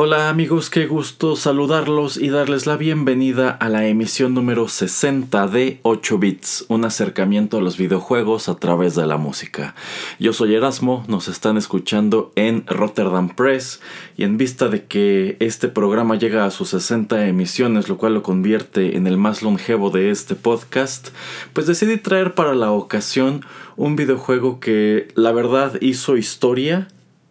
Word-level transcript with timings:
Hola 0.00 0.28
amigos, 0.28 0.70
qué 0.70 0.86
gusto 0.86 1.34
saludarlos 1.34 2.18
y 2.18 2.28
darles 2.28 2.66
la 2.66 2.76
bienvenida 2.76 3.50
a 3.50 3.68
la 3.68 3.88
emisión 3.88 4.32
número 4.32 4.68
60 4.68 5.48
de 5.48 5.80
8 5.82 6.18
bits, 6.18 6.66
un 6.68 6.84
acercamiento 6.84 7.58
a 7.58 7.60
los 7.60 7.76
videojuegos 7.76 8.48
a 8.48 8.54
través 8.54 8.94
de 8.94 9.08
la 9.08 9.16
música. 9.16 9.74
Yo 10.20 10.32
soy 10.32 10.54
Erasmo, 10.54 11.04
nos 11.08 11.26
están 11.26 11.56
escuchando 11.56 12.30
en 12.36 12.64
Rotterdam 12.68 13.34
Press 13.34 13.80
y 14.16 14.22
en 14.22 14.38
vista 14.38 14.68
de 14.68 14.84
que 14.84 15.36
este 15.40 15.66
programa 15.66 16.14
llega 16.14 16.44
a 16.44 16.52
sus 16.52 16.68
60 16.68 17.26
emisiones, 17.26 17.88
lo 17.88 17.98
cual 17.98 18.14
lo 18.14 18.22
convierte 18.22 18.96
en 18.96 19.08
el 19.08 19.16
más 19.16 19.42
longevo 19.42 19.90
de 19.90 20.10
este 20.10 20.36
podcast, 20.36 21.08
pues 21.52 21.66
decidí 21.66 21.96
traer 21.96 22.34
para 22.34 22.54
la 22.54 22.70
ocasión 22.70 23.44
un 23.76 23.96
videojuego 23.96 24.60
que 24.60 25.08
la 25.16 25.32
verdad 25.32 25.72
hizo 25.80 26.16
historia 26.16 26.86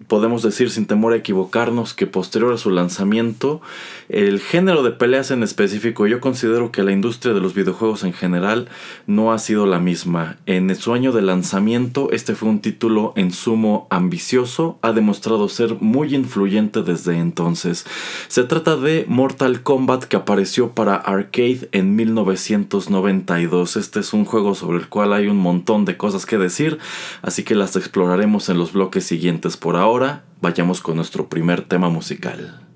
podemos 0.06 0.44
decir 0.44 0.70
sin 0.70 0.86
temor 0.86 1.14
a 1.14 1.18
equivocarnos 1.18 1.94
que 1.96 2.06
posterior 2.06 2.54
a 2.54 2.58
su 2.58 2.70
lanzamiento, 2.70 3.62
el 4.10 4.40
género 4.40 4.84
de 4.84 4.92
peleas 4.92 5.32
en 5.32 5.42
específico, 5.42 6.06
yo 6.06 6.22
considero 6.22 6.72
que 6.72 6.84
la 6.84 6.92
industria 6.92 7.34
de 7.34 7.42
los 7.42 7.56
videojuegos 7.56 8.04
en 8.04 8.14
general 8.14 8.70
no 9.08 9.34
ha 9.34 9.40
sido 9.40 9.66
la 9.66 9.80
misma. 9.80 10.38
En 10.46 10.74
su 10.76 10.94
año 10.94 11.12
de 11.12 11.24
lanzamiento, 11.24 12.10
este 12.12 12.36
fue 12.36 12.48
un 12.48 12.62
título 12.62 13.14
en 13.16 13.32
sumo 13.32 13.88
ambicioso, 13.90 14.78
ha 14.84 14.92
demostrado 14.92 15.50
ser 15.50 15.78
muy 15.82 16.14
influyente 16.14 16.84
desde 16.84 17.18
entonces. 17.18 17.86
Se 18.28 18.44
trata 18.44 18.78
de 18.78 19.06
Mortal 19.08 19.64
Kombat 19.64 20.04
que 20.04 20.16
apareció 20.16 20.72
para 20.72 20.96
arcade 20.96 21.70
en 21.72 21.96
1992. 21.96 23.78
Este 23.78 24.00
es 24.02 24.14
un 24.14 24.26
juego 24.26 24.54
sobre 24.54 24.78
el 24.78 24.90
cual 24.90 25.12
hay 25.12 25.28
un 25.28 25.38
montón 25.38 25.86
de 25.86 25.98
cosas 25.98 26.28
que 26.28 26.38
decir, 26.38 26.78
así 27.24 27.44
que 27.44 27.56
las 27.56 27.76
exploraremos 27.76 28.48
en 28.50 28.60
los 28.60 28.74
bloques 28.74 29.04
siguientes 29.04 29.58
por 29.58 29.76
ahora 29.76 29.87
ahora 29.88 30.26
vayamos 30.42 30.82
con 30.82 30.98
nuestro 30.98 31.30
primer 31.30 31.62
tema 31.62 31.88
musical. 31.90 32.67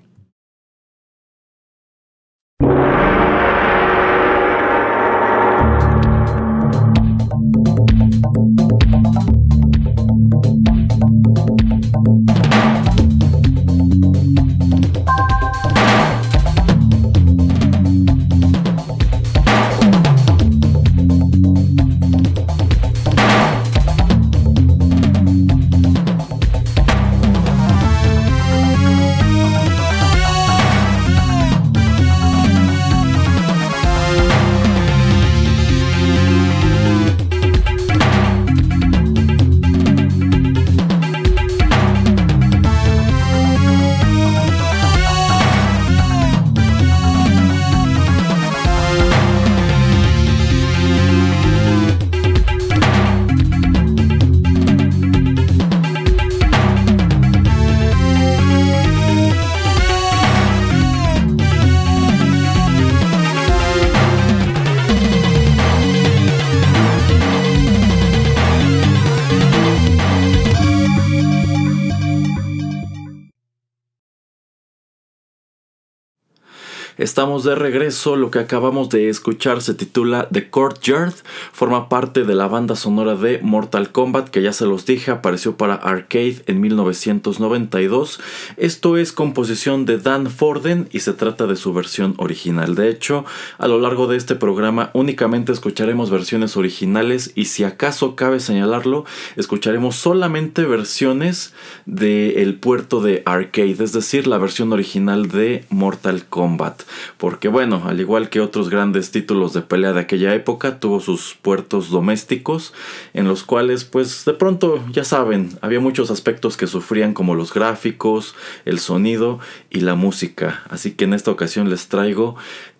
Estamos 77.02 77.42
de 77.42 77.56
regreso, 77.56 78.14
lo 78.14 78.30
que 78.30 78.38
acabamos 78.38 78.88
de 78.88 79.08
escuchar 79.08 79.60
se 79.60 79.74
titula 79.74 80.28
The 80.30 80.50
Courtyard, 80.50 81.14
forma 81.52 81.88
parte 81.88 82.22
de 82.22 82.36
la 82.36 82.46
banda 82.46 82.76
sonora 82.76 83.16
de 83.16 83.40
Mortal 83.42 83.90
Kombat 83.90 84.28
que 84.28 84.40
ya 84.40 84.52
se 84.52 84.66
los 84.66 84.86
dije 84.86 85.10
apareció 85.10 85.56
para 85.56 85.74
arcade 85.74 86.44
en 86.46 86.60
1992. 86.60 88.20
Esto 88.56 88.96
es 88.98 89.10
composición 89.10 89.84
de 89.84 89.98
Dan 89.98 90.30
Forden 90.30 90.88
y 90.92 91.00
se 91.00 91.12
trata 91.12 91.48
de 91.48 91.56
su 91.56 91.74
versión 91.74 92.14
original. 92.18 92.76
De 92.76 92.88
hecho, 92.88 93.24
a 93.58 93.66
lo 93.66 93.80
largo 93.80 94.06
de 94.06 94.16
este 94.16 94.36
programa 94.36 94.90
únicamente 94.94 95.50
escucharemos 95.50 96.08
versiones 96.08 96.56
originales 96.56 97.32
y 97.34 97.46
si 97.46 97.64
acaso 97.64 98.14
cabe 98.14 98.38
señalarlo, 98.38 99.06
escucharemos 99.34 99.96
solamente 99.96 100.64
versiones 100.66 101.52
del 101.84 102.54
puerto 102.60 103.00
de 103.00 103.24
arcade, 103.26 103.82
es 103.82 103.92
decir, 103.92 104.28
la 104.28 104.38
versión 104.38 104.72
original 104.72 105.26
de 105.26 105.64
Mortal 105.68 106.26
Kombat 106.26 106.82
porque 107.16 107.48
bueno, 107.48 107.82
al 107.86 108.00
igual 108.00 108.28
que 108.28 108.40
otros 108.40 108.70
grandes 108.70 109.10
títulos 109.10 109.52
de 109.52 109.62
pelea 109.62 109.92
de 109.92 110.00
aquella 110.00 110.34
época, 110.34 110.80
tuvo 110.80 111.00
sus 111.00 111.36
puertos 111.40 111.90
domésticos 111.90 112.72
en 113.14 113.28
los 113.28 113.44
cuales 113.44 113.84
pues 113.84 114.24
de 114.24 114.34
pronto 114.34 114.84
ya 114.90 115.04
saben, 115.04 115.58
había 115.60 115.80
muchos 115.80 116.10
aspectos 116.10 116.56
que 116.56 116.66
sufrían 116.66 117.14
como 117.14 117.34
los 117.34 117.52
gráficos, 117.52 118.34
el 118.64 118.78
sonido 118.78 119.40
y 119.70 119.80
la 119.80 119.94
música. 119.94 120.62
Así 120.68 120.92
que 120.92 121.04
en 121.04 121.14
esta 121.14 121.30
ocasión 121.30 121.70
les 121.70 121.88
traigo 121.88 122.36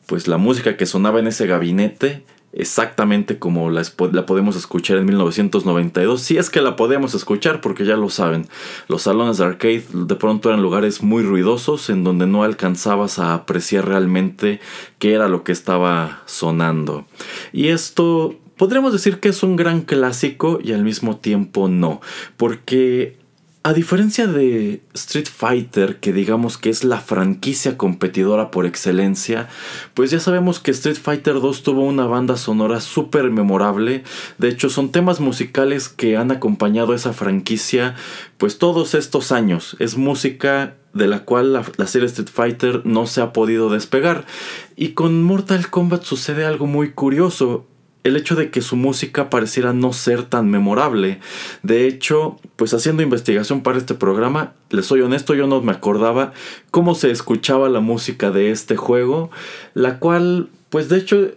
pues 0.07 0.29
la 0.29 0.37
música 0.37 0.77
que 0.77 0.87
sonaba 0.87 1.21
en 1.21 1.29
ese 1.29 1.47
gabinete 1.47 2.25
exactamente 2.53 3.39
como 3.39 3.71
la, 3.71 3.83
la, 4.13 4.27
podemos 4.27 4.57
escuchar 4.57 4.99
en 4.99 5.07
1992, 5.07 6.21
si 6.21 6.37
es 6.37 6.51
que 6.51 6.61
la 6.61 6.77
podemos 6.77 7.15
escuchar 7.15 7.61
porque 7.61 7.85
ya 7.85 7.97
lo 7.97 8.11
saben, 8.11 8.47
los 8.89 9.03
salones 9.03 9.39
de 9.39 9.45
arcade 9.45 9.85
de 9.93 10.15
pronto 10.17 10.51
eran 10.51 10.63
lugares 10.63 11.03
muy 11.03 11.23
ruidosos 11.23 11.89
en 11.91 12.05
donde 12.05 12.27
no 12.27 12.45
alcanzabas 12.45 13.19
a 13.19 13.35
apreciar 13.35 13.89
realmente 13.89 14.61
qué 14.99 15.15
era 15.15 15.29
lo 15.29 15.45
que 15.45 15.53
estaba 15.53 16.23
sonando. 16.27 17.07
Y 17.53 17.69
esto 17.69 18.37
podríamos 18.57 18.93
decir 18.93 19.19
que 19.19 19.31
es 19.31 19.43
un 19.43 19.57
gran 19.57 19.81
clásico 19.81 20.59
y 20.63 20.73
al 20.73 20.85
mismo 20.85 21.17
tiempo 21.17 21.69
no, 21.69 22.01
porque 22.37 23.22
a 23.65 23.73
diferencia 23.73 24.27
de 24.27 24.83
Street 24.93 25.29
Fighter, 25.33 26.01
que 26.01 26.13
digamos 26.13 26.59
que 26.59 26.69
es 26.69 26.83
la 26.83 27.01
franquicia 27.01 27.79
competidora 27.79 28.51
por 28.51 28.67
excelencia, 28.67 29.49
pues 29.95 30.11
ya 30.11 30.19
sabemos 30.19 30.59
que 30.59 30.73
Street 30.73 30.97
Fighter 30.97 31.35
2 31.35 31.63
tuvo 31.63 31.83
una 31.83 32.07
banda 32.07 32.37
sonora 32.37 32.81
súper 32.81 33.31
memorable. 33.31 34.03
De 34.39 34.49
hecho, 34.49 34.69
son 34.69 34.91
temas 34.91 35.21
musicales 35.21 35.89
que 35.89 36.17
han 36.17 36.33
acompañado 36.33 36.93
esa 36.93 37.13
franquicia 37.13 37.95
pues 38.37 38.59
todos 38.59 38.95
estos 38.95 39.31
años. 39.31 39.77
Es 39.79 39.97
música 39.97 40.75
de 40.93 41.07
la 41.07 41.21
cual 41.21 41.53
la, 41.53 41.87
serie 41.87 42.07
Street 42.07 42.29
Fighter 42.33 42.85
no 42.85 43.07
se 43.07 43.21
ha 43.21 43.33
podido 43.33 43.71
despegar. 43.71 44.27
Y 44.75 44.89
con 44.91 45.23
Mortal 45.23 45.71
Kombat 45.71 46.03
sucede 46.03 46.45
algo 46.45 46.67
muy 46.67 46.91
curioso 46.91 47.67
el 48.05 48.17
hecho 48.17 48.35
de 48.35 48.51
que 48.51 48.63
su 48.63 48.77
música 48.77 49.31
pareciera 49.31 49.73
no 49.73 49.93
ser 49.93 50.25
tan 50.25 50.51
memorable. 50.51 51.21
De 51.63 51.87
hecho, 51.87 52.39
pues 52.57 52.75
haciendo 52.75 53.03
investigación 53.03 53.63
para 53.63 53.79
este 53.79 53.95
programa, 53.95 54.53
les 54.71 54.87
soy 54.87 55.03
honesto, 55.03 55.35
yo 55.35 55.47
no 55.47 55.61
me 55.61 55.73
acordaba 55.73 56.33
cómo 56.71 56.95
se 56.95 57.11
escuchaba 57.11 57.69
la 57.69 57.81
música 57.81 58.31
de 58.31 58.51
este 58.51 58.77
juego, 58.77 59.31
la 59.75 59.99
cual, 59.99 60.49
pues 60.71 60.89
de 60.89 60.99
hecho, 60.99 61.31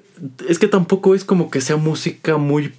es 0.48 0.60
que 0.60 0.68
tampoco 0.68 1.14
es 1.16 1.24
como 1.24 1.50
que 1.50 1.62
sea 1.62 1.78
música 1.78 2.38
muy 2.38 2.74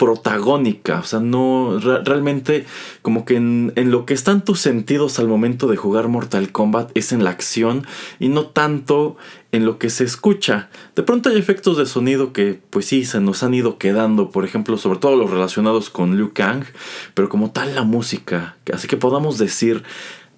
protagónica, 0.00 1.00
o 1.00 1.02
sea, 1.02 1.20
no 1.20 1.78
realmente 1.78 2.64
como 3.02 3.26
que 3.26 3.36
en, 3.36 3.70
lo 3.76 4.06
que 4.06 4.14
están 4.14 4.42
tus 4.46 4.58
sentidos 4.58 5.18
al 5.18 5.28
momento 5.28 5.66
de 5.66 5.76
jugar 5.76 6.08
Mortal 6.08 6.52
Kombat 6.52 6.90
es 6.94 7.12
en 7.12 7.22
la 7.22 7.28
acción 7.28 7.86
y 8.18 8.30
no 8.30 8.46
tanto 8.46 9.18
en 9.52 9.66
lo 9.66 9.78
que 9.78 9.90
se 9.90 10.04
escucha. 10.04 10.70
De 10.96 11.02
pronto 11.02 11.28
hay 11.28 11.36
efectos 11.36 11.76
de 11.76 11.84
sonido 11.84 12.32
que 12.32 12.58
pues 12.70 12.86
sí 12.86 13.04
se 13.04 13.20
nos 13.20 13.42
han 13.42 13.52
ido 13.52 13.76
quedando, 13.76 14.30
por 14.30 14.46
ejemplo, 14.46 14.78
sobre 14.78 15.00
todo 15.00 15.16
los 15.16 15.30
relacionados 15.30 15.90
con 15.90 16.16
Liu 16.16 16.32
Kang, 16.32 16.64
pero 17.12 17.28
como 17.28 17.50
tal 17.50 17.74
la 17.74 17.82
música, 17.82 18.56
así 18.72 18.88
que 18.88 18.96
podamos 18.96 19.36
decir, 19.36 19.82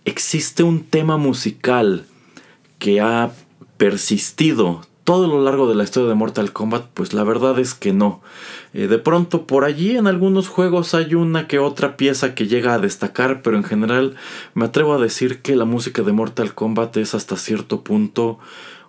existe 0.05 0.65
un 0.65 0.83
tema 0.83 1.19
musical 1.19 2.05
que 2.81 3.01
ha 3.01 3.31
persistido 3.77 4.81
todo 5.05 5.27
lo 5.29 5.41
largo 5.41 5.69
de 5.69 5.75
la 5.77 5.85
historia 5.85 6.09
de 6.09 6.15
Mortal 6.17 6.53
Kombat, 6.53 6.87
pues 6.95 7.13
la 7.13 7.23
verdad 7.23 7.59
es 7.59 7.75
que 7.75 7.93
no. 7.93 8.23
Eh, 8.75 8.87
de 8.87 8.99
pronto 8.99 9.47
por 9.47 9.65
allí 9.65 9.97
en 9.97 10.07
algunos 10.07 10.49
juegos 10.49 10.95
hay 10.95 11.15
una 11.15 11.47
que 11.47 11.59
otra 11.59 11.97
pieza 11.97 12.35
que 12.35 12.47
llega 12.47 12.75
a 12.75 12.79
destacar, 12.79 13.43
pero 13.43 13.57
en 13.57 13.65
general 13.65 14.17
me 14.55 14.65
atrevo 14.65 14.95
a 14.95 15.01
decir 15.01 15.43
que 15.43 15.57
la 15.57 15.65
música 15.65 16.03
de 16.03 16.13
Mortal 16.13 16.55
Kombat 16.55 16.97
es 16.97 17.15
hasta 17.15 17.37
cierto 17.37 17.83
punto 17.83 18.39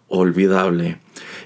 olvidable. 0.08 1.00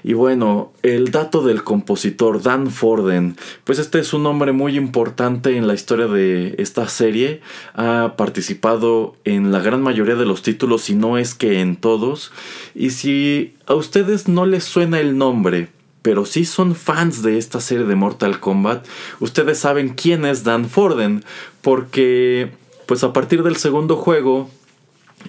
Y 0.04 0.12
bueno, 0.12 0.72
el 0.82 1.10
dato 1.10 1.42
del 1.42 1.64
compositor 1.64 2.42
Dan 2.42 2.70
Forden, 2.70 3.36
pues 3.64 3.78
este 3.78 3.98
es 3.98 4.12
un 4.12 4.22
nombre 4.22 4.52
muy 4.52 4.76
importante 4.76 5.56
en 5.56 5.66
la 5.66 5.74
historia 5.74 6.06
de 6.06 6.54
esta 6.58 6.86
serie, 6.88 7.40
ha 7.74 8.14
participado 8.16 9.16
en 9.24 9.52
la 9.52 9.60
gran 9.60 9.82
mayoría 9.82 10.16
de 10.16 10.26
los 10.26 10.42
títulos, 10.42 10.82
si 10.82 10.94
no 10.94 11.18
es 11.18 11.34
que 11.34 11.60
en 11.60 11.76
todos, 11.76 12.30
y 12.74 12.90
si 12.90 13.54
a 13.66 13.74
ustedes 13.74 14.28
no 14.28 14.46
les 14.46 14.64
suena 14.64 15.00
el 15.00 15.16
nombre, 15.16 15.68
pero 16.02 16.24
si 16.24 16.44
son 16.44 16.74
fans 16.74 17.22
de 17.22 17.38
esta 17.38 17.60
serie 17.60 17.84
de 17.84 17.94
Mortal 17.94 18.40
Kombat, 18.40 18.86
ustedes 19.20 19.58
saben 19.58 19.90
quién 19.90 20.24
es 20.24 20.44
Dan 20.44 20.68
Forden, 20.68 21.24
porque 21.60 22.52
pues 22.86 23.04
a 23.04 23.12
partir 23.12 23.42
del 23.42 23.56
segundo 23.56 23.96
juego, 23.96 24.48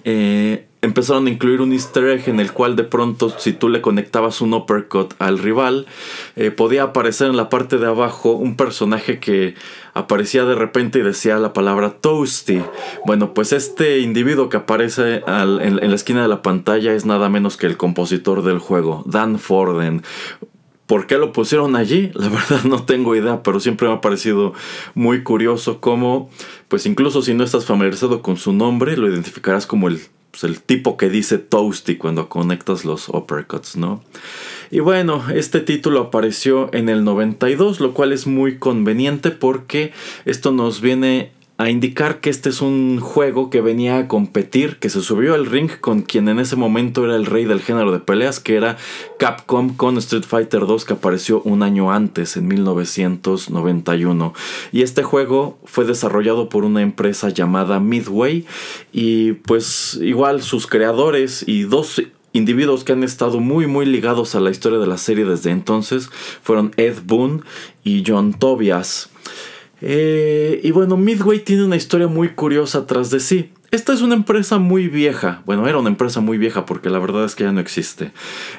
eh, 0.04 0.66
empezaron 0.82 1.26
a 1.26 1.30
incluir 1.30 1.60
un 1.60 1.72
easter 1.72 2.06
egg 2.06 2.28
en 2.28 2.40
el 2.40 2.52
cual 2.52 2.74
de 2.74 2.84
pronto 2.84 3.28
si 3.38 3.52
tú 3.52 3.68
le 3.68 3.82
conectabas 3.82 4.40
un 4.40 4.54
uppercut 4.54 5.12
al 5.18 5.38
rival, 5.38 5.86
eh, 6.36 6.50
podía 6.50 6.84
aparecer 6.84 7.28
en 7.28 7.36
la 7.36 7.50
parte 7.50 7.76
de 7.76 7.86
abajo 7.86 8.32
un 8.32 8.56
personaje 8.56 9.20
que 9.20 9.54
aparecía 9.92 10.44
de 10.44 10.54
repente 10.54 11.00
y 11.00 11.02
decía 11.02 11.36
la 11.38 11.52
palabra 11.52 11.90
Toasty. 12.00 12.62
Bueno, 13.04 13.34
pues 13.34 13.52
este 13.52 13.98
individuo 13.98 14.48
que 14.48 14.56
aparece 14.56 15.22
en, 15.26 15.78
en 15.82 15.90
la 15.90 15.96
esquina 15.96 16.22
de 16.22 16.28
la 16.28 16.42
pantalla 16.42 16.94
es 16.94 17.04
nada 17.04 17.28
menos 17.28 17.56
que 17.56 17.66
el 17.66 17.76
compositor 17.76 18.42
del 18.42 18.58
juego, 18.58 19.02
Dan 19.06 19.38
Forden. 19.38 20.02
¿Por 20.90 21.06
qué 21.06 21.18
lo 21.18 21.32
pusieron 21.32 21.76
allí? 21.76 22.10
La 22.14 22.28
verdad 22.30 22.64
no 22.64 22.82
tengo 22.82 23.14
idea, 23.14 23.44
pero 23.44 23.60
siempre 23.60 23.86
me 23.86 23.94
ha 23.94 24.00
parecido 24.00 24.54
muy 24.96 25.22
curioso 25.22 25.80
cómo, 25.80 26.28
pues 26.66 26.84
incluso 26.84 27.22
si 27.22 27.32
no 27.32 27.44
estás 27.44 27.64
familiarizado 27.64 28.22
con 28.22 28.36
su 28.36 28.52
nombre, 28.52 28.96
lo 28.96 29.08
identificarás 29.08 29.68
como 29.68 29.86
el 29.86 30.00
pues, 30.32 30.42
el 30.42 30.60
tipo 30.60 30.96
que 30.96 31.08
dice 31.08 31.38
Toasty 31.38 31.94
cuando 31.94 32.28
conectas 32.28 32.84
los 32.84 33.08
uppercuts, 33.08 33.76
¿no? 33.76 34.02
Y 34.72 34.80
bueno, 34.80 35.22
este 35.32 35.60
título 35.60 36.00
apareció 36.00 36.70
en 36.72 36.88
el 36.88 37.04
92, 37.04 37.78
lo 37.78 37.94
cual 37.94 38.12
es 38.12 38.26
muy 38.26 38.58
conveniente 38.58 39.30
porque 39.30 39.92
esto 40.24 40.50
nos 40.50 40.80
viene 40.80 41.30
a 41.60 41.68
indicar 41.68 42.20
que 42.20 42.30
este 42.30 42.48
es 42.48 42.62
un 42.62 43.00
juego 43.00 43.50
que 43.50 43.60
venía 43.60 43.98
a 43.98 44.08
competir, 44.08 44.78
que 44.78 44.88
se 44.88 45.02
subió 45.02 45.34
al 45.34 45.44
ring 45.44 45.70
con 45.78 46.00
quien 46.00 46.30
en 46.30 46.38
ese 46.38 46.56
momento 46.56 47.04
era 47.04 47.16
el 47.16 47.26
rey 47.26 47.44
del 47.44 47.60
género 47.60 47.92
de 47.92 47.98
peleas, 47.98 48.40
que 48.40 48.56
era 48.56 48.78
Capcom 49.18 49.76
con 49.76 49.98
Street 49.98 50.24
Fighter 50.26 50.60
2 50.60 50.86
que 50.86 50.94
apareció 50.94 51.42
un 51.42 51.62
año 51.62 51.92
antes, 51.92 52.38
en 52.38 52.48
1991. 52.48 54.32
Y 54.72 54.80
este 54.80 55.02
juego 55.02 55.58
fue 55.64 55.84
desarrollado 55.84 56.48
por 56.48 56.64
una 56.64 56.80
empresa 56.80 57.28
llamada 57.28 57.78
Midway 57.78 58.46
y 58.90 59.32
pues 59.32 59.98
igual 60.00 60.40
sus 60.40 60.66
creadores 60.66 61.44
y 61.46 61.64
dos 61.64 62.00
individuos 62.32 62.84
que 62.84 62.92
han 62.92 63.04
estado 63.04 63.38
muy 63.38 63.66
muy 63.66 63.84
ligados 63.84 64.34
a 64.34 64.40
la 64.40 64.50
historia 64.50 64.78
de 64.78 64.86
la 64.86 64.96
serie 64.96 65.26
desde 65.26 65.50
entonces 65.50 66.08
fueron 66.42 66.72
Ed 66.78 67.00
Boon 67.04 67.44
y 67.84 68.02
John 68.06 68.32
Tobias. 68.32 69.10
Eh, 69.80 70.60
y 70.62 70.70
bueno, 70.72 70.96
Midway 70.96 71.40
tiene 71.40 71.64
una 71.64 71.76
historia 71.76 72.06
muy 72.06 72.30
curiosa 72.30 72.86
tras 72.86 73.10
de 73.10 73.20
sí. 73.20 73.52
Esta 73.70 73.92
es 73.92 74.02
una 74.02 74.16
empresa 74.16 74.58
muy 74.58 74.88
vieja. 74.88 75.42
Bueno, 75.46 75.68
era 75.68 75.78
una 75.78 75.90
empresa 75.90 76.20
muy 76.20 76.38
vieja 76.38 76.66
porque 76.66 76.90
la 76.90 76.98
verdad 76.98 77.24
es 77.24 77.36
que 77.36 77.44
ya 77.44 77.52
no 77.52 77.60
existe. 77.60 78.12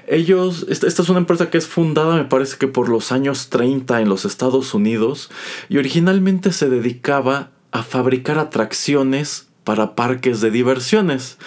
Ellos, 0.08 0.66
esta, 0.70 0.88
esta, 0.88 1.02
es 1.02 1.10
una 1.10 1.20
empresa 1.20 1.50
que 1.50 1.58
es 1.58 1.68
fundada, 1.68 2.16
me 2.16 2.24
parece 2.24 2.58
que 2.58 2.68
por 2.68 2.88
los 2.88 3.12
años 3.12 3.50
30 3.50 4.02
en 4.02 4.10
los 4.10 4.24
Estados 4.24 4.74
Unidos 4.74 5.30
y 5.68 5.78
originalmente 5.78 6.54
se 6.54 6.70
dedicaba 6.70 7.52
a 7.72 7.84
fabricar 7.84 8.40
atracciones 8.40 9.48
para 9.66 9.96
parques 9.96 10.40
de 10.40 10.50
diversiones. 10.50 11.38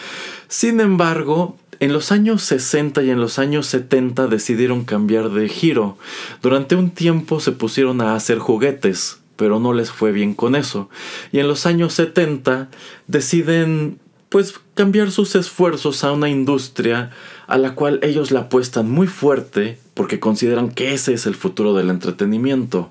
Sin 0.48 0.80
embargo, 0.80 1.56
en 1.80 1.92
los 1.94 2.12
años 2.12 2.42
60 2.42 3.02
y 3.02 3.10
en 3.10 3.20
los 3.20 3.38
años 3.38 3.66
70 3.66 4.26
decidieron 4.26 4.84
cambiar 4.84 5.30
de 5.30 5.48
giro. 5.48 5.96
Durante 6.42 6.76
un 6.76 6.90
tiempo 6.90 7.40
se 7.40 7.52
pusieron 7.52 8.02
a 8.02 8.14
hacer 8.14 8.38
juguetes 8.38 9.23
pero 9.36 9.60
no 9.60 9.72
les 9.72 9.90
fue 9.90 10.12
bien 10.12 10.34
con 10.34 10.54
eso. 10.54 10.88
Y 11.32 11.38
en 11.38 11.48
los 11.48 11.66
años 11.66 11.94
70 11.94 12.68
deciden 13.06 13.98
pues 14.28 14.54
cambiar 14.74 15.12
sus 15.12 15.36
esfuerzos 15.36 16.02
a 16.02 16.10
una 16.10 16.28
industria 16.28 17.10
a 17.46 17.56
la 17.56 17.74
cual 17.76 18.00
ellos 18.02 18.32
la 18.32 18.40
apuestan 18.40 18.90
muy 18.90 19.06
fuerte 19.06 19.78
porque 19.94 20.18
consideran 20.18 20.70
que 20.70 20.92
ese 20.92 21.14
es 21.14 21.26
el 21.26 21.36
futuro 21.36 21.74
del 21.74 21.90
entretenimiento. 21.90 22.90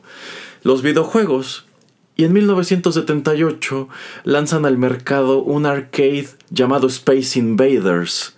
Los 0.63 0.81
videojuegos. 0.81 1.65
Y 2.15 2.25
en 2.25 2.33
1978 2.33 3.89
lanzan 4.23 4.65
al 4.65 4.77
mercado 4.77 5.41
un 5.41 5.65
arcade 5.65 6.27
llamado 6.51 6.85
Space 6.85 7.39
Invaders, 7.39 8.35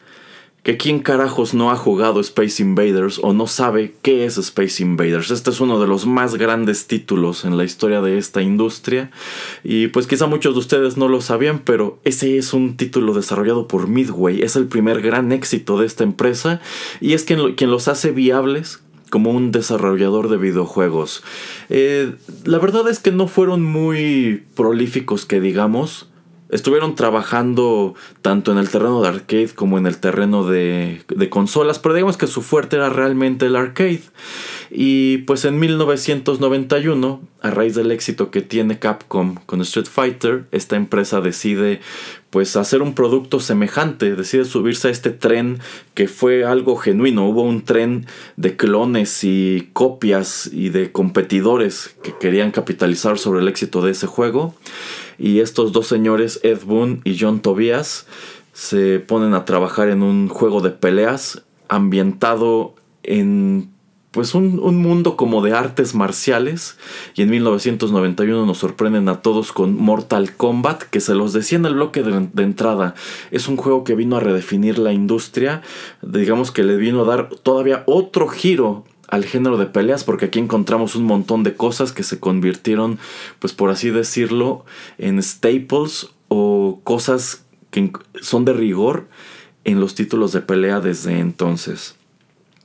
que 0.66 0.78
quién 0.78 0.98
carajos 0.98 1.54
no 1.54 1.70
ha 1.70 1.76
jugado 1.76 2.20
Space 2.20 2.60
Invaders 2.60 3.20
o 3.22 3.34
no 3.34 3.46
sabe 3.46 3.94
qué 4.02 4.26
es 4.26 4.40
Space 4.40 4.82
Invaders. 4.82 5.30
Este 5.30 5.52
es 5.52 5.62
uno 5.62 5.80
de 5.80 5.86
los 5.86 6.08
más 6.08 6.38
grandes 6.38 6.88
títulos 6.88 7.46
en 7.46 7.56
la 7.56 7.64
historia 7.64 8.02
de 8.02 8.18
esta 8.18 8.42
industria 8.42 9.12
y 9.64 9.90
pues 9.90 10.08
quizá 10.08 10.26
muchos 10.26 10.56
de 10.56 10.60
ustedes 10.62 10.98
no 10.98 11.08
lo 11.08 11.22
sabían, 11.22 11.60
pero 11.60 12.00
ese 12.04 12.40
es 12.40 12.52
un 12.52 12.78
título 12.78 13.14
desarrollado 13.14 13.68
por 13.68 13.88
Midway, 13.88 14.42
es 14.42 14.56
el 14.56 14.66
primer 14.66 15.04
gran 15.04 15.32
éxito 15.32 15.78
de 15.78 15.86
esta 15.86 16.04
empresa 16.04 16.60
y 17.00 17.14
es 17.14 17.26
quien, 17.26 17.70
los 17.70 17.88
hace 17.88 18.12
viables 18.12 18.82
como 19.12 19.30
un 19.30 19.52
desarrollador 19.52 20.30
de 20.30 20.38
videojuegos. 20.38 21.22
Eh, 21.70 22.12
la 22.44 22.58
verdad 22.58 22.90
es 22.90 22.98
que 22.98 23.12
no 23.12 23.28
fueron 23.28 23.64
muy 23.64 24.44
prolíficos 24.56 25.28
que 25.28 25.40
digamos, 25.40 26.08
estuvieron 26.56 26.96
trabajando 26.96 27.96
tanto 28.22 28.52
en 28.52 28.58
el 28.58 28.70
terreno 28.70 29.02
de 29.02 29.10
arcade 29.10 29.50
como 29.54 29.78
en 29.78 29.86
el 29.86 29.98
terreno 29.98 30.46
de, 30.46 31.04
consolas, 31.30 31.80
pero 31.80 31.96
digamos 31.96 32.18
que 32.18 32.28
su 32.28 32.42
fuerte 32.42 32.78
era 32.78 32.90
realmente 32.90 33.46
el 33.46 33.56
arcade. 33.56 34.02
Y 34.72 35.20
pues 35.20 35.46
en 35.46 35.60
1991, 35.60 37.22
a 37.42 37.52
raíz 37.52 37.76
del 37.76 37.92
éxito 37.92 38.32
que 38.32 38.42
tiene 38.42 38.80
Capcom 38.80 39.36
con 39.46 39.62
Street 39.62 39.88
Fighter, 39.88 40.46
esta 40.52 40.76
empresa 40.76 41.22
decide 41.22 41.82
pues 42.30 42.58
hacer 42.58 42.82
un 42.82 42.96
producto 42.96 43.40
semejante, 43.40 44.16
decide 44.16 44.44
subirse 44.44 44.90
a 44.90 44.92
este 44.92 45.12
tren 45.12 45.60
que 45.94 46.10
fue 46.10 46.44
algo 46.44 46.76
genuino, 46.76 47.30
hubo 47.30 47.44
un 47.44 47.64
tren 47.64 48.08
de 48.36 48.58
clones 48.58 49.24
y 49.24 49.70
copias 49.72 50.50
y 50.52 50.68
de 50.70 50.92
competidores 50.92 51.96
que 52.04 52.14
querían 52.20 52.52
capitalizar 52.52 53.18
sobre 53.18 53.40
el 53.40 53.48
éxito 53.48 53.82
de 53.82 53.92
ese 53.92 54.08
juego 54.08 54.54
y 55.18 55.40
estos 55.40 55.72
dos 55.72 55.88
señores, 55.88 56.40
Ed 56.44 56.60
Boon 56.66 57.02
y 57.04 57.18
John 57.20 57.40
Tobias, 57.40 58.08
se 58.54 59.00
ponen 59.00 59.34
a 59.34 59.46
trabajar 59.46 59.90
en 59.90 60.02
un 60.02 60.30
juego 60.30 60.62
de 60.62 60.72
peleas 60.72 61.44
ambientado 61.68 62.76
en 63.04 63.70
pues 64.16 64.34
un, 64.34 64.56
mundo 64.78 65.18
como 65.18 65.42
de 65.42 65.52
artes 65.52 65.94
marciales 65.94 66.78
y 67.16 67.22
en 67.24 67.30
1991 67.32 68.46
nos 68.46 68.58
sorprenden 68.60 69.10
a 69.10 69.22
todos 69.22 69.52
con 69.52 69.76
Mortal 69.76 70.34
Kombat 70.38 70.84
que 70.84 71.02
se 71.02 71.16
los 71.16 71.34
decía 71.34 71.58
en 71.58 71.66
el 71.66 71.74
bloque 71.74 72.02
de, 72.02 72.30
de, 72.32 72.44
entrada. 72.44 72.96
Es 73.32 73.50
un 73.50 73.58
juego 73.58 73.84
que 73.84 73.94
vino 73.94 74.16
a 74.16 74.22
redefinir 74.22 74.80
la 74.80 74.94
industria 74.94 75.64
digamos 76.02 76.52
que 76.52 76.64
le 76.64 76.78
vino 76.78 77.02
a 77.02 77.06
dar 77.06 77.28
todavía 77.28 77.84
otro 77.88 78.30
giro 78.30 78.86
al 79.08 79.26
género 79.26 79.58
de 79.58 79.66
peleas 79.66 80.04
porque 80.04 80.26
aquí 80.26 80.40
encontramos 80.40 80.96
un 80.96 81.04
montón 81.04 81.44
de 81.44 81.56
cosas 81.56 81.92
que 81.92 82.04
se 82.04 82.20
convirtieron 82.20 83.00
pues 83.40 83.54
por 83.54 83.70
así 83.70 83.90
decirlo 83.90 84.66
en 84.98 85.22
staples 85.22 86.10
o 86.28 86.80
cosas 86.84 87.46
que 87.72 87.92
son 88.22 88.46
de 88.46 88.54
rigor 88.54 89.08
en 89.64 89.80
los 89.80 89.96
títulos 89.96 90.32
de 90.32 90.42
pelea 90.42 90.80
desde 90.80 91.20
entonces. 91.20 91.96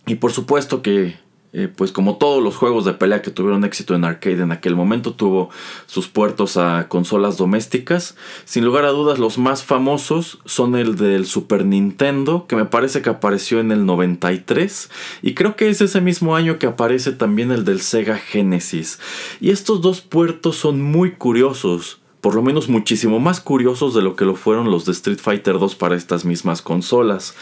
Y 0.06 0.16
por 0.16 0.32
supuesto 0.32 0.82
que 0.82 1.18
eh, 1.52 1.69
pues 1.75 1.90
como 1.90 2.16
todos 2.16 2.40
los 2.42 2.57
juegos 2.57 2.85
de 2.85 2.92
pelea 2.92 3.23
que 3.23 3.33
tuvieron 3.33 3.64
éxito 3.64 3.97
en 3.97 4.04
arcade 4.04 4.42
en 4.42 4.52
aquel 4.52 4.76
momento, 4.76 5.14
tuvo 5.14 5.50
sus 5.87 6.07
puertos 6.07 6.57
a 6.57 6.87
consolas 6.88 7.37
domésticas. 7.37 8.16
Sin 8.45 8.64
lugar 8.64 8.85
a 8.85 8.90
dudas, 8.90 9.19
los 9.19 9.37
más 9.37 9.64
famosos 9.64 10.38
son 10.45 10.76
el 10.76 10.95
del 10.97 11.26
Super 11.26 11.64
Nintendo, 11.64 12.47
que 12.47 12.54
me 12.54 12.66
parece 12.66 13.02
que 13.02 13.11
apareció 13.11 13.59
en 13.59 13.73
el 13.73 13.85
93, 13.85 14.90
y 15.23 15.35
creo 15.35 15.57
que 15.57 15.69
es 15.69 15.80
ese 15.80 16.00
mismo 16.00 16.37
año 16.37 16.59
que 16.59 16.66
aparece 16.66 17.11
también 17.11 17.50
el 17.50 17.64
del 17.64 17.80
Sega 17.80 18.16
Genesis. 18.16 19.00
Y 19.40 19.50
estos 19.50 19.80
dos 19.80 20.00
puertos 20.00 20.57
son 20.57 20.80
muy 20.80 21.12
curiosos 21.12 22.00
por 22.21 22.35
lo 22.35 22.42
menos 22.42 22.69
muchísimo 22.69 23.19
más 23.19 23.40
curiosos 23.40 23.95
de 23.95 24.02
lo 24.02 24.14
que 24.14 24.26
lo 24.26 24.35
fueron 24.35 24.71
los 24.71 24.85
de 24.85 24.92
Street 24.92 25.19
Fighter 25.19 25.59
2 25.59 25.75
para 25.75 25.97
estas 25.97 26.26
mismas 26.26 26.61
consolas. 26.61 27.35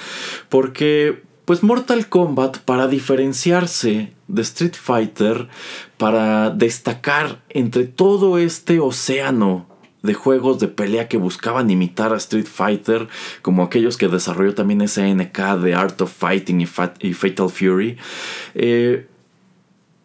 Porque 0.49 1.23
pues 1.49 1.63
Mortal 1.63 2.11
Kombat, 2.11 2.59
para 2.59 2.89
diferenciarse 2.89 4.13
de 4.27 4.43
Street 4.43 4.75
Fighter, 4.75 5.49
para 5.97 6.51
destacar 6.51 7.43
entre 7.49 7.85
todo 7.87 8.37
este 8.37 8.81
océano 8.81 9.67
de 10.03 10.13
juegos 10.13 10.59
de 10.59 10.69
pelea 10.69 11.09
que 11.09 11.17
buscaban 11.17 11.71
imitar 11.71 12.13
a 12.13 12.19
Street 12.19 12.45
Fighter, 12.45 13.09
como 13.41 13.63
aquellos 13.63 13.97
que 13.97 14.09
desarrolló 14.09 14.53
también 14.53 14.87
SNK 14.87 15.39
de 15.63 15.75
Art 15.75 15.99
of 16.03 16.13
Fighting 16.13 16.61
y, 16.61 16.67
Fatal 17.15 17.49
Fury. 17.49 17.97
Eh, 18.55 19.07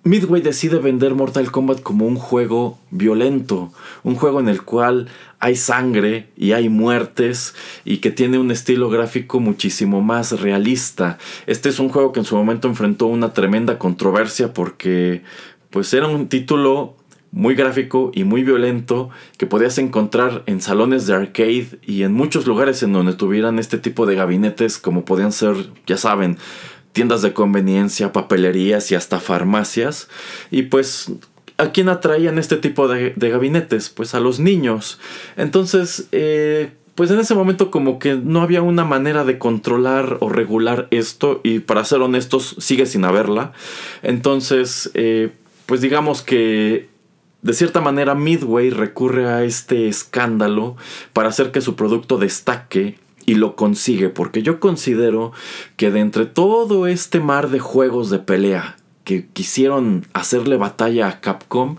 Midway 0.06 0.42
decide 0.42 0.80
vender 0.80 1.16
Mortal 1.16 1.50
Kombat 1.50 1.82
como 1.82 2.06
un 2.06 2.18
juego 2.18 2.78
violento, 2.92 3.72
un 4.04 4.16
juego 4.16 4.42
en 4.42 4.50
el 4.50 4.64
cual 4.64 5.08
hay 5.40 5.56
sangre 5.56 6.28
y 6.36 6.52
hay 6.52 6.68
muertes 6.68 7.56
y 7.86 7.98
que 7.98 8.12
tiene 8.12 8.38
un 8.38 8.52
estilo 8.52 8.90
gráfico 8.90 9.40
muchísimo 9.40 10.02
más 10.02 10.42
realista. 10.42 11.20
Este 11.48 11.70
es 11.70 11.80
un 11.80 11.88
juego 11.88 12.12
que 12.12 12.20
en 12.20 12.26
su 12.26 12.36
momento 12.36 12.68
enfrentó 12.68 13.06
una 13.06 13.34
tremenda 13.34 13.80
controversia 13.80 14.54
porque 14.54 15.22
pues 15.70 15.94
era 15.94 16.08
un 16.08 16.28
título 16.28 16.98
muy 17.32 17.56
gráfico 17.56 18.12
y 18.14 18.26
muy 18.26 18.44
violento 18.44 19.10
que 19.38 19.48
podías 19.48 19.78
encontrar 19.80 20.44
en 20.46 20.62
salones 20.62 21.08
de 21.08 21.16
arcade 21.16 21.80
y 21.82 22.04
en 22.04 22.14
muchos 22.14 22.46
lugares 22.46 22.84
en 22.84 22.94
donde 22.94 23.14
tuvieran 23.14 23.58
este 23.58 23.80
tipo 23.80 24.06
de 24.06 24.16
gabinetes 24.16 24.78
como 24.78 25.04
podían 25.04 25.32
ser, 25.32 25.56
ya 25.88 25.98
saben, 25.98 26.38
tiendas 26.94 27.22
de 27.22 27.34
conveniencia, 27.34 28.14
papelerías 28.14 28.92
y 28.92 28.96
hasta 28.96 29.20
farmacias. 29.20 30.08
Y 30.52 30.64
pues 30.64 31.12
¿A 31.58 31.72
quién 31.72 31.88
atraían 31.88 32.40
este 32.40 32.58
tipo 32.58 32.88
de, 32.88 33.14
gabinetes? 33.16 33.90
Pues 33.90 34.16
a 34.16 34.20
los 34.20 34.40
niños. 34.40 35.00
Entonces, 35.38 36.08
eh, 36.12 36.72
pues 36.96 37.12
en 37.12 37.20
ese 37.20 37.36
momento 37.36 37.70
como 37.70 38.00
que 38.00 38.16
no 38.16 38.42
había 38.42 38.64
una 38.64 38.86
manera 38.86 39.24
de 39.24 39.38
controlar 39.38 40.18
o 40.22 40.30
regular 40.30 40.88
esto 40.90 41.42
y 41.44 41.60
para 41.60 41.86
ser 41.86 42.02
honestos 42.02 42.56
sigue 42.58 42.88
sin 42.88 43.06
haberla. 43.06 43.54
Entonces, 44.02 44.90
eh, 44.96 45.32
pues 45.68 45.82
digamos 45.82 46.24
que 46.24 46.90
de 47.44 47.54
cierta 47.54 47.82
manera, 47.82 48.16
Midway 48.16 48.70
recurre 48.70 49.28
a 49.28 49.44
este 49.44 49.90
escándalo 49.90 50.78
para 51.12 51.28
hacer 51.28 51.52
que 51.52 51.60
su 51.60 51.76
producto 51.76 52.18
destaque 52.18 52.98
y 53.26 53.36
lo 53.36 53.56
consigue, 53.56 54.10
porque 54.10 54.42
yo 54.42 54.60
considero 54.60 55.32
que 55.78 55.92
de 55.92 56.00
entre 56.00 56.26
todo 56.26 56.88
este 56.88 57.20
mar 57.20 57.50
de 57.50 57.60
juegos 57.60 58.10
de 58.10 58.20
pelea 58.20 58.78
que 59.04 59.28
quisieron 59.28 60.06
hacerle 60.14 60.58
batalla 60.58 61.08
a 61.08 61.20
Capcom, 61.20 61.78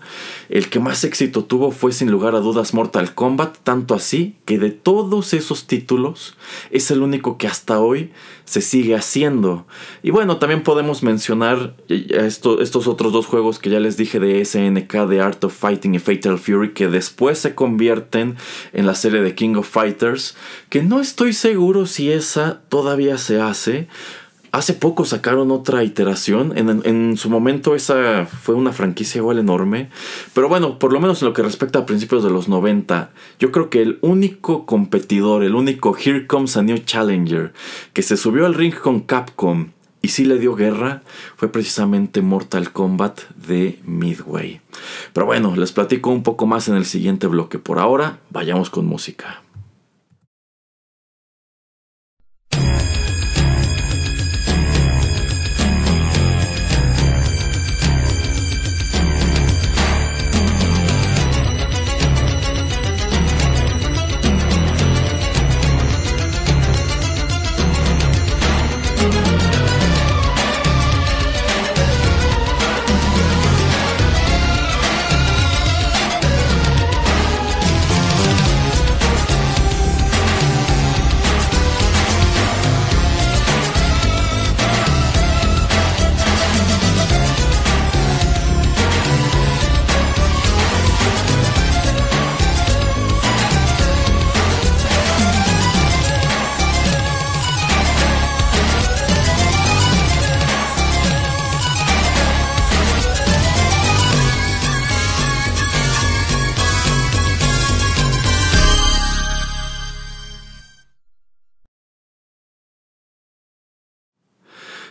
el 0.49 0.69
que 0.69 0.81
más 0.81 1.05
éxito 1.05 1.45
tuvo 1.45 1.71
fue 1.71 1.93
sin 1.93 2.11
lugar 2.11 2.35
a 2.35 2.41
dudas 2.41 2.75
Mortal 2.75 3.15
Kombat, 3.15 3.57
tanto 3.63 3.95
así 3.95 4.37
que 4.45 4.59
de 4.59 4.71
todos 4.71 5.33
esos 5.33 5.67
títulos 5.67 6.37
es 6.71 6.91
el 6.91 7.03
único 7.03 7.39
que 7.39 7.47
hasta 7.47 7.81
hoy 7.81 8.13
se 8.45 8.61
sigue 8.61 8.95
haciendo. 8.95 9.67
Y 10.03 10.11
bueno, 10.11 10.37
también 10.37 10.63
podemos 10.63 11.03
mencionar 11.03 11.77
estos 11.89 12.87
otros 12.87 13.13
dos 13.13 13.27
juegos 13.27 13.59
que 13.59 13.71
ya 13.71 13.81
les 13.81 13.97
dije 13.97 14.21
de 14.21 14.45
SNK, 14.45 15.07
de 15.09 15.21
Art 15.21 15.43
of 15.45 15.57
Fighting 15.57 15.95
y 15.95 15.99
Fatal 15.99 16.39
Fury, 16.39 16.75
que 16.75 16.89
después 16.89 17.39
se 17.39 17.55
convierten 17.55 18.37
en 18.73 18.87
la 18.87 18.95
serie 18.95 19.23
de 19.23 19.35
King 19.35 19.55
of 19.55 19.69
Fighters, 19.69 20.37
que 20.69 20.83
no 20.83 21.01
estoy 21.01 21.33
seguro 21.33 21.87
si 21.87 22.13
esa 22.13 22.61
todavía 22.69 23.17
se 23.17 23.41
hace 23.41 23.89
Hace 24.55 24.73
poco 24.73 25.05
sacaron 25.05 25.51
otra 25.51 25.83
iteración. 25.83 26.57
En, 26.57 27.17
su 27.17 27.29
momento 27.29 27.75
esa 27.75 28.25
fue 28.25 28.55
una 28.55 28.73
franquicia 28.73 29.19
igual 29.19 29.41
enorme. 29.41 29.89
Pero 30.33 30.49
bueno, 30.49 30.79
por 30.79 30.93
lo 30.93 31.01
menos 31.01 31.21
en 31.21 31.27
lo 31.27 31.35
que 31.35 31.43
respecta 31.43 31.81
a 31.81 31.87
principios 31.87 32.23
de 32.23 32.31
los 32.31 32.49
90, 32.49 33.11
yo 33.41 33.51
creo 33.51 33.69
que 33.69 33.83
el 33.83 33.99
único 34.01 34.65
competidor, 34.65 35.43
el 35.43 35.57
único 35.57 35.97
Here 35.99 36.29
Comes 36.29 36.57
a 36.57 36.63
New 36.63 36.79
Challenger 36.79 37.53
que 37.93 38.03
se 38.03 38.17
subió 38.17 38.47
al 38.47 38.55
ring 38.55 38.73
con 38.73 39.01
Capcom 39.01 39.71
y 40.03 40.09
sí 40.11 40.25
le 40.25 40.39
dio 40.39 40.55
guerra 40.55 41.03
fue 41.35 41.51
precisamente 41.51 42.23
Mortal 42.23 42.71
Kombat 42.71 43.23
de 43.31 43.81
Midway. 43.85 44.61
Pero 45.13 45.27
bueno, 45.27 45.57
les 45.57 45.73
platico 45.73 46.11
un 46.11 46.23
poco 46.23 46.47
más 46.47 46.69
en 46.69 46.77
el 46.77 46.85
siguiente 46.85 47.27
bloque. 47.27 47.59
Por 47.59 47.81
ahora, 47.81 48.21
vayamos 48.31 48.71
con 48.71 48.87
música. 48.87 49.43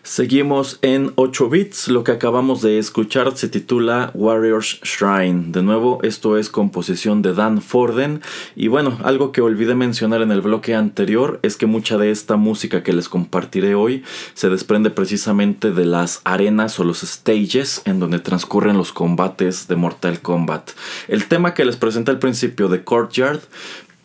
Seguimos 0.05 0.79
en 0.81 1.13
8 1.15 1.49
bits, 1.49 1.87
lo 1.87 2.03
que 2.03 2.11
acabamos 2.11 2.61
de 2.61 2.77
escuchar 2.77 3.37
se 3.37 3.47
titula 3.47 4.11
Warriors 4.13 4.81
Shrine. 4.83 5.45
De 5.53 5.63
nuevo, 5.63 5.99
esto 6.03 6.37
es 6.37 6.49
composición 6.49 7.21
de 7.21 7.33
Dan 7.33 7.61
Forden. 7.61 8.21
Y 8.53 8.67
bueno, 8.67 8.97
algo 9.05 9.31
que 9.31 9.39
olvidé 9.39 9.75
mencionar 9.75 10.21
en 10.21 10.31
el 10.31 10.41
bloque 10.41 10.75
anterior 10.75 11.39
es 11.41 11.55
que 11.55 11.67
mucha 11.67 11.97
de 11.97 12.11
esta 12.11 12.35
música 12.35 12.83
que 12.83 12.91
les 12.91 13.07
compartiré 13.07 13.75
hoy 13.75 14.03
se 14.33 14.49
desprende 14.49 14.89
precisamente 14.89 15.71
de 15.71 15.85
las 15.85 16.19
arenas 16.25 16.77
o 16.81 16.83
los 16.83 16.99
stages 16.99 17.81
en 17.85 18.01
donde 18.01 18.19
transcurren 18.19 18.75
los 18.75 18.91
combates 18.91 19.69
de 19.69 19.77
Mortal 19.77 20.19
Kombat. 20.19 20.71
El 21.07 21.27
tema 21.27 21.53
que 21.53 21.63
les 21.63 21.77
presenté 21.77 22.11
al 22.11 22.19
principio 22.19 22.67
de 22.67 22.83
Courtyard 22.83 23.39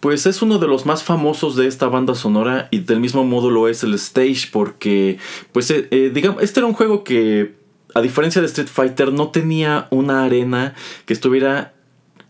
pues 0.01 0.27
es 0.27 0.43
uno 0.43 0.59
de 0.59 0.69
los 0.69 0.87
más 0.87 1.03
famosos 1.03 1.57
de 1.57 1.67
esta 1.67 1.89
banda 1.89 2.15
sonora 2.15 2.69
y 2.71 2.81
del 2.81 3.01
mismo 3.01 3.25
modo 3.25 3.51
lo 3.51 3.69
es 3.69 3.83
el 3.83 3.95
stage 3.95 4.49
porque, 4.53 5.19
pues, 5.53 5.71
eh, 5.71 5.89
eh, 5.91 6.11
digamos, 6.13 6.43
este 6.43 6.61
era 6.61 6.67
un 6.67 6.75
juego 6.75 7.03
que, 7.03 7.57
a 7.95 8.01
diferencia 8.01 8.41
de 8.41 8.47
Street 8.47 8.69
Fighter, 8.69 9.13
no 9.13 9.29
tenía 9.29 9.89
una 9.91 10.25
arena 10.25 10.75
que 11.05 11.15
estuviera 11.15 11.75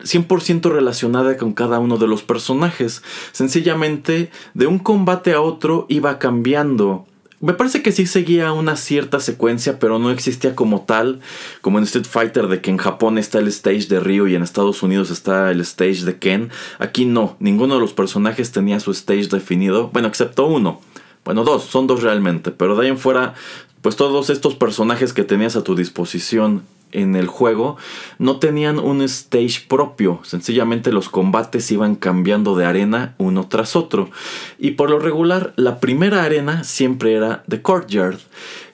100% 0.01 0.71
relacionada 0.71 1.37
con 1.37 1.53
cada 1.53 1.79
uno 1.79 1.99
de 1.99 2.07
los 2.07 2.23
personajes. 2.23 3.03
Sencillamente, 3.33 4.31
de 4.55 4.67
un 4.67 4.79
combate 4.79 5.33
a 5.33 5.41
otro 5.41 5.87
iba 5.89 6.19
cambiando 6.19 7.08
me 7.41 7.55
parece 7.55 7.83
que 7.83 7.93
sí 7.93 8.07
seguía 8.07 8.53
una 8.53 8.77
cierta 8.77 9.21
secuencia, 9.21 9.79
pero 9.79 9.99
no 9.99 10.11
existía 10.11 10.57
como 10.57 10.83
tal, 10.83 11.21
como 11.61 11.79
en 11.79 11.85
Street 11.85 12.07
Fighter, 12.07 12.49
de 12.49 12.61
que 12.61 12.71
en 12.71 12.79
Japón 12.79 13.17
está 13.17 13.39
el 13.39 13.49
stage 13.49 13.87
de 13.87 14.01
Ryu 14.01 14.27
y 14.27 14.35
en 14.35 14.43
Estados 14.43 14.83
Unidos 14.83 15.11
está 15.11 15.51
el 15.53 15.61
stage 15.61 16.05
de 16.05 16.19
Ken. 16.19 16.51
Aquí 16.79 17.05
no, 17.05 17.37
ninguno 17.39 17.75
de 17.75 17.81
los 17.81 17.93
personajes 17.93 18.51
tenía 18.51 18.81
su 18.81 18.91
stage 18.91 19.29
definido, 19.29 19.91
bueno, 19.93 20.09
excepto 20.09 20.47
uno. 20.47 20.81
Bueno, 21.25 21.45
dos, 21.45 21.65
son 21.65 21.87
dos 21.87 22.03
realmente, 22.03 22.51
pero 22.51 22.75
de 22.75 22.85
ahí 22.85 22.89
en 22.89 22.99
fuera, 22.99 23.35
pues 23.83 23.95
todos 23.97 24.31
estos 24.31 24.57
personajes 24.57 25.13
que 25.13 25.25
tenías 25.25 25.55
a 25.55 25.63
tu 25.63 25.77
disposición 25.77 26.63
en 26.93 27.17
el 27.17 27.27
juego 27.27 27.77
no 28.19 28.39
tenían 28.39 28.79
un 28.79 29.03
stage 29.03 29.67
propio, 29.69 30.21
sencillamente 30.23 30.93
los 30.93 31.09
combates 31.09 31.71
iban 31.71 31.95
cambiando 31.95 32.57
de 32.57 32.65
arena 32.65 33.15
uno 33.19 33.49
tras 33.49 33.77
otro. 33.77 34.11
Y 34.59 34.73
por 34.73 34.91
lo 34.91 34.99
regular, 34.99 35.53
la 35.57 35.81
primera 35.81 36.25
arena 36.25 36.65
siempre 36.65 37.15
era 37.15 37.43
The 37.49 37.63
Courtyard, 37.63 38.19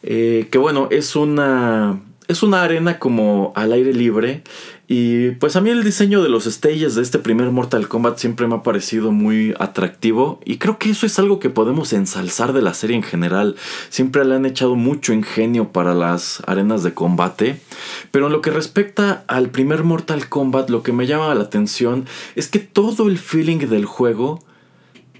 eh, 0.03 0.49
que 0.51 0.59
bueno, 0.59 0.89
es 0.91 1.17
una, 1.17 2.01
es 2.29 2.43
una 2.43 2.63
arena 2.63 2.99
como 2.99 3.53
al 3.57 3.73
aire 3.73 3.93
libre 3.93 4.43
y 4.87 5.31
pues 5.33 5.57
a 5.57 5.63
mí 5.63 5.71
el 5.71 5.83
diseño 5.83 6.23
de 6.23 6.29
los 6.29 6.45
stages 6.45 6.95
de 6.95 7.01
este 7.01 7.19
primer 7.19 7.51
Mortal 7.51 7.89
Kombat 7.89 8.19
siempre 8.19 8.47
me 8.47 8.57
ha 8.57 8.63
parecido 8.63 9.13
muy 9.13 9.55
atractivo 9.59 10.41
y 10.45 10.59
creo 10.59 10.79
que 10.79 10.91
eso 10.91 11.07
es 11.07 11.19
algo 11.19 11.39
que 11.39 11.49
podemos 11.49 11.95
ensalzar 11.95 12.53
de 12.53 12.61
la 12.61 12.75
serie 12.75 12.97
en 12.97 13.03
general. 13.03 13.57
Siempre 13.89 14.27
le 14.27 14.35
han 14.35 14.45
echado 14.45 14.75
mucho 14.75 15.15
ingenio 15.15 15.73
para 15.73 15.95
las 15.95 16.43
arenas 16.47 16.83
de 16.83 16.93
combate. 16.93 17.61
Pero 18.11 18.27
en 18.27 18.33
lo 18.33 18.43
que 18.43 18.51
respecta 18.51 19.25
al 19.27 19.49
primer 19.49 19.85
Mortal 19.85 20.29
Kombat, 20.29 20.69
lo 20.69 20.83
que 20.83 20.93
me 20.93 21.07
llama 21.07 21.35
la 21.35 21.45
atención 21.45 22.05
es 22.35 22.49
que 22.49 22.59
todo 22.59 23.09
el 23.09 23.19
feeling 23.19 23.59
del 23.69 23.87
juego 23.87 24.41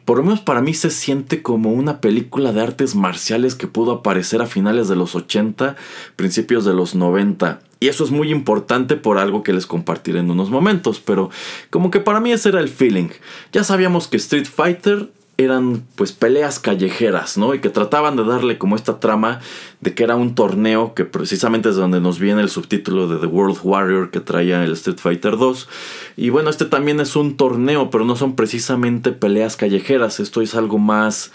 por 0.05 0.19
lo 0.19 0.25
menos 0.25 0.41
para 0.41 0.61
mí 0.61 0.75
se 0.75 0.91
siente 0.91 1.43
como 1.43 1.73
una 1.73 2.03
película 2.03 2.53
de 2.53 2.61
artes 2.61 2.95
marciales 2.95 3.55
que 3.55 3.67
pudo 3.67 3.93
aparecer 3.93 4.43
a 4.43 4.47
finales 4.47 4.87
de 4.89 4.97
los 4.97 5.15
80, 5.15 5.77
principios 6.17 6.67
de 6.67 6.75
los 6.75 6.95
90. 6.95 7.61
Y 7.85 7.89
eso 7.89 8.03
es 8.03 8.11
muy 8.11 8.31
importante 8.31 8.97
por 8.97 9.19
algo 9.19 9.43
que 9.43 9.53
les 9.53 9.67
compartiré 9.67 10.21
en 10.21 10.31
unos 10.31 10.49
momentos. 10.49 11.01
Pero 11.01 11.29
como 11.69 11.91
que 11.91 12.01
para 12.01 12.19
mí 12.19 12.33
ese 12.33 12.49
era 12.49 12.61
el 12.61 12.71
feeling. 12.71 13.11
Ya 13.53 13.63
sabíamos 13.63 14.09
que 14.09 14.17
Street 14.17 14.47
Fighter 14.47 15.11
eran 15.37 15.85
pues 15.95 16.13
peleas 16.13 16.59
callejeras, 16.59 17.37
¿no? 17.37 17.53
Y 17.53 17.61
que 17.61 17.69
trataban 17.69 18.17
de 18.17 18.25
darle 18.25 18.57
como 18.57 18.75
esta 18.75 19.01
trama 19.01 19.41
de 19.83 19.93
que 19.93 20.03
era 20.03 20.17
un 20.17 20.35
torneo 20.35 20.95
que 20.95 21.05
precisamente 21.05 21.69
es 21.69 21.77
donde 21.77 22.01
nos 22.01 22.19
viene 22.19 22.41
el 22.41 22.49
subtítulo 22.49 23.07
de 23.07 23.19
The 23.19 23.27
World 23.27 23.59
Warrior 23.63 24.11
que 24.11 24.21
traía 24.21 24.65
el 24.65 24.73
Street 24.73 24.97
Fighter 24.99 25.37
2. 25.37 25.69
Y 26.17 26.31
bueno, 26.31 26.49
este 26.49 26.65
también 26.65 27.01
es 27.01 27.17
un 27.17 27.37
torneo, 27.37 27.91
pero 27.91 28.07
no 28.07 28.17
son 28.17 28.35
precisamente 28.35 29.13
peleas 29.13 29.59
callejeras, 29.59 30.21
esto 30.21 30.41
es 30.41 30.55
algo 30.55 30.79
más 30.79 31.33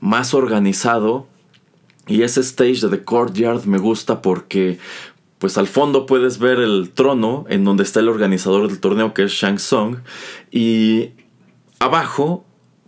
más 0.00 0.34
organizado. 0.34 1.28
Y 2.08 2.22
ese 2.22 2.40
stage 2.40 2.80
de 2.80 2.88
The 2.88 3.04
Courtyard 3.04 3.64
me 3.66 3.78
gusta 3.78 4.20
porque 4.22 4.80
pues 5.42 5.58
al 5.58 5.66
fondo 5.66 6.06
puedes 6.06 6.38
ver 6.38 6.60
el 6.60 6.92
trono 6.94 7.46
en 7.48 7.64
donde 7.64 7.82
está 7.82 7.98
el 7.98 8.08
organizador 8.08 8.68
del 8.68 8.78
torneo 8.78 9.12
que 9.12 9.24
es 9.24 9.32
Shang 9.32 9.56
Tsung 9.56 9.96
y 10.52 11.14
abajo 11.80 12.44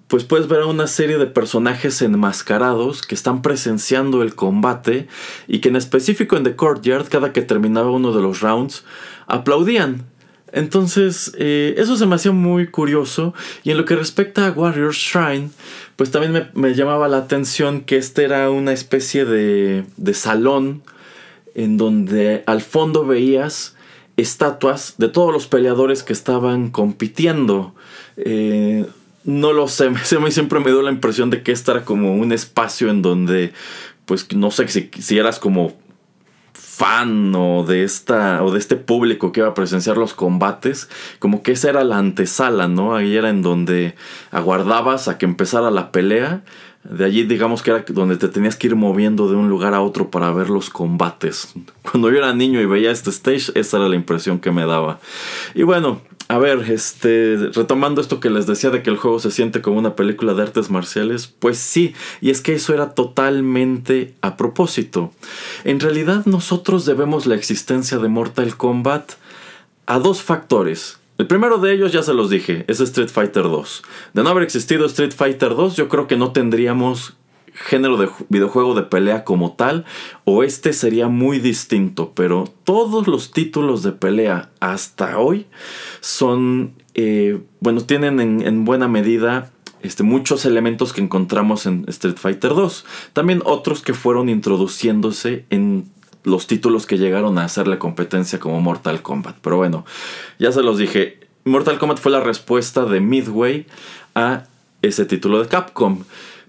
pues 0.06 0.22
puedes 0.22 0.46
ver 0.46 0.60
a 0.60 0.66
una 0.66 0.86
serie 0.86 1.18
de 1.18 1.26
personajes 1.26 2.00
enmascarados 2.00 3.02
que 3.02 3.16
están 3.16 3.42
presenciando 3.42 4.22
el 4.22 4.36
combate 4.36 5.08
y 5.48 5.58
que 5.58 5.70
en 5.70 5.74
específico 5.74 6.36
en 6.36 6.44
The 6.44 6.54
Courtyard, 6.54 7.08
cada 7.08 7.32
que 7.32 7.42
terminaba 7.42 7.90
uno 7.90 8.12
de 8.12 8.22
los 8.22 8.40
rounds, 8.40 8.84
aplaudían. 9.26 10.06
Entonces, 10.52 11.34
eh, 11.36 11.74
eso 11.78 11.96
se 11.96 12.06
me 12.06 12.14
hacía 12.14 12.30
muy 12.30 12.68
curioso. 12.68 13.34
Y 13.64 13.72
en 13.72 13.78
lo 13.78 13.84
que 13.84 13.96
respecta 13.96 14.46
a 14.46 14.52
Warriors 14.52 14.96
Shrine, 14.96 15.50
pues 15.96 16.12
también 16.12 16.32
me, 16.32 16.48
me 16.54 16.76
llamaba 16.76 17.08
la 17.08 17.16
atención 17.16 17.80
que 17.80 17.96
este 17.96 18.22
era 18.22 18.48
una 18.50 18.70
especie 18.70 19.24
de, 19.24 19.84
de 19.96 20.14
salón 20.14 20.84
en 21.54 21.76
donde 21.76 22.42
al 22.46 22.62
fondo 22.62 23.04
veías 23.06 23.76
estatuas 24.16 24.94
de 24.98 25.08
todos 25.08 25.32
los 25.32 25.46
peleadores 25.46 26.02
que 26.02 26.12
estaban 26.12 26.70
compitiendo. 26.70 27.74
Eh, 28.16 28.86
no 29.24 29.52
lo 29.52 29.68
sé, 29.68 29.86
a 30.16 30.20
mí 30.20 30.30
siempre 30.30 30.60
me 30.60 30.70
dio 30.70 30.82
la 30.82 30.90
impresión 30.90 31.30
de 31.30 31.42
que 31.42 31.52
este 31.52 31.70
era 31.70 31.84
como 31.84 32.14
un 32.14 32.32
espacio 32.32 32.90
en 32.90 33.02
donde, 33.02 33.52
pues 34.06 34.32
no 34.34 34.50
sé 34.50 34.68
si, 34.68 34.90
si 34.98 35.18
eras 35.18 35.38
como 35.38 35.74
fan 36.54 37.32
o 37.36 37.64
de 37.64 37.84
esta 37.84 38.42
o 38.42 38.50
de 38.50 38.58
este 38.58 38.74
público 38.74 39.30
que 39.30 39.40
iba 39.40 39.48
a 39.48 39.54
presenciar 39.54 39.96
los 39.96 40.12
combates, 40.12 40.88
como 41.20 41.42
que 41.42 41.52
esa 41.52 41.70
era 41.70 41.84
la 41.84 41.98
antesala, 41.98 42.66
¿no? 42.66 42.96
Ahí 42.96 43.16
era 43.16 43.30
en 43.30 43.42
donde 43.42 43.94
aguardabas 44.32 45.06
a 45.06 45.16
que 45.16 45.24
empezara 45.24 45.70
la 45.70 45.92
pelea. 45.92 46.42
De 46.84 47.04
allí 47.04 47.24
digamos 47.24 47.62
que 47.62 47.70
era 47.70 47.84
donde 47.88 48.16
te 48.16 48.28
tenías 48.28 48.56
que 48.56 48.66
ir 48.66 48.76
moviendo 48.76 49.28
de 49.28 49.36
un 49.36 49.48
lugar 49.48 49.72
a 49.74 49.80
otro 49.80 50.10
para 50.10 50.30
ver 50.32 50.50
los 50.50 50.70
combates. 50.70 51.54
Cuando 51.82 52.10
yo 52.10 52.18
era 52.18 52.34
niño 52.34 52.60
y 52.60 52.66
veía 52.66 52.90
este 52.90 53.10
stage, 53.10 53.52
esa 53.54 53.78
era 53.78 53.88
la 53.88 53.96
impresión 53.96 54.38
que 54.38 54.50
me 54.50 54.66
daba. 54.66 55.00
Y 55.54 55.62
bueno, 55.62 56.00
a 56.28 56.38
ver, 56.38 56.70
este, 56.70 57.50
retomando 57.54 58.00
esto 58.00 58.20
que 58.20 58.30
les 58.30 58.46
decía 58.46 58.70
de 58.70 58.82
que 58.82 58.90
el 58.90 58.96
juego 58.96 59.18
se 59.18 59.30
siente 59.30 59.60
como 59.60 59.78
una 59.78 59.94
película 59.94 60.32
de 60.34 60.42
artes 60.42 60.70
marciales, 60.70 61.26
pues 61.26 61.58
sí, 61.58 61.94
y 62.20 62.30
es 62.30 62.40
que 62.40 62.54
eso 62.54 62.72
era 62.72 62.94
totalmente 62.94 64.14
a 64.22 64.36
propósito. 64.36 65.12
En 65.64 65.80
realidad 65.80 66.24
nosotros 66.24 66.86
debemos 66.86 67.26
la 67.26 67.34
existencia 67.34 67.98
de 67.98 68.08
Mortal 68.08 68.56
Kombat 68.56 69.12
a 69.86 69.98
dos 69.98 70.22
factores. 70.22 70.98
El 71.16 71.28
primero 71.28 71.58
de 71.58 71.72
ellos 71.72 71.92
ya 71.92 72.02
se 72.02 72.12
los 72.12 72.28
dije, 72.28 72.64
es 72.66 72.80
Street 72.80 73.08
Fighter 73.08 73.44
2. 73.44 73.82
De 74.14 74.22
no 74.24 74.30
haber 74.30 74.42
existido 74.42 74.84
Street 74.86 75.12
Fighter 75.12 75.50
2, 75.50 75.76
yo 75.76 75.88
creo 75.88 76.08
que 76.08 76.16
no 76.16 76.32
tendríamos 76.32 77.16
género 77.54 77.96
de 77.96 78.08
videojuego 78.28 78.74
de 78.74 78.82
pelea 78.82 79.22
como 79.22 79.52
tal, 79.52 79.84
o 80.24 80.42
este 80.42 80.72
sería 80.72 81.06
muy 81.06 81.38
distinto, 81.38 82.12
pero 82.16 82.52
todos 82.64 83.06
los 83.06 83.30
títulos 83.30 83.84
de 83.84 83.92
pelea 83.92 84.50
hasta 84.58 85.18
hoy 85.18 85.46
son, 86.00 86.74
eh, 86.94 87.40
bueno, 87.60 87.82
tienen 87.82 88.18
en, 88.20 88.64
buena 88.64 88.88
medida 88.88 89.52
este, 89.82 90.02
muchos 90.02 90.44
elementos 90.46 90.92
que 90.92 91.00
encontramos 91.00 91.66
en 91.66 91.84
Street 91.86 92.16
Fighter 92.16 92.54
2. 92.54 92.84
También 93.12 93.40
otros 93.44 93.82
que 93.82 93.94
fueron 93.94 94.28
introduciéndose 94.28 95.44
en 95.50 95.88
los 96.24 96.46
títulos 96.46 96.86
que 96.86 96.98
llegaron 96.98 97.38
a 97.38 97.44
hacer 97.44 97.68
la 97.68 97.78
competencia 97.78 98.40
como 98.40 98.60
Mortal 98.60 99.02
Kombat. 99.02 99.36
Pero 99.40 99.56
bueno, 99.58 99.84
ya 100.38 100.50
se 100.52 100.62
los 100.62 100.78
dije, 100.78 101.20
Mortal 101.44 101.78
Kombat 101.78 101.98
fue 101.98 102.10
la 102.10 102.20
respuesta 102.20 102.84
de 102.84 103.00
Midway 103.00 103.66
a 104.14 104.44
ese 104.82 105.04
título 105.04 105.40
de 105.40 105.48
Capcom. 105.48 106.04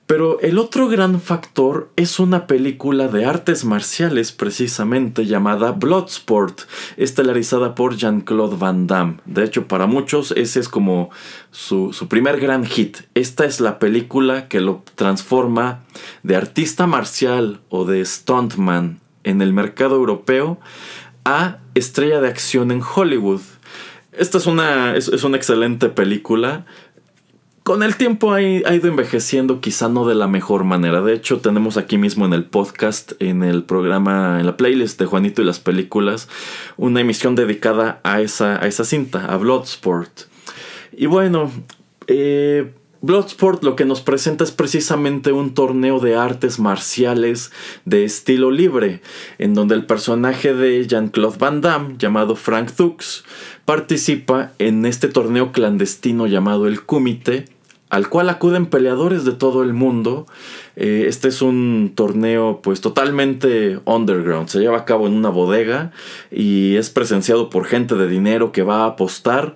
Pero 0.08 0.40
el 0.42 0.60
otro 0.60 0.88
gran 0.88 1.20
factor 1.20 1.90
es 1.96 2.20
una 2.20 2.46
película 2.46 3.08
de 3.08 3.26
artes 3.26 3.66
marciales 3.66 4.32
precisamente 4.32 5.26
llamada 5.26 5.72
Bloodsport, 5.72 6.62
estelarizada 6.96 7.74
por 7.74 7.96
Jean-Claude 7.98 8.56
Van 8.56 8.86
Damme. 8.86 9.18
De 9.26 9.44
hecho, 9.44 9.68
para 9.68 9.88
muchos 9.88 10.32
ese 10.32 10.60
es 10.60 10.70
como 10.70 11.10
su, 11.50 11.92
su, 11.92 12.08
primer 12.08 12.40
gran 12.40 12.66
hit. 12.66 13.00
Esta 13.16 13.46
es 13.46 13.60
la 13.60 13.80
película 13.80 14.48
que 14.48 14.62
lo 14.62 14.84
transforma 14.94 15.84
de 16.22 16.36
artista 16.36 16.86
marcial 16.86 17.62
o 17.70 17.86
de 17.86 18.06
stuntman 18.06 19.00
en 19.26 19.42
el 19.42 19.52
mercado 19.52 19.96
europeo 19.96 20.60
a 21.26 21.58
estrella 21.74 22.22
de 22.22 22.30
acción 22.30 22.72
en 22.72 22.82
Hollywood. 22.82 23.42
Esta 24.14 24.38
es 24.38 24.46
una, 24.46 24.96
es, 24.96 25.10
una 25.24 25.36
excelente 25.36 25.90
película 25.90 26.66
con 27.64 27.82
el 27.82 27.96
tiempo 27.96 28.32
ha, 28.32 28.44
ido 28.44 28.88
envejeciendo, 28.88 29.60
quizá 29.60 29.90
no 29.90 30.06
de 30.06 30.14
la 30.14 30.28
mejor 30.28 30.66
manera. 30.66 31.02
De 31.02 31.16
hecho, 31.16 31.40
tenemos 31.40 31.78
aquí 31.78 31.98
mismo 31.98 32.24
en 32.28 32.34
el 32.34 32.46
podcast, 32.46 33.14
en 33.20 33.42
el 33.42 33.64
programa, 33.64 34.40
en 34.40 34.46
la 34.46 34.56
playlist 34.56 35.00
de 35.00 35.08
Juanito 35.08 35.42
y 35.42 35.46
las 35.46 35.60
películas, 35.60 36.30
una 36.78 37.02
emisión 37.02 37.34
dedicada 37.34 38.02
a 38.04 38.22
esa, 38.22 38.64
a 38.64 38.68
esa 38.68 38.86
cinta, 38.86 39.26
a 39.26 39.38
Bloodsport. 39.38 40.12
Y 40.96 41.08
bueno, 41.08 41.52
eh, 42.06 42.72
Bloodsport 43.06 43.64
lo 43.64 43.76
que 43.76 43.86
nos 43.86 44.02
presenta 44.02 44.44
es 44.44 44.52
precisamente 44.52 45.32
un 45.32 45.54
torneo 45.54 46.00
de 46.00 46.16
artes 46.16 46.60
marciales 46.60 47.52
de 47.86 48.04
estilo 48.04 48.50
libre, 48.50 49.02
en 49.38 49.54
donde 49.54 49.76
el 49.76 49.86
personaje 49.86 50.56
de 50.56 50.88
Jean-Claude 50.88 51.38
Van 51.38 51.62
Damme, 51.62 51.96
llamado 52.00 52.36
Frank 52.36 52.72
Dux, 52.76 53.24
participa 53.64 54.54
en 54.58 54.88
este 54.88 55.08
torneo 55.08 55.52
clandestino 55.52 56.26
llamado 56.26 56.68
el 56.68 56.82
Kumite, 56.82 57.46
al 57.90 58.10
cual 58.10 58.30
acuden 58.30 58.66
peleadores 58.66 59.24
de 59.24 59.34
todo 59.34 59.62
el 59.62 59.74
mundo. 59.74 60.26
Eh, 60.76 61.06
este 61.08 61.28
es 61.28 61.42
un 61.42 61.94
torneo 61.96 62.60
pues 62.64 62.82
totalmente 62.82 63.80
underground, 63.86 64.50
se 64.50 64.60
lleva 64.60 64.80
a 64.80 64.86
cabo 64.86 65.08
en 65.08 65.14
una 65.14 65.30
bodega 65.30 65.92
y 66.32 66.76
es 66.76 66.90
presenciado 66.90 67.50
por 67.50 67.66
gente 67.66 67.96
de 67.96 68.08
dinero 68.08 68.52
que 68.52 68.64
va 68.64 68.84
a 68.84 68.88
apostar. 68.88 69.56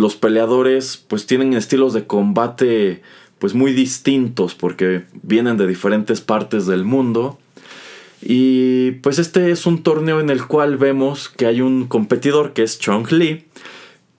Los 0.00 0.16
peleadores 0.16 0.96
pues 0.96 1.26
tienen 1.26 1.52
estilos 1.52 1.92
de 1.92 2.06
combate 2.06 3.02
pues 3.38 3.52
muy 3.52 3.74
distintos 3.74 4.54
porque 4.54 5.02
vienen 5.22 5.58
de 5.58 5.66
diferentes 5.66 6.22
partes 6.22 6.64
del 6.64 6.84
mundo. 6.84 7.38
Y 8.22 8.92
pues 9.02 9.18
este 9.18 9.50
es 9.50 9.66
un 9.66 9.82
torneo 9.82 10.18
en 10.18 10.30
el 10.30 10.46
cual 10.46 10.78
vemos 10.78 11.28
que 11.28 11.44
hay 11.44 11.60
un 11.60 11.86
competidor 11.86 12.54
que 12.54 12.62
es 12.62 12.78
Chong 12.78 13.12
Lee, 13.12 13.44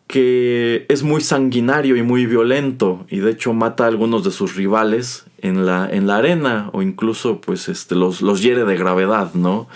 que 0.06 0.86
es 0.88 1.02
muy 1.02 1.22
sanguinario 1.22 1.96
y 1.96 2.04
muy 2.04 2.28
violento 2.28 3.08
y 3.10 3.18
de 3.18 3.32
hecho 3.32 3.54
mata 3.54 3.86
a 3.86 3.88
algunos 3.88 4.24
de 4.24 4.30
sus 4.30 4.56
rivales 4.56 5.26
en 5.40 5.66
la, 5.66 5.90
en 5.92 6.06
la 6.06 6.18
arena 6.18 6.70
o 6.74 6.84
incluso 6.84 7.42
pues 7.42 7.70
este, 7.70 7.96
los, 7.96 8.22
los 8.22 8.44
hiere 8.44 8.66
de 8.66 8.78
gravedad, 8.78 9.34
¿no? 9.34 9.68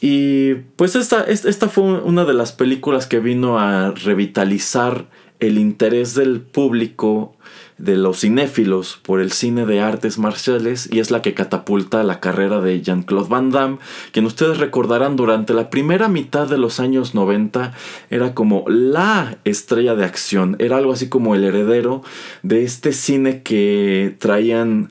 Y 0.00 0.54
pues 0.76 0.94
esta, 0.94 1.22
esta 1.22 1.68
fue 1.68 1.84
una 1.84 2.24
de 2.24 2.34
las 2.34 2.52
películas 2.52 3.06
que 3.06 3.18
vino 3.18 3.58
a 3.58 3.92
revitalizar 3.92 5.06
el 5.40 5.58
interés 5.58 6.14
del 6.14 6.40
público 6.40 7.34
de 7.78 7.96
los 7.96 8.20
cinéfilos 8.20 8.98
por 9.02 9.20
el 9.20 9.32
cine 9.32 9.66
de 9.66 9.80
artes 9.80 10.18
marciales 10.18 10.88
y 10.90 11.00
es 11.00 11.10
la 11.10 11.20
que 11.20 11.34
catapulta 11.34 12.02
la 12.04 12.20
carrera 12.20 12.60
de 12.60 12.80
Jean-Claude 12.80 13.28
Van 13.28 13.50
Damme, 13.50 13.78
quien 14.12 14.24
ustedes 14.24 14.56
recordarán 14.56 15.16
durante 15.16 15.52
la 15.52 15.68
primera 15.68 16.08
mitad 16.08 16.48
de 16.48 16.56
los 16.56 16.80
años 16.80 17.14
90 17.14 17.74
era 18.08 18.34
como 18.34 18.64
la 18.66 19.36
estrella 19.44 19.94
de 19.94 20.06
acción, 20.06 20.56
era 20.58 20.78
algo 20.78 20.92
así 20.92 21.10
como 21.10 21.34
el 21.34 21.44
heredero 21.44 22.02
de 22.42 22.64
este 22.64 22.92
cine 22.94 23.42
que 23.42 24.16
traían 24.18 24.90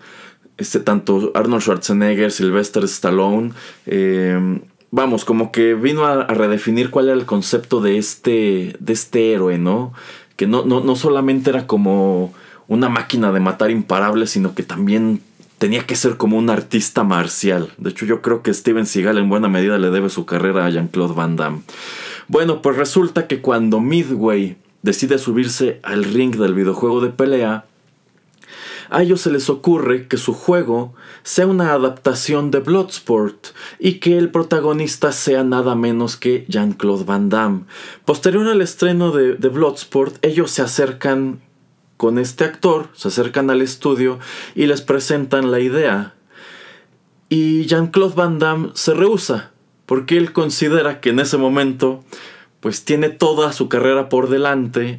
este, 0.57 0.79
tanto 0.79 1.31
Arnold 1.33 1.63
Schwarzenegger, 1.63 2.31
Sylvester 2.31 2.83
Stallone, 2.83 3.51
eh, 3.87 4.61
vamos, 4.91 5.25
como 5.25 5.51
que 5.51 5.73
vino 5.73 6.05
a, 6.05 6.25
redefinir 6.25 6.89
cuál 6.89 7.05
era 7.05 7.17
el 7.17 7.25
concepto 7.25 7.81
de 7.81 7.97
este, 7.97 8.75
de 8.79 8.93
este 8.93 9.33
héroe, 9.33 9.57
¿no? 9.57 9.93
Que 10.35 10.47
no, 10.47 10.65
no, 10.65 10.81
no 10.81 10.95
solamente 10.95 11.49
era 11.49 11.67
como 11.67 12.33
una 12.67 12.89
máquina 12.89 13.31
de 13.31 13.39
matar 13.39 13.71
imparable, 13.71 14.27
sino 14.27 14.55
que 14.55 14.63
también 14.63 15.21
tenía 15.57 15.85
que 15.85 15.95
ser 15.95 16.17
como 16.17 16.37
un 16.37 16.49
artista 16.49 17.03
marcial. 17.03 17.69
De 17.77 17.89
hecho, 17.89 18.05
yo 18.05 18.21
creo 18.21 18.41
que 18.41 18.53
Steven 18.53 18.85
Seagal 18.85 19.17
en 19.17 19.29
buena 19.29 19.47
medida 19.47 19.77
le 19.77 19.89
debe 19.89 20.09
su 20.09 20.25
carrera 20.25 20.65
a 20.65 20.69
Jean-Claude 20.69 21.13
Van 21.13 21.35
Damme. 21.35 21.61
Bueno, 22.27 22.61
pues 22.61 22.75
resulta 22.75 23.27
que 23.27 23.41
cuando 23.41 23.79
Midway 23.79 24.57
decide 24.81 25.17
subirse 25.17 25.79
al 25.83 26.03
ring 26.03 26.35
del 26.35 26.53
videojuego 26.53 27.01
de 27.01 27.09
pelea, 27.09 27.65
a 28.89 29.01
ellos 29.01 29.21
se 29.21 29.31
les 29.31 29.49
ocurre 29.49 30.07
que 30.07 30.17
su 30.17 30.33
juego 30.33 30.93
sea 31.23 31.47
una 31.47 31.73
adaptación 31.73 32.51
de 32.51 32.59
Bloodsport 32.59 33.47
y 33.79 33.95
que 33.99 34.17
el 34.17 34.29
protagonista 34.29 35.11
sea 35.11 35.43
nada 35.43 35.75
menos 35.75 36.17
que 36.17 36.45
Jean-Claude 36.47 37.05
Van 37.05 37.29
Damme. 37.29 37.65
Posterior 38.05 38.47
al 38.47 38.61
estreno 38.61 39.11
de, 39.11 39.33
Bloodsport, 39.49 40.23
ellos 40.23 40.51
se 40.51 40.61
acercan 40.61 41.41
con 41.97 42.19
este 42.19 42.43
actor, 42.43 42.89
se 42.93 43.07
acercan 43.07 43.49
al 43.49 43.61
estudio 43.61 44.19
y 44.53 44.65
les 44.65 44.81
presentan 44.81 45.51
la 45.51 45.59
idea. 45.59 46.13
Y 47.29 47.65
Jean-Claude 47.65 48.15
Van 48.15 48.39
Damme 48.39 48.69
se 48.73 48.93
rehúsa, 48.93 49.51
porque 49.85 50.17
él 50.17 50.33
considera 50.33 50.99
que 50.99 51.09
en 51.09 51.19
ese 51.19 51.37
momento 51.37 52.03
pues 52.59 52.83
tiene 52.83 53.09
toda 53.09 53.53
su 53.53 53.69
carrera 53.69 54.09
por 54.09 54.29
delante 54.29 54.97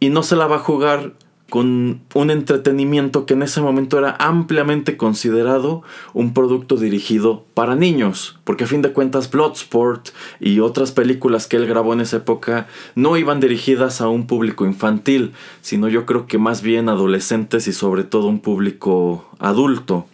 y 0.00 0.08
no 0.08 0.22
se 0.22 0.36
la 0.36 0.46
va 0.46 0.56
a 0.56 0.60
jugar 0.60 1.12
con 1.50 2.00
un 2.14 2.30
entretenimiento 2.30 3.26
que 3.26 3.34
en 3.34 3.42
ese 3.42 3.60
momento 3.60 3.98
era 3.98 4.16
ampliamente 4.18 4.96
considerado 4.96 5.82
un 6.14 6.32
producto 6.32 6.76
dirigido 6.76 7.44
para 7.52 7.74
niños, 7.74 8.38
porque 8.44 8.64
a 8.64 8.66
fin 8.66 8.80
de 8.80 8.92
cuentas 8.92 9.30
Bloodsport 9.30 10.08
y 10.40 10.60
otras 10.60 10.92
películas 10.92 11.46
que 11.46 11.56
él 11.56 11.66
grabó 11.66 11.92
en 11.92 12.00
esa 12.00 12.16
época 12.16 12.68
no 12.94 13.18
iban 13.18 13.40
dirigidas 13.40 14.00
a 14.00 14.08
un 14.08 14.26
público 14.26 14.64
infantil, 14.64 15.32
sino 15.60 15.88
yo 15.88 16.06
creo 16.06 16.26
que 16.26 16.38
más 16.38 16.62
bien 16.62 16.88
adolescentes 16.88 17.68
y 17.68 17.74
sobre 17.74 18.04
todo 18.04 18.28
un 18.28 18.40
público 18.40 19.28
adulto. 19.38 20.06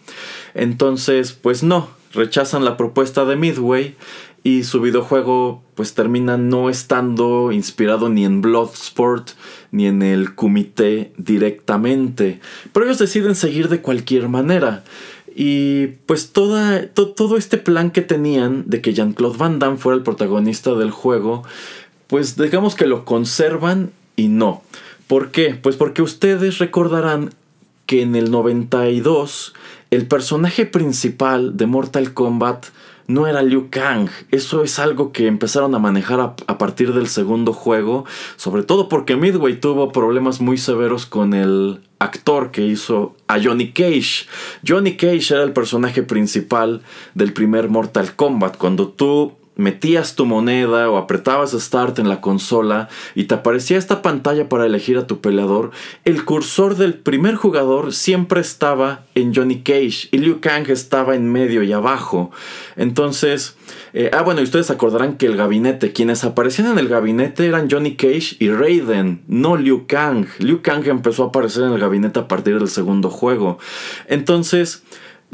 Entonces, 0.53 1.33
pues 1.33 1.63
no, 1.63 1.87
rechazan 2.13 2.65
la 2.65 2.77
propuesta 2.77 3.25
de 3.25 3.35
Midway 3.35 3.95
y 4.43 4.63
su 4.63 4.79
videojuego 4.81 5.61
pues 5.75 5.93
termina 5.93 6.37
no 6.37 6.69
estando 6.69 7.51
inspirado 7.51 8.09
ni 8.09 8.23
en 8.23 8.41
Bloodsport 8.41 9.31
ni 9.71 9.87
en 9.87 10.01
el 10.01 10.35
comité 10.35 11.11
directamente. 11.17 12.39
Pero 12.71 12.85
ellos 12.85 12.99
deciden 12.99 13.35
seguir 13.35 13.69
de 13.69 13.81
cualquier 13.81 14.29
manera. 14.29 14.83
Y 15.35 15.87
pues 16.05 16.31
toda, 16.31 16.87
todo 16.87 17.37
este 17.37 17.57
plan 17.57 17.91
que 17.91 18.01
tenían 18.01 18.63
de 18.67 18.81
que 18.81 18.93
Jean-Claude 18.93 19.37
Van 19.37 19.59
Damme 19.59 19.77
fuera 19.77 19.97
el 19.97 20.03
protagonista 20.03 20.73
del 20.73 20.91
juego, 20.91 21.43
pues 22.07 22.37
digamos 22.37 22.73
que 22.73 22.87
lo 22.87 23.05
conservan 23.05 23.91
y 24.15 24.29
no. 24.29 24.63
¿Por 25.07 25.31
qué? 25.31 25.53
Pues 25.61 25.75
porque 25.75 26.01
ustedes 26.01 26.57
recordarán 26.57 27.31
que 27.85 28.01
en 28.01 28.15
el 28.15 28.31
92 28.31 29.53
el 29.89 30.07
personaje 30.07 30.65
principal 30.65 31.55
de 31.55 31.65
Mortal 31.65 32.13
Kombat 32.13 32.67
no 33.07 33.25
era 33.25 33.41
Liu 33.41 33.69
Kang. 33.69 34.09
Eso 34.31 34.63
es 34.63 34.79
algo 34.79 35.13
que 35.13 35.27
empezaron 35.27 35.73
a 35.75 35.79
manejar 35.79 36.19
a, 36.19 36.57
partir 36.57 36.93
del 36.93 37.07
segundo 37.07 37.53
juego, 37.53 38.05
sobre 38.35 38.63
todo 38.63 38.89
porque 38.89 39.15
Midway 39.15 39.59
tuvo 39.59 39.93
problemas 39.93 40.41
muy 40.41 40.57
severos 40.57 41.05
con 41.05 41.33
el 41.33 41.79
actor 41.99 42.51
que 42.51 42.65
hizo 42.65 43.15
a 43.27 43.41
Johnny 43.41 43.71
Cage. 43.71 44.27
Johnny 44.67 44.97
Cage 44.97 45.33
era 45.33 45.43
el 45.43 45.53
personaje 45.53 46.03
principal 46.03 46.81
del 47.15 47.31
primer 47.31 47.69
Mortal 47.69 48.13
Kombat. 48.13 48.57
Cuando 48.57 48.89
tú 48.89 49.36
metías 49.57 50.15
tu 50.15 50.25
moneda 50.25 50.89
o 50.89 50.97
apretabas 50.97 51.51
Start 51.51 51.99
en 51.99 52.07
la 52.07 52.21
consola 52.21 52.87
y 53.15 53.25
te 53.25 53.35
aparecía 53.35 53.77
esta 53.77 54.01
pantalla 54.01 54.47
para 54.47 54.65
elegir 54.65 54.97
a 54.97 55.07
tu 55.07 55.19
peleador, 55.19 55.71
el 56.05 56.23
cursor 56.23 56.77
del 56.77 56.93
primer 56.93 57.35
jugador 57.35 57.93
siempre 57.93 58.39
estaba 58.39 59.03
en 59.15 59.33
Johnny 59.33 59.61
Cage 59.61 60.07
y 60.11 60.19
Liu 60.19 60.39
Kang 60.39 60.69
estaba 60.69 61.15
en 61.15 61.31
medio 61.31 61.63
y 61.63 61.73
abajo. 61.73 62.31
Entonces, 62.75 63.57
eh, 63.93 64.11
ah 64.13 64.21
bueno, 64.21 64.41
y 64.41 64.43
ustedes 64.43 64.69
acordarán 64.69 65.17
que 65.17 65.25
el 65.25 65.37
gabinete, 65.37 65.91
quienes 65.91 66.23
aparecían 66.23 66.71
en 66.71 66.79
el 66.79 66.87
gabinete 66.87 67.45
eran 67.45 67.69
Johnny 67.69 67.95
Cage 67.95 68.37
y 68.39 68.49
Raiden, 68.49 69.23
no 69.27 69.57
Liu 69.57 69.87
Kang. 69.87 70.27
Liu 70.39 70.61
Kang 70.61 70.87
empezó 70.87 71.23
a 71.23 71.27
aparecer 71.27 71.63
en 71.63 71.73
el 71.73 71.79
gabinete 71.79 72.19
a 72.19 72.27
partir 72.27 72.59
del 72.59 72.69
segundo 72.69 73.09
juego. 73.09 73.57
Entonces, 74.07 74.83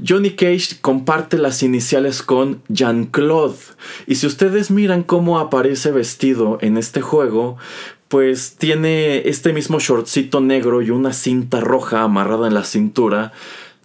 Johnny 0.06 0.32
Cage 0.32 0.80
comparte 0.82 1.38
las 1.38 1.64
iniciales 1.64 2.24
con 2.24 2.62
Jean-Claude. 2.68 3.58
Y 4.08 4.16
si 4.16 4.28
ustedes 4.28 4.72
miran 4.72 5.04
cómo 5.04 5.40
aparece 5.40 5.92
vestido 5.92 6.58
en 6.62 6.78
este 6.78 7.02
juego, 7.02 7.58
pues 8.08 8.56
tiene 8.58 9.28
este 9.28 9.54
mismo 9.54 9.80
shortcito 9.80 10.42
negro 10.42 10.82
y 10.82 10.90
una 10.90 11.14
cinta 11.14 11.62
roja 11.62 12.02
amarrada 12.02 12.48
en 12.48 12.54
la 12.54 12.64
cintura 12.64 13.32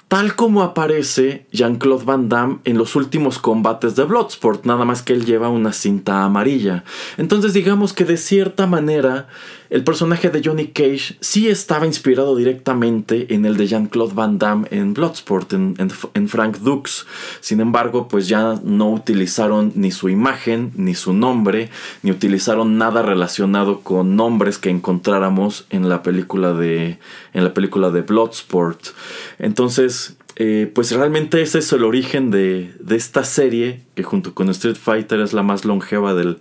tal 0.08 0.34
como 0.34 0.62
aparece 0.62 1.46
Jean-Claude 1.52 2.04
Van 2.04 2.28
Damme 2.28 2.58
en 2.64 2.78
los 2.78 2.96
últimos 2.96 3.38
combates 3.38 3.94
de 3.94 4.04
Bloodsport, 4.04 4.64
nada 4.64 4.86
más 4.86 5.02
que 5.02 5.12
él 5.12 5.26
lleva 5.26 5.50
una 5.50 5.72
cinta 5.72 6.24
amarilla. 6.24 6.84
Entonces 7.18 7.52
digamos 7.52 7.92
que 7.92 8.04
de 8.04 8.16
cierta 8.16 8.66
manera 8.66 9.28
el 9.70 9.84
personaje 9.84 10.30
de 10.30 10.42
Johnny 10.42 10.68
Cage 10.68 11.16
sí 11.20 11.48
estaba 11.48 11.86
inspirado 11.86 12.34
directamente 12.36 13.34
en 13.34 13.44
el 13.44 13.56
de 13.56 13.66
Jean-Claude 13.66 14.14
Van 14.14 14.38
Damme 14.38 14.66
en 14.70 14.94
Bloodsport, 14.94 15.52
en, 15.52 16.28
Frank 16.28 16.58
Dux. 16.58 17.06
Sin 17.40 17.60
embargo, 17.60 18.08
pues 18.08 18.28
ya 18.28 18.54
no 18.62 18.90
utilizaron 18.90 19.72
ni 19.74 19.90
su 19.90 20.08
imagen, 20.08 20.72
ni 20.76 20.94
su 20.94 21.12
nombre, 21.12 21.70
ni 22.02 22.10
utilizaron 22.10 22.78
nada 22.78 23.02
relacionado 23.02 23.80
con 23.80 24.16
nombres 24.16 24.58
que 24.58 24.70
encontráramos 24.70 25.66
en 25.70 25.88
la 25.88 26.02
película 26.02 26.52
de, 26.52 26.98
en 27.32 27.44
la 27.44 27.54
película 27.54 27.90
de 27.90 28.02
Bloodsport. 28.02 28.80
Entonces, 29.38 30.17
eh, 30.40 30.70
pues 30.72 30.92
realmente 30.92 31.42
ese 31.42 31.58
es 31.58 31.72
el 31.72 31.82
origen 31.82 32.30
de, 32.30 32.72
esta 32.90 33.24
serie, 33.24 33.82
que 33.96 34.04
junto 34.04 34.34
con 34.34 34.48
Street 34.50 34.76
Fighter 34.76 35.18
es 35.18 35.32
la 35.32 35.42
más 35.42 35.64
longeva 35.64 36.14
del, 36.14 36.38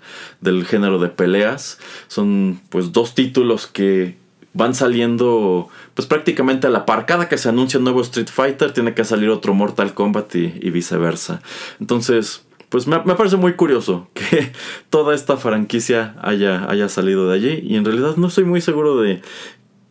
género 0.67 0.99
de 0.99 1.09
peleas. 1.09 1.79
Son 2.07 2.61
pues 2.69 2.91
dos 2.91 3.15
títulos 3.15 3.65
que 3.65 4.15
van 4.53 4.75
saliendo 4.75 5.69
pues 5.95 6.07
prácticamente 6.07 6.67
a 6.67 6.69
la 6.69 6.85
par. 6.85 7.07
Cada 7.07 7.27
que 7.27 7.39
se 7.39 7.49
anuncia 7.49 7.79
un 7.79 7.85
nuevo 7.85 8.01
Street 8.01 8.29
Fighter 8.31 8.71
tiene 8.71 8.93
que 8.93 9.03
salir 9.03 9.29
otro 9.29 9.55
Mortal 9.55 9.95
Kombat 9.95 10.35
y, 10.35 10.69
viceversa. 10.69 11.41
Entonces, 11.79 12.45
pues 12.69 12.85
me, 12.85 12.99
parece 12.99 13.37
muy 13.37 13.53
curioso 13.53 14.11
que 14.13 14.51
toda 14.91 15.15
esta 15.15 15.37
franquicia 15.37 16.15
haya, 16.21 16.69
haya 16.69 16.87
salido 16.87 17.27
de 17.29 17.33
allí. 17.33 17.63
Y 17.63 17.77
en 17.77 17.85
realidad 17.85 18.15
no 18.15 18.27
estoy 18.27 18.43
muy 18.43 18.61
seguro 18.61 19.01
de 19.01 19.23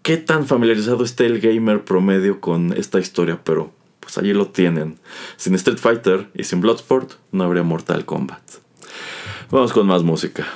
qué 0.02 0.16
tan 0.16 0.46
familiarizado 0.46 1.02
esté 1.02 1.26
el 1.26 1.40
gamer 1.40 1.82
promedio 1.82 2.40
con 2.40 2.72
esta 2.72 3.00
historia, 3.00 3.40
pero 3.42 3.74
pues 4.06 4.18
allí 4.18 4.32
lo 4.32 4.46
tienen. 4.46 5.00
Sin 5.36 5.56
Street 5.56 5.78
Fighter 5.78 6.28
y 6.32 6.44
sin 6.44 6.60
Bloodsport 6.60 7.14
no 7.32 7.42
habría 7.42 7.64
Mortal 7.64 8.04
Kombat. 8.04 8.40
Vamos 9.50 9.72
con 9.72 9.88
más 9.88 10.04
música. 10.04 10.46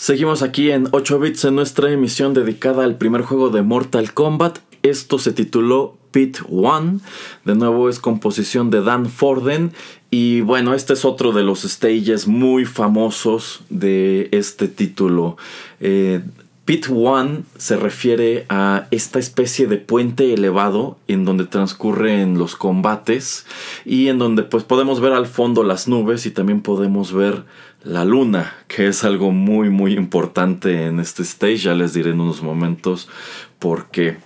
Seguimos 0.00 0.40
aquí 0.40 0.70
en 0.70 0.88
8 0.92 1.18
bits 1.18 1.44
en 1.44 1.56
nuestra 1.56 1.90
emisión 1.92 2.32
dedicada 2.32 2.84
al 2.84 2.96
primer 2.96 3.20
juego 3.20 3.50
de 3.50 3.60
Mortal 3.60 4.14
Kombat. 4.14 4.60
Esto 4.82 5.18
se 5.18 5.34
tituló 5.34 5.98
Pit 6.10 6.38
One. 6.50 7.00
De 7.44 7.54
nuevo 7.54 7.86
es 7.90 7.98
composición 7.98 8.70
de 8.70 8.80
Dan 8.80 9.10
Forden. 9.10 9.72
Y 10.10 10.40
bueno, 10.40 10.72
este 10.72 10.94
es 10.94 11.04
otro 11.04 11.32
de 11.32 11.42
los 11.42 11.64
stages 11.64 12.26
muy 12.26 12.64
famosos 12.64 13.60
de 13.68 14.30
este 14.32 14.68
título. 14.68 15.36
Eh, 15.80 16.22
Pit 16.70 16.86
One 16.88 17.42
se 17.58 17.76
refiere 17.76 18.46
a 18.48 18.86
esta 18.92 19.18
especie 19.18 19.66
de 19.66 19.76
puente 19.76 20.32
elevado 20.32 20.96
en 21.08 21.24
donde 21.24 21.44
transcurren 21.44 22.38
los 22.38 22.54
combates 22.54 23.44
y 23.84 24.06
en 24.06 24.18
donde 24.18 24.44
pues 24.44 24.62
podemos 24.62 25.00
ver 25.00 25.12
al 25.12 25.26
fondo 25.26 25.64
las 25.64 25.88
nubes 25.88 26.26
y 26.26 26.30
también 26.30 26.62
podemos 26.62 27.12
ver 27.12 27.44
la 27.82 28.04
luna, 28.04 28.54
que 28.68 28.88
es 28.88 29.04
algo 29.04 29.30
muy 29.30 29.70
muy 29.70 29.94
importante 29.94 30.86
en 30.86 31.00
este 31.00 31.22
stage, 31.22 31.56
ya 31.56 31.74
les 31.74 31.94
diré 31.94 32.10
en 32.10 32.20
unos 32.20 32.42
momentos 32.42 33.08
por 33.58 33.90
qué. 33.90 34.18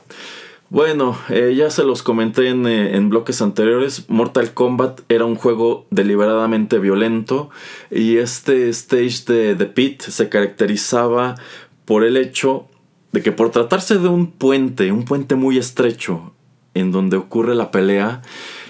Bueno, 0.71 1.17
eh, 1.29 1.55
ya 1.57 1.71
se 1.71 1.85
los 1.85 2.03
comenté 2.03 2.49
en, 2.49 2.67
eh, 2.67 2.97
en, 2.97 3.09
bloques 3.09 3.41
anteriores, 3.43 4.09
Mortal 4.09 4.55
Kombat 4.55 5.03
era 5.09 5.25
un 5.25 5.37
juego 5.37 5.87
deliberadamente 5.91 6.79
violento 6.79 7.51
y 7.91 8.17
este 8.17 8.69
stage 8.71 9.25
de 9.27 9.55
The 9.55 9.67
Pit 9.67 10.03
se 10.03 10.29
caracterizaba 10.29 11.37
por 11.85 12.05
el 12.05 12.17
hecho 12.17 12.67
de 13.13 13.23
que 13.23 13.31
por 13.31 13.51
tratarse 13.51 13.99
de 13.99 14.09
un 14.09 14.33
puente, 14.33 14.91
un 14.91 15.05
puente 15.05 15.37
muy 15.37 15.59
estrecho 15.59 16.33
en 16.75 16.91
donde 16.91 17.17
ocurre 17.17 17.55
la 17.55 17.71
pelea, 17.71 18.23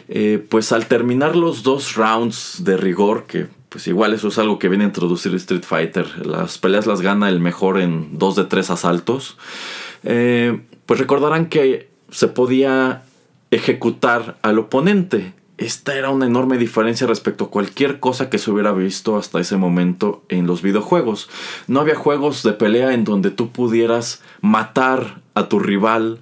eh, 0.08 0.44
pues 0.50 0.72
al 0.72 0.86
terminar 0.86 1.34
los 1.36 1.62
dos 1.62 1.94
rounds 1.94 2.62
de 2.62 2.76
rigor, 2.76 3.24
que 3.24 3.46
pues 3.74 3.88
igual 3.88 4.14
eso 4.14 4.28
es 4.28 4.38
algo 4.38 4.60
que 4.60 4.68
viene 4.68 4.84
a 4.84 4.86
introducir 4.86 5.34
Street 5.34 5.64
Fighter, 5.64 6.24
las 6.24 6.58
peleas 6.58 6.86
las 6.86 7.00
gana 7.00 7.28
el 7.28 7.40
mejor 7.40 7.80
en 7.80 8.20
dos 8.20 8.36
de 8.36 8.44
tres 8.44 8.70
asaltos, 8.70 9.36
pues 10.00 11.00
recordarán 11.00 11.46
que 11.46 11.88
se 12.08 12.28
podía 12.28 13.02
ejecutar 13.50 14.36
al 14.42 14.60
oponente. 14.60 15.32
Esta 15.58 15.96
era 15.96 16.10
una 16.10 16.26
enorme 16.26 16.56
diferencia 16.56 17.08
respecto 17.08 17.46
a 17.46 17.50
cualquier 17.50 17.98
cosa 17.98 18.30
que 18.30 18.38
se 18.38 18.52
hubiera 18.52 18.70
visto 18.70 19.16
hasta 19.16 19.40
ese 19.40 19.56
momento 19.56 20.22
en 20.28 20.46
los 20.46 20.62
videojuegos. 20.62 21.28
No 21.66 21.80
había 21.80 21.96
juegos 21.96 22.44
de 22.44 22.52
pelea 22.52 22.94
en 22.94 23.02
donde 23.02 23.32
tú 23.32 23.50
pudieras 23.50 24.22
matar 24.40 25.20
a 25.34 25.48
tu 25.48 25.58
rival 25.58 26.20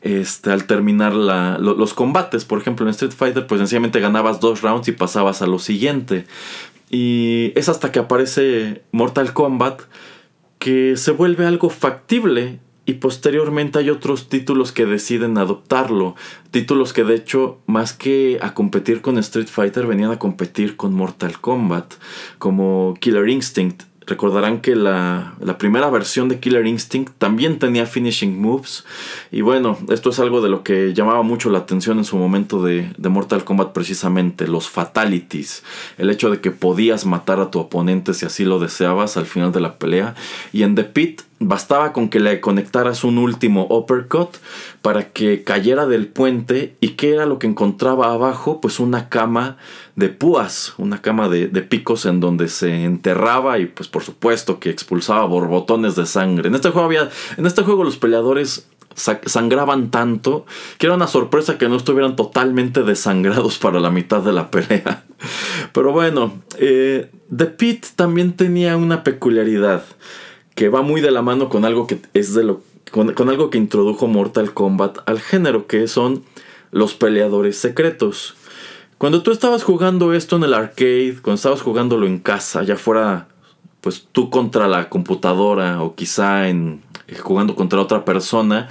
este, 0.00 0.50
al 0.50 0.64
terminar 0.64 1.12
los 1.12 1.92
combates. 1.92 2.46
Por 2.46 2.58
ejemplo, 2.58 2.86
en 2.86 2.90
Street 2.90 3.12
Fighter, 3.12 3.46
pues 3.46 3.58
sencillamente 3.58 4.00
ganabas 4.00 4.40
dos 4.40 4.62
rounds 4.62 4.88
y 4.88 4.92
pasabas 4.92 5.42
a 5.42 5.46
lo 5.46 5.58
siguiente. 5.58 6.24
Y 6.90 7.52
es 7.56 7.68
hasta 7.68 7.92
que 7.92 7.98
aparece 7.98 8.82
Mortal 8.92 9.32
Kombat 9.32 9.82
que 10.58 10.96
se 10.96 11.10
vuelve 11.10 11.46
algo 11.46 11.70
factible 11.70 12.60
y 12.86 12.94
posteriormente 12.94 13.80
hay 13.80 13.90
otros 13.90 14.28
títulos 14.28 14.70
que 14.70 14.86
deciden 14.86 15.38
adoptarlo. 15.38 16.14
Títulos 16.52 16.92
que 16.92 17.02
de 17.02 17.16
hecho, 17.16 17.58
más 17.66 17.92
que 17.92 18.38
a 18.40 18.54
competir 18.54 19.00
con 19.00 19.18
Street 19.18 19.48
Fighter, 19.48 19.86
venían 19.86 20.12
a 20.12 20.20
competir 20.20 20.76
con 20.76 20.94
Mortal 20.94 21.40
Kombat, 21.40 21.94
como 22.38 22.94
Killer 23.00 23.28
Instinct. 23.28 23.82
Recordarán 24.06 24.60
que 24.60 24.76
la, 24.76 25.34
primera 25.58 25.90
versión 25.90 26.28
de 26.28 26.38
Killer 26.38 26.66
Instinct 26.66 27.12
también 27.18 27.58
tenía 27.58 27.86
finishing 27.86 28.40
moves. 28.40 28.84
Y 29.32 29.40
bueno, 29.40 29.78
esto 29.90 30.10
es 30.10 30.20
algo 30.20 30.40
de 30.40 30.48
lo 30.48 30.62
que 30.62 30.94
llamaba 30.94 31.22
mucho 31.22 31.50
la 31.50 31.58
atención 31.58 31.98
en 31.98 32.04
su 32.04 32.16
momento 32.16 32.62
de, 32.62 32.92
de, 32.96 33.08
Mortal 33.08 33.44
Kombat 33.44 33.72
precisamente, 33.72 34.46
los 34.46 34.68
fatalities. 34.68 35.64
El 35.98 36.10
hecho 36.10 36.30
de 36.30 36.40
que 36.40 36.52
podías 36.52 37.04
matar 37.04 37.40
a 37.40 37.50
tu 37.50 37.58
oponente 37.58 38.14
si 38.14 38.26
así 38.26 38.44
lo 38.44 38.60
deseabas 38.60 39.16
al 39.16 39.26
final 39.26 39.50
de 39.50 39.60
la 39.60 39.76
pelea. 39.78 40.14
Y 40.52 40.62
en 40.62 40.76
The 40.76 40.84
Pit 40.84 41.22
Bastaba 41.38 41.92
con 41.92 42.08
que 42.08 42.18
le 42.18 42.40
conectaras 42.40 43.04
un 43.04 43.18
último 43.18 43.66
uppercut 43.68 44.36
para 44.80 45.10
que 45.10 45.44
cayera 45.44 45.86
del 45.86 46.06
puente 46.06 46.76
y 46.80 46.90
que 46.90 47.12
era 47.12 47.26
lo 47.26 47.38
que 47.38 47.46
encontraba 47.46 48.12
abajo, 48.12 48.60
pues 48.62 48.80
una 48.80 49.10
cama 49.10 49.58
de 49.96 50.08
púas, 50.08 50.72
una 50.78 51.02
cama 51.02 51.28
de, 51.28 51.48
picos 51.62 52.06
en 52.06 52.20
donde 52.20 52.48
se 52.48 52.84
enterraba 52.84 53.58
y 53.58 53.66
pues 53.66 53.88
por 53.88 54.02
supuesto 54.02 54.60
que 54.60 54.70
expulsaba 54.70 55.26
borbotones 55.26 55.94
de 55.94 56.06
sangre. 56.06 56.48
En 56.48 56.54
este 56.54 56.70
juego 56.70 56.86
había, 56.86 57.10
en 57.36 57.44
este 57.44 57.62
juego 57.62 57.84
los 57.84 57.98
peleadores 57.98 58.66
sangraban 58.94 59.90
tanto 59.90 60.46
que 60.78 60.86
era 60.86 60.96
una 60.96 61.06
sorpresa 61.06 61.58
que 61.58 61.68
no 61.68 61.76
estuvieran 61.76 62.16
totalmente 62.16 62.82
desangrados 62.82 63.58
para 63.58 63.78
la 63.78 63.90
mitad 63.90 64.22
de 64.22 64.32
la 64.32 64.50
pelea. 64.50 65.04
Pero 65.72 65.92
bueno, 65.92 66.42
eh, 66.58 67.10
The 67.34 67.46
Pit 67.46 67.86
también 67.94 68.32
tenía 68.32 68.76
una 68.76 69.04
peculiaridad 69.04 69.84
que 70.56 70.68
va 70.68 70.82
muy 70.82 71.00
de 71.00 71.12
la 71.12 71.22
mano 71.22 71.48
con 71.48 71.64
algo 71.64 71.86
que 71.86 72.00
es 72.14 72.34
de 72.34 72.42
lo 72.42 72.62
con, 72.90 73.28
algo 73.28 73.50
que 73.50 73.58
introdujo 73.58 74.06
Mortal 74.06 74.54
Kombat 74.54 74.98
al 75.06 75.20
género, 75.20 75.66
que 75.66 75.86
son 75.86 76.24
los 76.70 76.94
peleadores 76.94 77.58
secretos. 77.58 78.34
Cuando 78.98 79.22
tú 79.22 79.32
estabas 79.32 79.64
jugando 79.64 80.14
esto 80.14 80.36
en 80.36 80.44
el 80.44 80.54
arcade, 80.54 81.18
cuando 81.20 81.34
estabas 81.34 81.62
jugándolo 81.62 82.06
en 82.06 82.18
casa, 82.18 82.62
ya 82.62 82.76
fuera 82.76 83.28
pues 83.80 84.08
tú 84.10 84.30
contra 84.30 84.66
la 84.66 84.88
computadora 84.88 85.82
o 85.82 85.94
quizá 85.94 86.48
eh, 86.48 86.78
jugando 87.20 87.54
contra 87.54 87.80
otra 87.80 88.04
persona, 88.04 88.68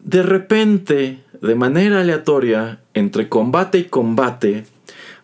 de 0.00 0.22
repente, 0.22 1.24
de 1.40 1.54
manera 1.54 2.00
aleatoria, 2.00 2.80
entre 2.92 3.28
combate 3.28 3.78
y 3.78 3.84
combate, 3.84 4.66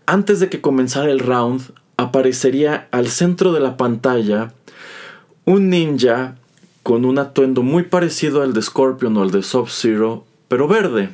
antes 0.07 0.41
de 0.41 0.49
que 0.49 0.61
comenzara 0.61 1.11
el 1.11 1.19
round, 1.19 1.75
aparecería 1.97 2.89
al 2.91 3.09
centro 3.09 3.53
de 3.53 3.61
la 3.61 3.77
pantalla 3.77 4.53
un 5.45 5.71
ninja 5.71 6.37
con 6.83 7.05
un 7.05 7.19
atuendo 7.19 7.63
muy 7.63 7.85
parecido 7.85 8.43
al 8.43 8.53
de 8.53 8.63
Scorpion 8.63 9.17
o 9.17 9.23
al 9.23 9.31
de 9.31 9.43
Sub-Zero, 9.43 10.25
pero 10.49 10.69
verde. 10.69 11.11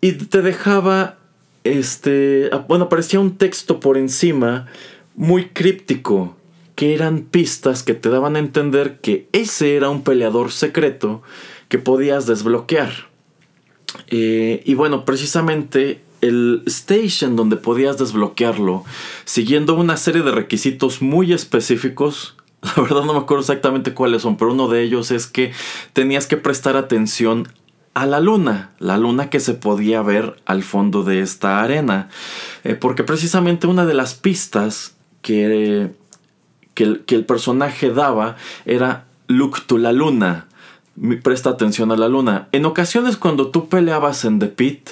Y 0.00 0.12
te 0.12 0.42
dejaba, 0.42 1.18
este, 1.64 2.48
ah, 2.52 2.64
bueno, 2.68 2.84
aparecía 2.84 3.20
un 3.20 3.36
texto 3.36 3.80
por 3.80 3.96
encima 3.96 4.66
muy 5.14 5.46
críptico, 5.46 6.36
que 6.74 6.94
eran 6.94 7.22
pistas 7.22 7.82
que 7.82 7.94
te 7.94 8.08
daban 8.08 8.36
a 8.36 8.38
entender 8.38 9.00
que 9.00 9.28
ese 9.32 9.76
era 9.76 9.90
un 9.90 10.02
peleador 10.02 10.50
secreto 10.52 11.22
que 11.68 11.78
podías 11.78 12.26
desbloquear. 12.26 12.92
Eh, 14.08 14.62
y 14.64 14.74
bueno, 14.74 15.04
precisamente 15.04 16.00
el 16.20 16.62
station 16.66 17.36
donde 17.36 17.56
podías 17.56 17.98
desbloquearlo, 17.98 18.84
siguiendo 19.24 19.74
una 19.74 19.96
serie 19.96 20.22
de 20.22 20.30
requisitos 20.30 21.02
muy 21.02 21.32
específicos, 21.32 22.36
La 22.76 22.82
verdad 22.82 23.04
no 23.04 23.12
me 23.12 23.18
acuerdo 23.18 23.40
exactamente 23.40 23.92
cuáles 23.92 24.22
son, 24.22 24.36
pero 24.36 24.52
uno 24.52 24.68
de 24.68 24.82
ellos 24.82 25.10
es 25.10 25.26
que 25.26 25.52
tenías 25.92 26.26
que 26.26 26.36
prestar 26.36 26.76
atención 26.76 27.48
a 27.94 28.06
la 28.06 28.20
luna, 28.20 28.70
la 28.78 28.96
luna 28.96 29.28
que 29.28 29.40
se 29.40 29.54
podía 29.54 30.00
ver 30.00 30.40
al 30.46 30.62
fondo 30.62 31.02
de 31.02 31.20
esta 31.20 31.62
arena. 31.62 32.08
Eh, 32.64 32.74
porque 32.74 33.04
precisamente 33.04 33.66
una 33.66 33.84
de 33.84 33.94
las 33.94 34.14
pistas 34.14 34.94
que, 35.20 35.90
que, 36.74 36.84
el, 36.84 37.00
que 37.00 37.16
el 37.16 37.24
personaje 37.26 37.90
daba 37.90 38.36
era 38.64 39.06
Look 39.26 39.66
to 39.66 39.76
la 39.78 39.92
luna. 39.92 40.46
Presta 41.22 41.50
atención 41.50 41.90
a 41.90 41.96
la 41.96 42.08
luna. 42.08 42.48
En 42.52 42.64
ocasiones 42.64 43.16
cuando 43.16 43.48
tú 43.50 43.68
peleabas 43.68 44.24
en 44.24 44.38
The 44.38 44.48
Pit, 44.48 44.90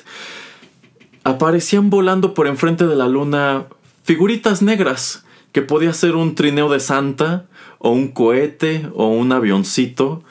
aparecían 1.24 1.88
volando 1.88 2.34
por 2.34 2.46
enfrente 2.46 2.86
de 2.86 2.96
la 2.96 3.06
luna 3.06 3.66
figuritas 4.02 4.60
negras 4.60 5.24
que 5.52 5.62
podía 5.62 5.92
ser 5.92 6.16
un 6.16 6.34
trineo 6.34 6.68
de 6.68 6.80
Santa 6.80 7.46
o 7.78 7.90
un 7.90 8.08
cohete 8.08 8.88
o 8.94 9.08
un 9.08 9.32
avioncito. 9.32 10.22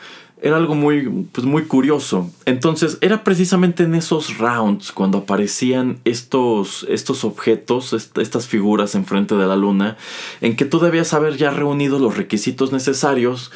Era 0.41 0.55
algo 0.55 0.73
muy, 0.73 1.27
pues 1.34 1.45
muy 1.45 1.63
curioso. 1.63 2.32
Entonces 2.45 2.97
era 3.01 3.25
precisamente 3.25 3.84
en 3.84 3.93
esos 3.93 4.38
rounds 4.38 4.93
cuando 4.93 5.17
aparecían 5.17 5.99
estos, 6.05 6.86
estos 6.89 7.25
objetos, 7.25 7.91
estas 7.91 8.47
figuras 8.47 8.95
enfrente 8.95 9.36
de 9.36 9.45
la 9.45 9.58
luna, 9.58 9.97
en 10.39 10.55
que 10.55 10.63
tú 10.63 10.79
debías 10.79 11.13
haber 11.13 11.36
ya 11.36 11.51
reunido 11.51 11.99
los 11.99 12.15
requisitos 12.15 12.71
necesarios. 12.71 13.51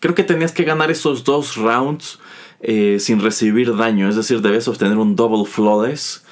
Creo 0.00 0.16
que 0.16 0.24
tenías 0.24 0.50
que 0.50 0.64
ganar 0.64 0.90
esos 0.90 1.22
dos 1.22 1.54
rounds 1.54 2.18
eh, 2.60 2.96
sin 2.98 3.20
recibir 3.20 3.76
daño, 3.76 4.08
es 4.08 4.16
decir, 4.16 4.40
debes 4.40 4.66
obtener 4.66 4.96
un 4.96 5.14
double 5.14 5.44
flawless. 5.44 6.24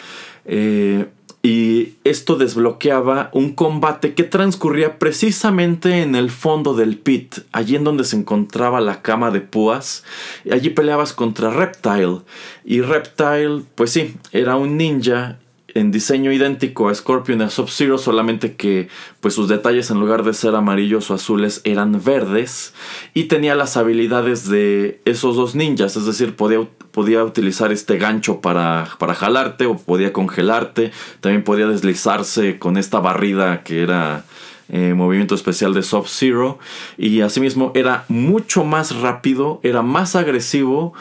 Eh, 0.47 1.07
y 1.43 1.95
esto 2.05 2.37
desbloqueaba 2.37 3.29
un 3.33 3.53
combate 3.53 4.15
que 4.15 4.23
transcurría 4.23 5.01
precisamente 5.01 6.03
en 6.03 6.15
el 6.15 6.31
fondo 6.31 6.75
del 6.75 6.99
pit, 6.99 7.39
allí 7.51 7.75
en 7.75 7.83
donde 7.83 8.05
se 8.05 8.17
encontraba 8.17 8.81
la 8.81 9.03
cama 9.03 9.33
de 9.33 9.41
púas. 9.41 10.05
Y 10.45 10.53
allí 10.53 10.71
peleabas 10.71 11.13
contra 11.13 11.51
Reptile. 11.51 12.21
Y 12.65 12.81
Reptile, 12.81 13.63
pues 13.75 13.91
sí, 13.91 14.15
era 14.31 14.55
un 14.55 14.77
ninja 14.77 15.39
en 15.75 15.91
diseño 15.91 16.33
idéntico 16.33 16.89
a 16.89 16.95
Scorpion 16.95 17.41
y 17.41 17.45
a 17.45 17.51
Sub-Zero, 17.51 17.99
solamente 17.99 18.55
que 18.55 18.89
pues 19.21 19.35
sus 19.35 19.49
detalles 19.49 19.91
en 19.91 19.99
lugar 19.99 20.23
de 20.23 20.35
ser 20.35 20.55
amarillos 20.55 21.11
o 21.11 21.15
azules 21.15 21.61
eran 21.65 22.03
verdes 22.05 22.75
y 23.15 23.25
tenía 23.25 23.55
las 23.55 23.77
habilidades 23.77 24.49
de 24.49 25.01
esos 25.05 25.37
dos 25.37 25.55
ninjas, 25.55 25.97
es 25.97 26.05
decir, 26.05 26.37
podía, 26.37 26.69
podía 26.93 27.25
utilizar 27.25 27.73
este 27.73 27.99
gancho 27.99 28.41
para, 28.41 28.89
para 28.99 29.15
jalarte 29.15 29.67
o 29.67 29.77
podía 29.77 30.13
congelarte, 30.13 30.93
también 31.21 31.43
podía 31.43 31.67
deslizarse 31.67 32.59
con 32.59 32.77
esta 32.77 33.01
barrida 33.01 33.65
que 33.65 33.83
era 33.83 34.25
eh, 34.69 34.95
movimiento 34.95 35.35
especial 35.35 35.75
de 35.75 35.83
Sub-Zero 35.83 36.59
y 36.97 37.21
asimismo 37.21 37.73
era 37.75 38.05
mucho 38.09 38.65
más 38.65 38.97
rápido, 38.97 39.61
era 39.63 39.83
más 39.83 40.15
agresivo 40.17 40.95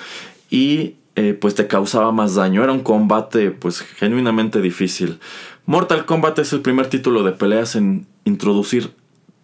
y 0.50 0.96
eh, 1.16 1.38
pues 1.40 1.56
te 1.56 1.68
causaba 1.68 2.12
más 2.12 2.36
daño. 2.36 2.64
Era 2.64 2.74
un 2.74 2.82
combate 2.82 3.52
pues 3.52 3.80
genuinamente 3.80 4.62
difícil. 4.62 5.20
Mortal 5.66 6.06
Kombat 6.06 6.40
es 6.40 6.54
el 6.54 6.62
primer 6.62 6.88
título 6.88 7.24
de 7.24 7.32
peleas 7.32 7.76
en 7.76 8.08
introducir 8.26 8.94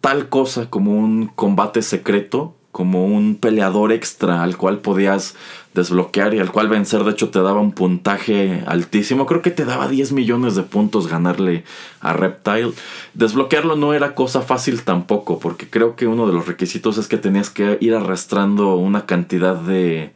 tal 0.02 0.30
cosa 0.30 0.70
como 0.70 0.92
un 0.92 1.28
combate 1.28 1.82
secreto 1.82 2.58
como 2.78 3.06
un 3.06 3.38
peleador 3.38 3.92
extra 3.92 4.44
al 4.44 4.56
cual 4.56 4.82
podías 4.82 5.36
desbloquear 5.78 6.34
y 6.34 6.40
al 6.40 6.52
cual 6.52 6.68
vencer. 6.68 7.06
De 7.06 7.12
hecho, 7.12 7.30
te 7.30 7.40
daba 7.40 7.62
un 7.62 7.72
puntaje 7.72 8.64
altísimo. 8.68 9.26
Creo 9.26 9.42
que 9.42 9.52
te 9.52 9.64
daba 9.64 9.88
10 9.88 10.12
millones 10.12 10.56
de 10.56 10.64
puntos 10.64 11.08
ganarle 11.08 11.64
a 12.02 12.12
Reptile. 12.12 12.74
Desbloquearlo 13.14 13.78
no 13.78 13.94
era 13.94 14.16
cosa 14.16 14.42
fácil 14.42 14.82
tampoco, 14.82 15.40
porque 15.40 15.70
creo 15.70 15.96
que 15.96 16.08
uno 16.08 16.28
de 16.28 16.34
los 16.34 16.48
requisitos 16.48 16.98
es 16.98 17.08
que 17.08 17.18
tenías 17.18 17.50
que 17.50 17.78
ir 17.80 17.94
arrastrando 17.94 18.76
una 18.76 19.06
cantidad 19.06 19.56
de, 19.56 20.12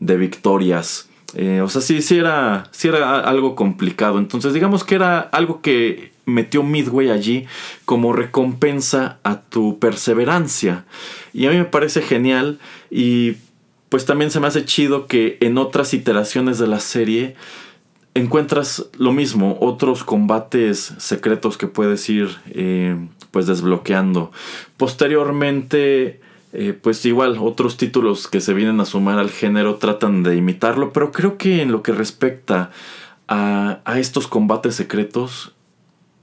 de 0.00 0.16
victorias. 0.16 1.08
Eh, 1.34 1.60
o 1.62 1.68
sea, 1.68 1.80
sí, 1.80 2.02
sí 2.02 2.18
era, 2.18 2.68
sí 2.72 2.88
era 2.88 3.20
algo 3.20 3.54
complicado. 3.54 4.18
Entonces, 4.18 4.52
digamos 4.52 4.82
que 4.82 4.96
era 4.96 5.20
algo 5.20 5.60
que 5.60 6.12
metió 6.24 6.62
Midway 6.62 7.10
allí 7.10 7.46
como 7.84 8.12
recompensa 8.12 9.18
a 9.22 9.40
tu 9.40 9.78
perseverancia. 9.78 10.84
Y 11.32 11.46
a 11.46 11.50
mí 11.50 11.56
me 11.56 11.64
parece 11.64 12.02
genial 12.02 12.58
y 12.90 13.36
pues 13.92 14.06
también 14.06 14.30
se 14.30 14.40
me 14.40 14.46
hace 14.46 14.64
chido 14.64 15.06
que 15.06 15.36
en 15.42 15.58
otras 15.58 15.92
iteraciones 15.92 16.56
de 16.56 16.66
la 16.66 16.80
serie 16.80 17.34
encuentras 18.14 18.86
lo 18.96 19.12
mismo, 19.12 19.58
otros 19.60 20.02
combates 20.02 20.94
secretos 20.96 21.58
que 21.58 21.66
puedes 21.66 22.08
ir 22.08 22.38
eh, 22.52 22.96
pues 23.32 23.46
desbloqueando. 23.46 24.32
Posteriormente, 24.78 26.22
eh, 26.54 26.72
pues 26.72 27.04
igual 27.04 27.36
otros 27.38 27.76
títulos 27.76 28.28
que 28.28 28.40
se 28.40 28.54
vienen 28.54 28.80
a 28.80 28.86
sumar 28.86 29.18
al 29.18 29.28
género 29.28 29.74
tratan 29.74 30.22
de 30.22 30.36
imitarlo, 30.36 30.94
pero 30.94 31.12
creo 31.12 31.36
que 31.36 31.60
en 31.60 31.70
lo 31.70 31.82
que 31.82 31.92
respecta 31.92 32.70
a, 33.28 33.80
a 33.84 33.98
estos 33.98 34.26
combates 34.26 34.74
secretos, 34.74 35.52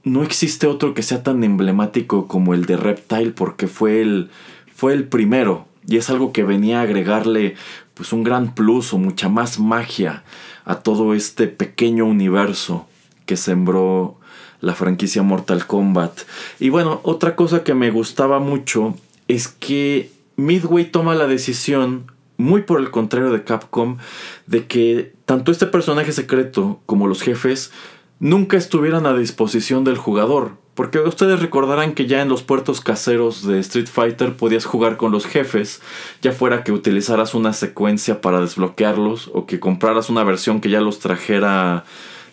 no 0.02 0.24
existe 0.24 0.66
otro 0.66 0.92
que 0.92 1.04
sea 1.04 1.22
tan 1.22 1.44
emblemático 1.44 2.26
como 2.26 2.52
el 2.52 2.66
de 2.66 2.76
Reptile 2.76 3.30
porque 3.30 3.68
fue 3.68 4.02
el, 4.02 4.28
fue 4.74 4.92
el 4.92 5.04
primero 5.04 5.69
y 5.90 5.96
es 5.96 6.08
algo 6.08 6.32
que 6.32 6.44
venía 6.44 6.78
a 6.78 6.82
agregarle 6.82 7.56
pues 7.94 8.12
un 8.12 8.22
gran 8.22 8.54
plus 8.54 8.94
o 8.94 8.98
mucha 8.98 9.28
más 9.28 9.58
magia 9.58 10.22
a 10.64 10.76
todo 10.76 11.14
este 11.14 11.48
pequeño 11.48 12.06
universo 12.06 12.86
que 13.26 13.36
sembró 13.36 14.16
la 14.60 14.74
franquicia 14.74 15.24
Mortal 15.24 15.66
Kombat. 15.66 16.20
Y 16.60 16.68
bueno, 16.68 17.00
otra 17.02 17.34
cosa 17.34 17.64
que 17.64 17.74
me 17.74 17.90
gustaba 17.90 18.38
mucho 18.38 18.94
es 19.26 19.48
que 19.48 20.12
Midway 20.36 20.92
toma 20.92 21.16
la 21.16 21.26
decisión, 21.26 22.12
muy 22.36 22.62
por 22.62 22.78
el 22.78 22.92
contrario 22.92 23.32
de 23.32 23.42
Capcom, 23.42 23.98
de 24.46 24.66
que 24.66 25.12
tanto 25.24 25.50
este 25.50 25.66
personaje 25.66 26.12
secreto 26.12 26.80
como 26.86 27.08
los 27.08 27.20
jefes 27.20 27.72
nunca 28.20 28.56
estuvieran 28.56 29.06
a 29.06 29.14
disposición 29.14 29.82
del 29.82 29.98
jugador. 29.98 30.52
Porque 30.74 31.00
ustedes 31.00 31.40
recordarán 31.40 31.94
que 31.94 32.06
ya 32.06 32.22
en 32.22 32.28
los 32.28 32.42
puertos 32.42 32.80
caseros 32.80 33.46
de 33.46 33.58
Street 33.58 33.88
Fighter 33.88 34.36
podías 34.36 34.64
jugar 34.64 34.96
con 34.96 35.12
los 35.12 35.26
jefes, 35.26 35.82
ya 36.22 36.32
fuera 36.32 36.64
que 36.64 36.72
utilizaras 36.72 37.34
una 37.34 37.52
secuencia 37.52 38.20
para 38.20 38.40
desbloquearlos 38.40 39.30
o 39.34 39.46
que 39.46 39.60
compraras 39.60 40.08
una 40.10 40.24
versión 40.24 40.60
que 40.60 40.70
ya 40.70 40.80
los 40.80 41.00
trajera 41.00 41.84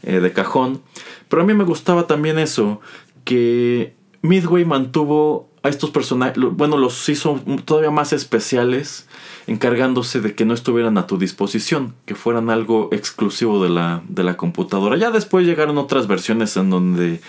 eh, 0.03 0.19
de 0.19 0.31
cajón. 0.33 0.81
Pero 1.29 1.41
a 1.41 1.45
mí 1.45 1.53
me 1.53 1.63
gustaba 1.63 2.07
también 2.07 2.39
eso, 2.39 2.79
que 3.25 3.95
Midway 4.21 4.65
mantuvo 4.65 5.49
a 5.63 5.69
estos 5.69 5.89
personajes, 5.89 6.41
bueno, 6.51 6.77
los 6.77 7.09
hizo 7.09 7.41
todavía 7.65 7.91
más 7.91 8.13
especiales 8.13 9.07
encargándose 9.47 10.19
de 10.19 10.35
que 10.35 10.45
no 10.45 10.53
estuvieran 10.53 10.97
a 10.97 11.07
tu 11.07 11.17
disposición, 11.17 11.95
que 12.05 12.15
fueran 12.15 12.49
algo 12.49 12.89
exclusivo 12.91 13.63
de 13.63 13.69
la, 13.69 14.03
de 14.09 14.23
la 14.23 14.35
computadora. 14.35 14.97
Ya 14.97 15.09
después 15.09 15.45
llegaron 15.45 15.77
otras 15.77 16.07
versiones 16.07 16.55
en 16.57 16.69
donde 16.69 17.21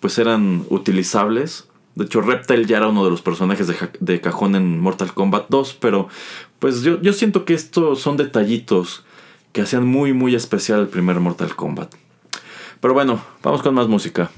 pues 0.00 0.18
eran 0.18 0.64
utilizables. 0.70 1.68
De 1.94 2.06
hecho, 2.06 2.22
Reptile 2.22 2.64
ya 2.64 2.78
era 2.78 2.88
uno 2.88 3.04
de 3.04 3.10
los 3.10 3.22
personajes 3.22 3.70
de, 4.00 4.20
cajón 4.20 4.56
en 4.56 4.80
Mortal 4.80 5.12
Kombat 5.12 5.48
2, 5.48 5.78
pero 5.80 6.08
pues 6.58 6.82
yo, 6.82 7.00
yo 7.00 7.12
siento 7.12 7.44
que 7.44 7.54
estos 7.54 8.00
son 8.00 8.16
detallitos 8.16 9.04
que 9.52 9.62
hacían 9.62 9.86
muy 9.86 10.12
muy 10.12 10.34
especial 10.34 10.80
el 10.80 10.88
primer 10.88 11.20
Mortal 11.20 11.54
Kombat. 11.54 11.94
Pero 12.80 12.94
bueno, 12.94 13.20
vamos 13.42 13.62
con 13.62 13.74
más 13.74 13.88
música. 13.88 14.30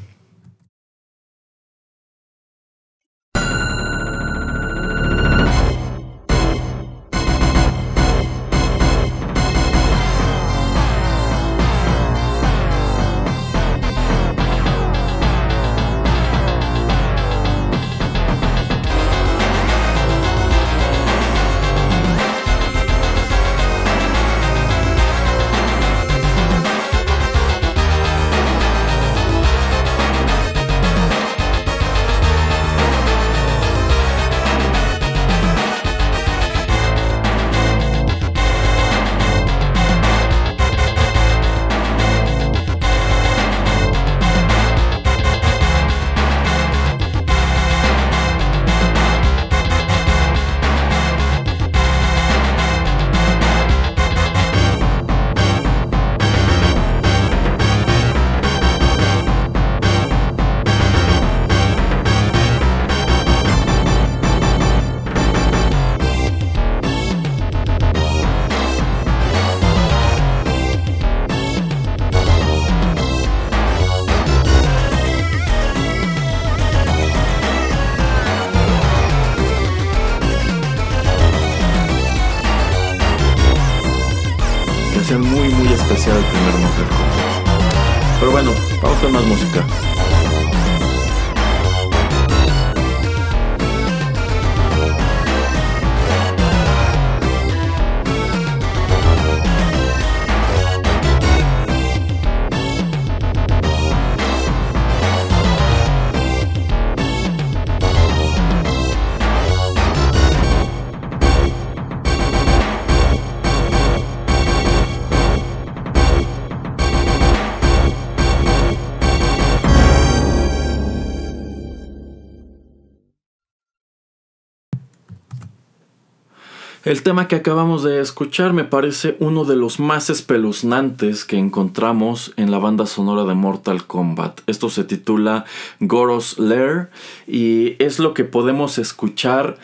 El 126.84 127.02
tema 127.02 127.26
que 127.26 127.34
acabamos 127.34 127.82
de 127.82 128.00
escuchar 128.00 128.52
me 128.52 128.62
parece 128.62 129.16
uno 129.18 129.44
de 129.44 129.56
los 129.56 129.80
más 129.80 130.10
espeluznantes 130.10 131.24
que 131.24 131.36
encontramos 131.36 132.32
en 132.36 132.52
la 132.52 132.58
banda 132.58 132.86
sonora 132.86 133.24
de 133.24 133.34
Mortal 133.34 133.84
Kombat. 133.84 134.42
Esto 134.46 134.70
se 134.70 134.84
titula 134.84 135.44
Goros 135.80 136.38
Lair 136.38 136.90
y 137.26 137.74
es 137.82 137.98
lo 137.98 138.14
que 138.14 138.22
podemos 138.22 138.78
escuchar 138.78 139.58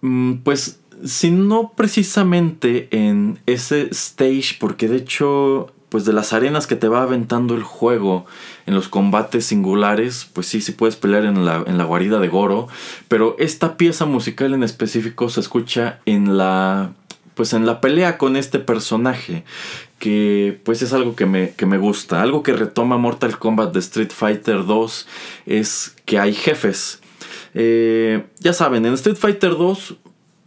mm, 0.00 0.34
pues 0.44 0.80
si 1.04 1.32
no 1.32 1.72
precisamente 1.74 2.88
en 2.92 3.40
ese 3.46 3.88
stage 3.90 4.56
porque 4.60 4.86
de 4.86 4.98
hecho 4.98 5.72
pues 5.90 6.04
de 6.04 6.14
las 6.14 6.32
arenas 6.32 6.66
que 6.66 6.76
te 6.76 6.88
va 6.88 7.02
aventando 7.02 7.54
el 7.54 7.62
juego 7.62 8.24
en 8.66 8.74
los 8.74 8.88
combates 8.88 9.44
singulares, 9.44 10.26
pues 10.32 10.46
sí, 10.46 10.60
sí 10.60 10.72
puedes 10.72 10.96
pelear 10.96 11.24
en 11.24 11.44
la, 11.44 11.62
en 11.66 11.76
la 11.76 11.84
guarida 11.84 12.18
de 12.18 12.28
Goro, 12.28 12.68
pero 13.08 13.36
esta 13.38 13.76
pieza 13.76 14.06
musical 14.06 14.54
en 14.54 14.62
específico 14.62 15.28
se 15.28 15.40
escucha 15.40 16.00
en 16.06 16.38
la 16.38 16.92
pues 17.34 17.54
en 17.54 17.64
la 17.64 17.80
pelea 17.80 18.18
con 18.18 18.36
este 18.36 18.58
personaje 18.58 19.44
que 19.98 20.60
pues 20.64 20.82
es 20.82 20.92
algo 20.92 21.16
que 21.16 21.26
me, 21.26 21.52
que 21.52 21.64
me 21.64 21.78
gusta. 21.78 22.20
Algo 22.20 22.42
que 22.42 22.52
retoma 22.52 22.98
Mortal 22.98 23.38
Kombat 23.38 23.72
de 23.72 23.78
Street 23.80 24.10
Fighter 24.10 24.66
2 24.66 25.06
es 25.46 25.96
que 26.04 26.18
hay 26.18 26.34
jefes. 26.34 27.00
Eh, 27.54 28.24
ya 28.40 28.52
saben, 28.52 28.84
en 28.84 28.94
Street 28.94 29.16
Fighter 29.16 29.50
2 29.50 29.96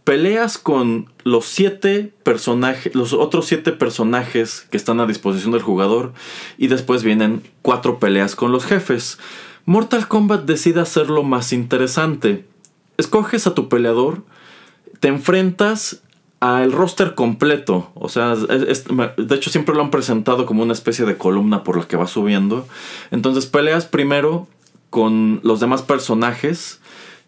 peleas 0.04 0.58
con 0.58 1.10
los 1.24 1.46
siete 1.46 2.12
personajes, 2.22 2.94
los 2.94 3.14
otros 3.14 3.46
siete 3.46 3.72
personajes 3.72 4.66
que 4.70 4.76
están 4.76 5.00
a 5.00 5.06
disposición 5.06 5.52
del 5.52 5.62
jugador 5.62 6.12
y 6.58 6.68
después 6.68 7.02
vienen 7.02 7.42
cuatro 7.62 7.98
peleas 7.98 8.36
con 8.36 8.52
los 8.52 8.66
jefes. 8.66 9.18
Mortal 9.64 10.06
Kombat 10.06 10.44
decide 10.44 10.80
hacerlo 10.80 11.22
más 11.22 11.52
interesante. 11.54 12.44
Escoges 12.98 13.46
a 13.46 13.54
tu 13.54 13.70
peleador, 13.70 14.22
te 15.00 15.08
enfrentas 15.08 16.02
al 16.40 16.72
roster 16.72 17.14
completo. 17.14 17.90
O 17.94 18.10
sea, 18.10 18.36
de 18.36 19.34
hecho 19.34 19.48
siempre 19.48 19.74
lo 19.74 19.80
han 19.80 19.90
presentado 19.90 20.44
como 20.44 20.62
una 20.62 20.74
especie 20.74 21.06
de 21.06 21.16
columna 21.16 21.64
por 21.64 21.78
la 21.78 21.88
que 21.88 21.96
va 21.96 22.06
subiendo. 22.06 22.68
Entonces 23.10 23.46
peleas 23.46 23.86
primero 23.86 24.46
con 24.90 25.40
los 25.42 25.60
demás 25.60 25.80
personajes. 25.80 26.80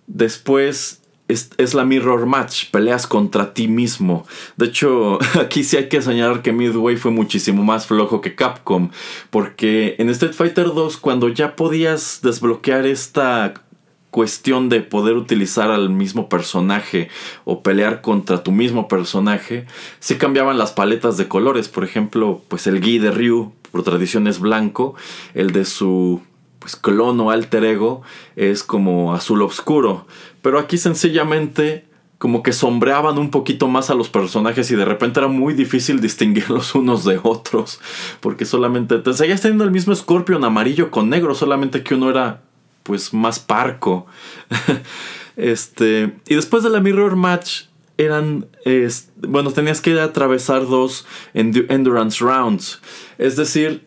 Después 0.07 1.01
es, 1.29 1.75
la 1.75 1.85
mirror 1.85 2.27
match, 2.27 2.71
peleas 2.71 3.07
contra 3.07 3.53
ti 3.53 3.69
mismo. 3.69 4.27
De 4.57 4.67
hecho, 4.67 5.19
aquí 5.41 5.65
sí 5.65 5.77
hay 5.77 5.89
que 5.89 6.03
señalar 6.03 6.43
que 6.43 6.53
Midway 6.53 6.97
fue 6.97 7.11
muchísimo 7.11 7.65
más 7.65 7.87
flojo 7.87 8.21
que 8.21 8.35
Capcom, 8.35 8.91
porque 9.31 9.97
en 9.99 10.09
Street 10.11 10.35
Fighter 10.35 10.67
2 10.67 10.97
cuando 10.99 11.29
ya 11.29 11.57
podías 11.57 12.21
desbloquear 12.23 12.87
esta 12.87 13.55
cuestión 14.11 14.71
de 14.71 14.81
poder 14.81 15.17
utilizar 15.17 15.71
al 15.71 15.91
mismo 15.91 16.31
personaje 16.31 17.11
o 17.45 17.63
pelear 17.63 18.01
contra 18.01 18.43
tu 18.43 18.51
mismo 18.51 18.89
personaje, 18.89 19.67
sí 20.01 20.17
cambiaban 20.17 20.57
las 20.57 20.73
paletas 20.73 21.19
de 21.19 21.29
colores. 21.29 21.69
Por 21.69 21.85
ejemplo, 21.85 22.41
pues 22.49 22.67
el 22.67 22.83
Gi 22.83 22.99
de 22.99 23.11
Ryu, 23.11 23.53
por 23.71 23.83
tradición 23.83 24.27
es 24.27 24.39
blanco, 24.39 24.95
el 25.35 25.53
de 25.53 25.67
su 25.67 26.23
pues 26.59 26.77
clon 26.77 27.21
o 27.21 27.31
alter 27.31 27.65
ego 27.65 28.03
es 28.37 28.63
como 28.63 29.15
azul 29.15 29.43
oscuro. 29.43 30.07
Pero 30.43 30.59
aquí 30.59 30.79
sencillamente 30.79 31.87
como 32.19 32.43
que 32.43 32.53
sombreaban 32.53 33.19
un 33.19 33.31
poquito 33.31 33.69
más 33.69 33.91
a 33.91 33.95
los 33.95 34.09
personajes 34.09 34.71
y 34.71 34.77
de 34.77 34.87
repente 34.87 35.21
era 35.21 35.29
muy 35.29 35.55
difícil 35.55 36.01
distinguirlos 36.01 36.75
unos 36.75 37.05
de 37.05 37.21
otros. 37.23 37.81
Porque 38.21 38.45
solamente 38.45 38.99
te 38.99 39.13
seguías 39.13 39.43
teniendo 39.43 39.65
el 39.65 39.71
mismo 39.71 39.95
Scorpion 39.95 40.45
amarillo 40.45 40.91
con 40.91 41.11
negro, 41.11 41.35
solamente 41.35 41.83
que 41.83 41.95
uno 41.95 42.11
era 42.11 42.43
pues 42.83 43.13
más 43.13 43.39
parco. 43.39 44.07
este. 45.37 46.15
Y 46.29 46.35
después 46.37 46.63
de 46.63 46.71
la 46.71 46.81
Mirror 46.81 47.17
Match. 47.17 47.65
Eran. 47.99 48.47
bueno, 49.17 49.53
tenías 49.53 49.81
que 49.81 49.99
atravesar 49.99 50.67
dos 50.67 51.07
Endurance 51.33 52.23
Rounds. 52.23 52.83
Es 53.17 53.37
decir, 53.37 53.87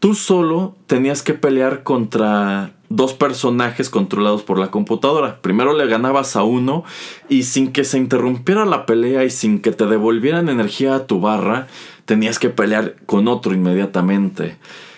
tú 0.00 0.14
solo 0.14 0.74
tenías 0.86 1.22
que 1.22 1.34
pelear 1.34 1.84
contra 1.84 2.72
dos 2.88 3.14
personajes 3.14 3.88
controlados 3.88 4.42
por 4.42 4.58
la 4.58 4.72
computadora. 4.72 5.40
Primero 5.40 5.72
le 5.74 5.86
ganabas 5.86 6.34
a 6.34 6.42
uno 6.42 6.82
y 7.28 7.44
sin 7.44 7.70
que 7.70 7.84
se 7.84 7.98
interrumpiera 7.98 8.64
la 8.64 8.84
pelea 8.84 9.24
y 9.24 9.30
sin 9.30 9.60
que 9.60 9.70
te 9.70 9.86
devolvieran 9.86 10.48
energía 10.48 10.96
a 10.96 11.06
tu 11.06 11.20
barra, 11.20 11.68
tenías 12.04 12.40
que 12.40 12.50
pelear 12.50 12.96
con 13.06 13.28
otro 13.28 13.54
inmediatamente. 13.54 14.56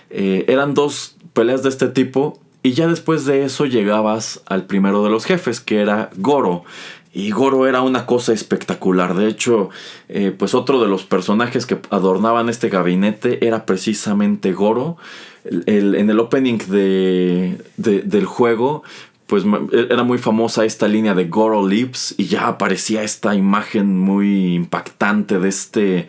Eh, 0.09 0.47
eran 0.49 0.73
dos 0.73 1.17
peleas 1.35 1.63
de 1.63 1.69
este 1.69 1.89
tipo 1.89 2.41
y 2.63 2.73
ya 2.73 2.87
después 2.87 3.27
de 3.27 3.45
eso 3.45 3.67
llegabas 3.67 4.43
al 4.47 4.67
primero 4.67 5.03
de 5.03 5.11
los 5.11 5.27
jefes, 5.27 5.61
que 5.61 5.81
era 5.81 6.11
Goro. 6.17 6.65
Y 7.13 7.31
Goro 7.31 7.67
era 7.67 7.83
una 7.83 8.07
cosa 8.07 8.33
espectacular. 8.33 9.15
De 9.15 9.29
hecho, 9.29 9.69
eh, 10.09 10.35
pues 10.37 10.55
otro 10.55 10.81
de 10.81 10.89
los 10.89 11.05
personajes 11.05 11.67
que 11.67 11.79
adornaban 11.91 12.49
este 12.49 12.71
gabinete 12.71 13.47
era 13.47 13.67
precisamente 13.67 14.53
Goro. 14.53 14.97
en 15.45 16.09
el 16.09 16.21
opening 16.21 16.59
de, 16.69 17.59
del 17.77 18.25
juego, 18.25 18.83
pues 19.27 19.45
era 19.73 20.05
muy 20.05 20.19
famosa 20.19 20.65
esta 20.65 20.89
línea 20.89 21.15
de 21.15 21.25
Goro 21.25 21.67
Lips 21.67 22.15
y 22.17 22.27
ya 22.27 22.47
aparecía 22.49 23.03
esta 23.03 23.35
imagen 23.35 23.99
muy 23.99 24.55
impactante 24.55 25.39
de 25.39 25.49
este 25.49 26.09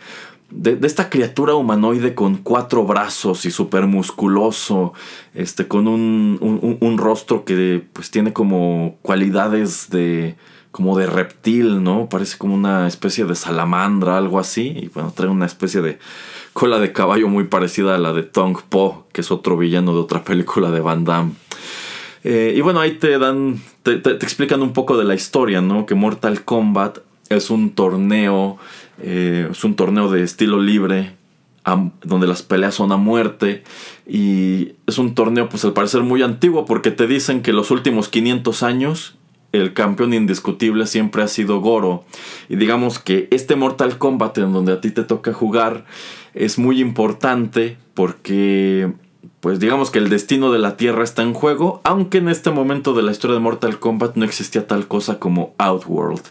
de, 0.50 0.78
esta 0.86 1.10
criatura 1.10 1.54
humanoide 1.54 2.14
con 2.14 2.36
cuatro 2.36 2.84
brazos 2.84 3.44
y 3.44 3.50
súper 3.50 3.86
musculoso, 3.86 4.92
este, 5.34 5.66
con 5.66 5.88
un, 5.88 6.38
un, 6.40 6.76
un, 6.80 6.98
rostro 6.98 7.44
que 7.44 7.82
pues 7.92 8.10
tiene 8.10 8.32
como 8.32 8.96
cualidades 9.02 9.90
de, 9.90 10.36
como 10.74 10.98
de 10.98 11.06
reptil, 11.06 11.84
¿no? 11.84 12.08
Parece 12.08 12.36
como 12.36 12.52
una 12.52 12.88
especie 12.88 13.24
de 13.26 13.36
salamandra, 13.36 14.18
algo 14.18 14.40
así. 14.40 14.76
Y 14.76 14.88
bueno, 14.88 15.12
trae 15.14 15.28
una 15.28 15.46
especie 15.46 15.80
de 15.82 16.00
cola 16.52 16.80
de 16.80 16.90
caballo 16.90 17.28
muy 17.28 17.44
parecida 17.44 17.94
a 17.94 17.98
la 17.98 18.12
de 18.12 18.24
Tong 18.24 18.58
Po, 18.68 19.06
que 19.12 19.20
es 19.20 19.30
otro 19.30 19.56
villano 19.56 19.94
de 19.94 20.00
otra 20.00 20.24
película 20.24 20.72
de 20.72 20.80
Van 20.80 21.04
Damme. 21.04 21.34
Eh, 22.24 22.54
y 22.56 22.60
bueno, 22.60 22.80
ahí 22.80 22.98
te 22.98 23.16
dan, 23.20 23.62
te, 23.84 23.98
te, 23.98 24.10
explican 24.14 24.62
un 24.62 24.72
poco 24.72 24.98
de 24.98 25.04
la 25.04 25.14
historia, 25.14 25.60
¿no? 25.60 25.86
Que 25.86 25.94
Mortal 25.94 26.42
Kombat 26.44 26.98
es 27.28 27.50
un 27.50 27.70
torneo, 27.70 28.58
eh, 29.00 29.46
es 29.52 29.62
un 29.62 29.76
torneo 29.76 30.10
de 30.10 30.24
estilo 30.24 30.60
libre, 30.60 31.14
donde 32.02 32.26
las 32.26 32.42
peleas 32.42 32.74
son 32.74 32.90
a 32.90 32.96
muerte. 32.96 33.62
Y 34.08 34.72
es 34.88 34.98
un 34.98 35.14
torneo, 35.14 35.48
pues 35.48 35.64
al 35.64 35.72
parecer 35.72 36.00
muy 36.02 36.22
antiguo, 36.22 36.64
porque 36.64 36.90
te 36.90 37.06
dicen 37.06 37.42
que 37.42 37.52
los 37.52 37.70
últimos 37.70 38.08
500 38.08 38.64
años 38.64 39.14
el 39.54 39.72
campeón 39.72 40.14
indiscutible 40.14 40.86
siempre 40.86 41.22
ha 41.22 41.28
sido 41.28 41.60
Goro. 41.60 42.04
Y 42.48 42.56
digamos 42.56 42.98
que 42.98 43.28
este 43.30 43.54
Mortal 43.54 43.98
Kombat 43.98 44.38
en 44.38 44.52
donde 44.52 44.72
a 44.72 44.80
ti 44.80 44.90
te 44.90 45.04
toca 45.04 45.32
jugar 45.32 45.84
es 46.34 46.58
muy 46.58 46.80
importante 46.80 47.76
porque 47.94 48.92
pues 49.38 49.60
digamos 49.60 49.90
que 49.90 49.98
el 49.98 50.08
destino 50.08 50.50
de 50.50 50.58
la 50.58 50.76
Tierra 50.76 51.04
está 51.04 51.22
en 51.22 51.34
juego, 51.34 51.82
aunque 51.84 52.18
en 52.18 52.30
este 52.30 52.50
momento 52.50 52.94
de 52.94 53.02
la 53.02 53.12
historia 53.12 53.34
de 53.34 53.40
Mortal 53.40 53.78
Kombat 53.78 54.16
no 54.16 54.24
existía 54.24 54.66
tal 54.66 54.88
cosa 54.88 55.18
como 55.18 55.54
Outworld. 55.58 56.22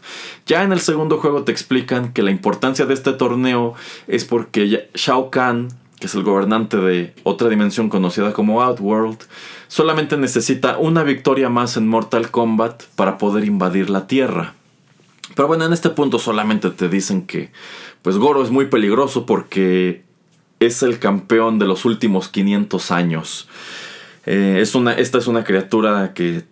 Ya 0.48 0.64
en 0.64 0.72
el 0.74 0.80
segundo 0.80 1.20
juego 1.20 1.44
te 1.44 1.52
explican 1.52 2.12
que 2.12 2.24
la 2.24 2.32
importancia 2.32 2.88
de 2.88 2.96
este 2.96 3.14
torneo 3.14 3.76
es 4.08 4.26
porque 4.26 4.90
Shao 4.96 5.30
Kahn, 5.30 5.68
que 6.00 6.08
es 6.08 6.16
el 6.16 6.24
gobernante 6.24 6.78
de 6.78 7.14
otra 7.22 7.50
dimensión 7.50 7.88
conocida 7.88 8.34
como 8.34 8.64
Outworld, 8.64 9.20
solamente 9.74 10.18
necesita 10.18 10.78
una 10.78 11.02
victoria 11.02 11.50
más 11.50 11.78
en 11.78 11.88
Mortal 11.88 12.30
Kombat 12.30 12.84
para 12.96 13.18
poder 13.18 13.44
invadir 13.44 13.90
la 13.90 14.06
Tierra. 14.06 14.54
Pero 15.34 15.48
bueno, 15.48 15.66
en 15.66 15.74
este 15.74 15.90
punto 15.90 16.20
solamente 16.20 16.70
te 16.70 16.90
dicen 16.90 17.26
que 17.26 17.50
pues 18.04 18.18
Goro 18.18 18.44
es 18.44 18.52
muy 18.52 18.68
peligroso 18.68 19.26
porque 19.26 20.04
es 20.60 20.84
el 20.84 21.00
campeón 21.00 21.58
de 21.58 21.66
los 21.66 21.86
últimos 21.86 22.30
500 22.30 22.92
años. 22.92 23.48
Eh, 24.28 24.60
es 24.62 24.76
una, 24.76 24.94
esta 24.94 25.18
es 25.18 25.26
una 25.26 25.44
criatura 25.44 26.14
que 26.14 26.44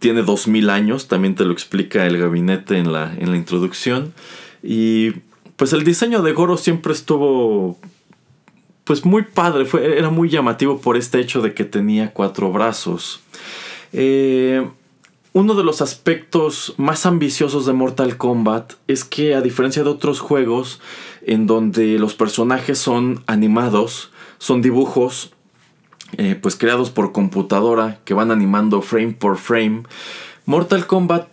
tiene 0.00 0.22
2000 0.22 0.68
años, 0.68 1.06
también 1.06 1.36
te 1.36 1.44
lo 1.44 1.52
explica 1.52 2.06
el 2.06 2.18
gabinete 2.18 2.78
en 2.78 2.92
la, 2.92 3.14
en 3.16 3.30
la 3.30 3.36
introducción. 3.36 4.12
Y 4.64 5.12
pues 5.54 5.72
el 5.72 5.84
diseño 5.84 6.22
de 6.22 6.32
Goro 6.32 6.56
siempre 6.56 6.92
estuvo 6.92 7.78
pues 8.84 9.04
muy 9.04 9.22
padre, 9.22 9.64
fue, 9.64 9.98
era 9.98 10.10
muy 10.10 10.28
llamativo 10.28 10.78
por 10.78 10.96
este 10.96 11.20
hecho 11.20 11.40
de 11.40 11.54
que 11.54 11.64
tenía 11.64 12.12
cuatro 12.12 12.52
brazos. 12.52 13.20
Eh, 13.92 14.66
uno 15.32 15.54
de 15.54 15.64
los 15.64 15.80
aspectos 15.80 16.74
más 16.76 17.06
ambiciosos 17.06 17.66
de 17.66 17.72
Mortal 17.72 18.16
Kombat 18.16 18.74
es 18.86 19.04
que 19.04 19.34
a 19.34 19.40
diferencia 19.40 19.82
de 19.82 19.90
otros 19.90 20.20
juegos 20.20 20.80
en 21.26 21.46
donde 21.46 21.98
los 21.98 22.14
personajes 22.14 22.78
son 22.78 23.24
animados, 23.26 24.12
son 24.38 24.62
dibujos 24.62 25.32
eh, 26.18 26.38
pues 26.40 26.54
creados 26.54 26.90
por 26.90 27.10
computadora 27.10 27.98
que 28.04 28.14
van 28.14 28.30
animando 28.30 28.82
frame 28.82 29.14
por 29.14 29.38
frame, 29.38 29.82
Mortal 30.46 30.86
Kombat 30.86 31.26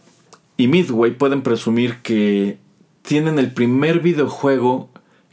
y 0.57 0.67
Midway 0.67 1.11
pueden 1.11 1.43
presumir 1.43 1.97
que 1.97 2.57
tienen 3.01 3.37
el 3.37 3.53
primer 3.53 3.99
videojuego 3.99 4.89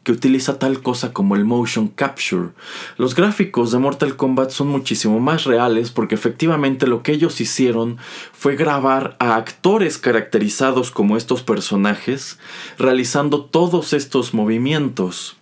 que 0.09 0.13
utiliza 0.13 0.59
tal 0.59 0.81
cosa 0.81 1.13
como 1.13 1.37
el 1.37 1.45
motion 1.45 1.89
capture. 1.89 2.49
Los 2.97 3.15
gráficos 3.15 3.73
de 3.73 3.79
Mortal 3.79 4.17
Kombat 4.17 4.49
son 4.49 4.69
muchísimo 4.69 5.21
más 5.21 5.45
reales 5.45 5.91
porque 5.91 6.15
efectivamente 6.15 6.87
lo 6.87 7.03
que 7.03 7.13
ellos 7.13 7.43
hicieron 7.43 7.99
fue 8.33 8.57
grabar 8.57 9.19
a 9.19 9.37
actores 9.37 9.99
caracterizados 9.99 10.91
como 10.91 11.19
estos 11.19 11.43
personajes 11.43 12.39
realizando 12.79 13.45
todos 13.45 13.93
estos 13.93 14.33
movimientos. 14.33 15.37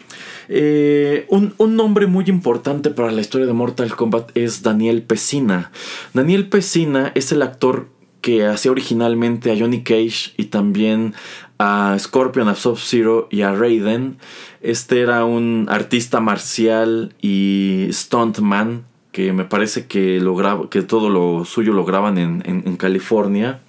Eh, 0.48 1.26
un, 1.28 1.54
un, 1.58 1.76
nombre 1.76 2.08
muy 2.08 2.24
importante 2.26 2.90
para 2.90 3.12
la 3.12 3.20
historia 3.20 3.46
de 3.46 3.52
Mortal 3.52 3.94
Kombat 3.94 4.36
es 4.36 4.62
Daniel 4.62 5.02
Pesina. 5.02 5.70
Daniel 6.12 6.48
Pesina 6.48 7.12
es 7.14 7.30
el 7.30 7.42
actor 7.42 7.86
que 8.20 8.44
hacía 8.44 8.72
originalmente 8.72 9.52
a 9.52 9.56
Johnny 9.56 9.84
Cage 9.84 10.32
y 10.36 10.46
también 10.46 11.14
a 11.58 11.96
Scorpion, 11.98 12.48
a 12.48 12.54
Sub-Zero 12.54 13.28
y 13.30 13.42
a 13.42 13.52
Raiden. 13.54 14.18
Este 14.60 15.00
era 15.00 15.24
un 15.24 15.66
artista 15.70 16.20
marcial 16.20 17.14
y 17.20 17.88
stuntman 17.90 18.84
que 19.12 19.32
me 19.32 19.44
parece 19.44 19.86
que, 19.86 20.22
que 20.70 20.82
todo 20.82 21.08
lo 21.08 21.46
suyo 21.46 21.72
lo 21.72 21.86
graban 21.86 22.18
en, 22.18 22.76
California. 22.76 23.60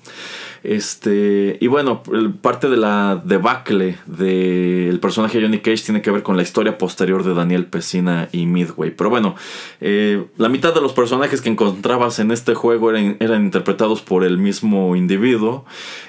Este, 0.67 1.57
y 1.61 1.67
bueno, 1.67 2.03
parte 2.41 2.67
de 2.67 2.75
la 2.75 3.21
debacle 3.23 3.99
del 4.05 4.99
personaje 4.99 5.37
de 5.37 5.45
Johnny 5.45 5.59
Cage 5.59 5.83
tiene 5.85 6.01
que 6.01 6.11
ver 6.11 6.23
con 6.23 6.35
la 6.35 6.43
historia 6.43 6.77
posterior 6.77 7.23
de 7.23 7.33
Daniel 7.33 7.67
Pesina 7.67 8.27
y 8.33 8.47
Midway. 8.47 8.91
Pero 8.91 9.09
bueno, 9.09 9.35
eh, 9.79 10.25
la 10.35 10.49
mitad 10.49 10.73
de 10.73 10.81
los 10.81 10.91
personajes 10.91 11.39
que 11.39 11.47
encontrabas 11.47 12.19
en 12.19 12.31
este 12.31 12.53
juego 12.53 12.89
eran, 12.89 13.15
eran, 13.21 13.45
interpretados 13.45 14.01
por 14.01 14.25
el 14.25 14.37
mismo 14.37 14.97
individuo. 14.97 15.63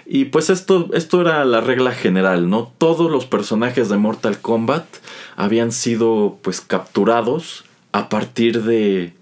Y 0.04 0.24
pues 0.24 0.50
esto, 0.50 0.88
esto 0.92 1.20
era 1.20 1.44
la 1.44 1.60
regla 1.60 1.92
general, 1.92 2.50
¿no? 2.50 2.72
Todos 2.78 3.12
los 3.12 3.26
personajes 3.26 3.88
de 3.88 3.96
Mortal 3.96 4.40
Kombat 4.40 4.86
habían 5.36 5.70
sido 5.70 6.40
pues 6.42 6.60
capturados 6.60 7.64
a 7.92 8.08
partir 8.08 8.64
de 8.64 9.12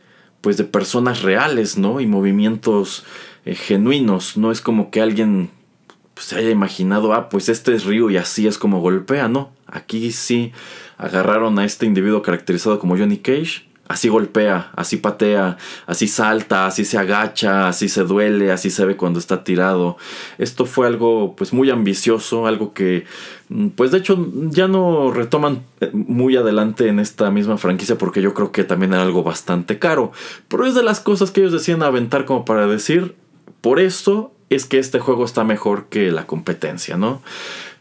pues 0.41 0.57
de 0.57 0.65
personas 0.65 1.21
reales, 1.21 1.77
¿no? 1.77 2.01
Y 2.01 2.07
movimientos 2.07 3.05
eh, 3.47 3.55
genuinos. 3.55 4.37
No 4.37 4.53
es 4.53 4.61
como 4.61 4.91
que 4.91 5.01
alguien 5.01 5.49
pues, 6.13 6.27
se 6.27 6.37
haya 6.37 6.51
imaginado, 6.51 7.15
ah, 7.15 7.31
pues 7.31 7.49
este 7.49 7.75
es 7.75 7.85
Ryu 7.85 8.11
y 8.11 8.19
así 8.19 8.47
es 8.47 8.59
como 8.59 8.81
golpea, 8.81 9.29
no. 9.29 9.53
Aquí 9.67 10.13
sí 10.13 10.53
agarraron 10.99 11.59
a 11.59 11.65
este 11.65 11.87
individuo 11.87 12.23
caracterizado 12.23 12.79
como 12.79 12.97
Johnny 12.97 13.19
Cage 13.19 13.67
Así 13.89 14.09
golpea, 14.09 14.73
así 14.75 14.97
patea, 14.97 15.59
así 15.87 16.09
salta, 16.09 16.67
así 16.67 16.85
se 16.85 16.99
agacha, 16.99 17.69
así 17.69 17.89
se 17.89 18.03
duele, 18.03 18.51
así 18.51 18.69
se 18.69 18.85
ve 18.85 18.97
cuando 18.97 19.21
está 19.21 19.45
tirado. 19.45 19.97
Esto 20.39 20.67
fue 20.67 20.89
algo 20.89 21.37
pues 21.37 21.53
muy 21.53 21.71
ambicioso, 21.71 22.49
algo 22.49 22.75
que 22.75 23.05
mm, 23.49 23.69
pues 23.69 23.93
de 23.93 23.99
hecho 23.99 24.27
ya 24.51 24.67
no 24.67 25.13
retoman 25.13 25.63
eh, 25.81 25.91
muy 25.93 26.37
adelante 26.37 26.89
en 26.89 26.99
esta 26.99 27.31
misma 27.31 27.59
franquicia 27.59 27.97
porque 27.97 28.23
yo 28.23 28.35
creo 28.35 28.51
que 28.51 28.65
también 28.65 28.93
era 28.93 29.03
algo 29.03 29.23
bastante 29.23 29.79
caro. 29.79 30.11
Pero 30.49 30.67
es 30.67 30.75
de 30.75 30.83
las 30.83 30.99
cosas 30.99 31.31
que 31.31 31.43
ellos 31.43 31.53
decían 31.53 31.85
aventar 31.85 32.25
como 32.25 32.45
para 32.45 32.67
decir, 32.67 33.15
por 33.67 33.81
esto 33.81 34.33
es 34.49 34.65
que 34.65 34.79
este 34.79 35.01
juego 35.01 35.25
está 35.25 35.43
mejor 35.43 35.87
que 35.87 36.13
la 36.13 36.29
competencia, 36.29 36.97
¿no? 36.97 37.21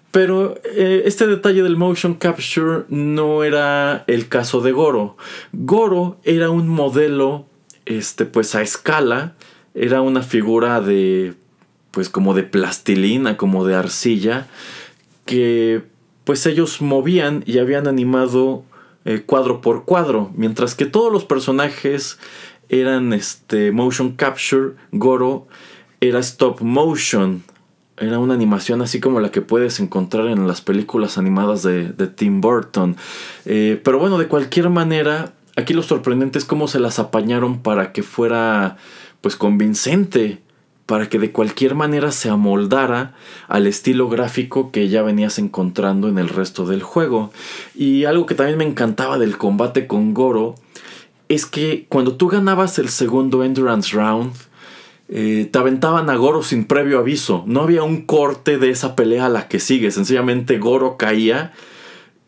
Pero 0.10 0.56
eh, 0.64 1.04
este 1.06 1.28
detalle 1.28 1.62
del 1.62 1.78
motion 1.78 2.16
capture 2.16 2.86
no 2.90 3.44
era 3.44 4.04
el 4.08 4.28
caso 4.28 4.62
de 4.62 4.72
Goro. 4.72 5.16
Goro 5.54 6.18
era 6.24 6.50
un 6.50 6.70
modelo, 6.70 7.46
este, 7.86 8.26
pues 8.26 8.56
a 8.56 8.64
escala, 8.64 9.36
era 9.76 10.02
una 10.02 10.24
figura 10.24 10.82
de, 10.82 11.36
pues 11.92 12.10
como 12.10 12.34
de 12.34 12.42
plastilina, 12.42 13.38
como 13.38 13.64
de 13.64 13.76
arcilla, 13.76 14.48
que 15.26 15.84
pues 16.24 16.48
ellos 16.48 16.82
movían 16.82 17.44
y 17.46 17.60
habían 17.60 17.88
animado 17.88 18.64
eh, 19.06 19.22
cuadro 19.24 19.62
por 19.62 19.86
cuadro, 19.86 20.32
mientras 20.36 20.74
que 20.74 20.88
todos 20.88 21.14
los 21.14 21.26
personajes 21.26 22.18
eran 22.70 23.14
este 23.14 23.72
motion 23.72 24.14
capture, 24.14 24.72
Goro 24.92 25.48
era 26.02 26.20
stop 26.20 26.62
motion 26.62 27.44
era 27.98 28.20
una 28.20 28.34
animación 28.34 28.82
así 28.82 29.00
como 29.00 29.20
la 29.20 29.32
que 29.32 29.42
puedes 29.42 29.80
encontrar 29.80 30.28
en 30.28 30.48
las 30.48 30.62
películas 30.62 31.18
animadas 31.18 31.64
de, 31.64 31.94
Tim 32.16 32.42
Burton. 32.42 32.98
Eh, 33.46 33.80
pero 33.84 34.00
bueno, 34.00 34.18
de 34.18 34.28
cualquier 34.28 34.70
manera, 34.70 35.34
aquí 35.56 35.74
lo 35.74 35.82
sorprendente 35.82 36.38
es 36.38 36.46
cómo 36.46 36.68
se 36.68 36.80
las 36.80 37.00
apañaron 37.00 37.62
para 37.62 37.94
que 37.94 38.04
fuera 38.04 38.78
pues 39.22 39.36
convincente, 39.36 40.42
para 40.86 41.10
que 41.10 41.20
de 41.20 41.32
cualquier 41.32 41.74
manera 41.74 42.12
se 42.12 42.30
amoldara 42.30 43.16
al 43.48 43.66
estilo 43.66 44.10
gráfico 44.10 44.72
que 44.72 44.90
ya 44.90 45.02
venías 45.02 45.40
encontrando 45.40 46.10
en 46.10 46.20
el 46.20 46.30
resto 46.30 46.66
del 46.66 46.84
juego. 46.84 47.32
Y 47.74 48.06
algo 48.06 48.26
que 48.26 48.36
también 48.36 48.58
me 48.58 48.66
encantaba 48.66 49.18
del 49.18 49.38
combate 49.38 49.88
con 49.88 50.14
Goro 50.14 50.56
es 51.28 51.46
que 51.46 51.86
cuando 51.90 52.18
tú 52.18 52.28
ganabas 52.28 52.78
el 52.78 52.90
segundo 52.90 53.44
Endurance 53.44 53.96
Round, 53.96 54.34
eh, 55.08 55.48
te 55.52 55.60
aventaban 55.60 56.10
a 56.10 56.16
Goro 56.16 56.42
sin 56.42 56.66
previo 56.66 57.00
aviso. 57.00 57.44
No 57.48 57.62
había 57.62 57.84
un 57.84 58.06
corte 58.06 58.58
de 58.58 58.70
esa 58.70 58.96
pelea 58.96 59.28
a 59.28 59.30
la 59.30 59.48
que 59.48 59.60
sigue. 59.60 59.92
Sencillamente 59.92 60.58
Goro 60.58 60.98
caía 60.98 61.54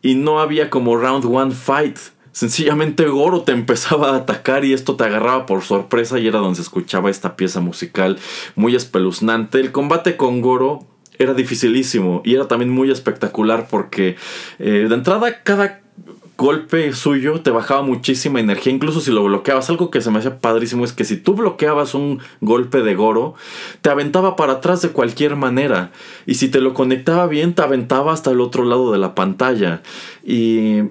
y 0.01 0.15
no 0.15 0.39
había 0.39 0.69
como 0.69 0.95
round 0.95 1.25
one 1.25 1.51
fight. 1.51 1.97
Sencillamente 2.31 3.05
Goro 3.07 3.41
te 3.41 3.51
empezaba 3.51 4.11
a 4.11 4.17
atacar 4.17 4.63
y 4.63 4.73
esto 4.73 4.95
te 4.95 5.05
agarraba 5.05 5.45
por 5.45 5.63
sorpresa 5.63 6.19
y 6.19 6.27
era 6.27 6.39
donde 6.39 6.57
se 6.57 6.61
escuchaba 6.61 7.09
esta 7.09 7.35
pieza 7.35 7.61
musical 7.61 8.19
muy 8.55 8.75
espeluznante. 8.75 9.59
El 9.59 9.71
combate 9.71 10.17
con 10.17 10.41
Goro 10.41 10.85
era 11.17 11.33
dificilísimo 11.33 12.21
y 12.23 12.35
era 12.35 12.47
también 12.47 12.69
muy 12.69 12.91
espectacular 12.91 13.67
porque 13.69 14.17
eh, 14.59 14.85
de 14.87 14.93
entrada 14.93 15.41
cada 15.41 15.81
golpe 16.37 16.93
suyo 16.93 17.41
te 17.41 17.49
bajaba 17.49 17.81
muchísima 17.81 18.39
energía, 18.39 18.71
incluso 18.71 19.01
si 19.01 19.11
lo 19.11 19.23
bloqueabas. 19.23 19.69
Algo 19.69 19.89
que 19.89 20.01
se 20.01 20.11
me 20.11 20.19
hacía 20.19 20.39
padrísimo 20.39 20.85
es 20.85 20.93
que 20.93 21.03
si 21.03 21.17
tú 21.17 21.33
bloqueabas 21.33 21.95
un 21.95 22.19
golpe 22.41 22.83
de 22.83 22.95
Goro, 22.95 23.33
te 23.81 23.89
aventaba 23.89 24.35
para 24.35 24.53
atrás 24.53 24.81
de 24.81 24.89
cualquier 24.89 25.35
manera. 25.35 25.91
Y 26.25 26.35
si 26.35 26.47
te 26.49 26.61
lo 26.61 26.73
conectaba 26.73 27.25
bien, 27.27 27.55
te 27.55 27.63
aventaba 27.63 28.13
hasta 28.13 28.31
el 28.31 28.39
otro 28.39 28.63
lado 28.63 28.91
de 28.91 28.99
la 28.99 29.15
pantalla. 29.15 29.81
Y 30.23 30.83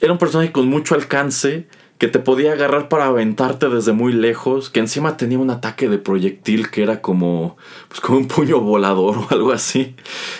era 0.00 0.12
un 0.12 0.18
personaje 0.18 0.50
con 0.50 0.68
mucho 0.68 0.96
alcance 0.96 1.68
que 1.98 2.08
te 2.08 2.18
podía 2.18 2.52
agarrar 2.52 2.88
para 2.88 3.06
aventarte 3.06 3.68
desde 3.68 3.92
muy 3.92 4.12
lejos, 4.12 4.70
que 4.70 4.80
encima 4.80 5.16
tenía 5.16 5.38
un 5.38 5.50
ataque 5.50 5.88
de 5.88 5.98
proyectil 5.98 6.70
que 6.70 6.82
era 6.82 7.00
como 7.00 7.56
pues 7.88 8.00
como 8.00 8.18
un 8.18 8.28
puño 8.28 8.60
volador 8.60 9.18
o 9.18 9.26
algo 9.30 9.52
así. 9.52 9.94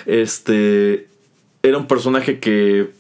Este 0.07 1.09
era 1.62 1.79
un 1.79 1.87
personaje 1.87 2.39
que 2.39 2.98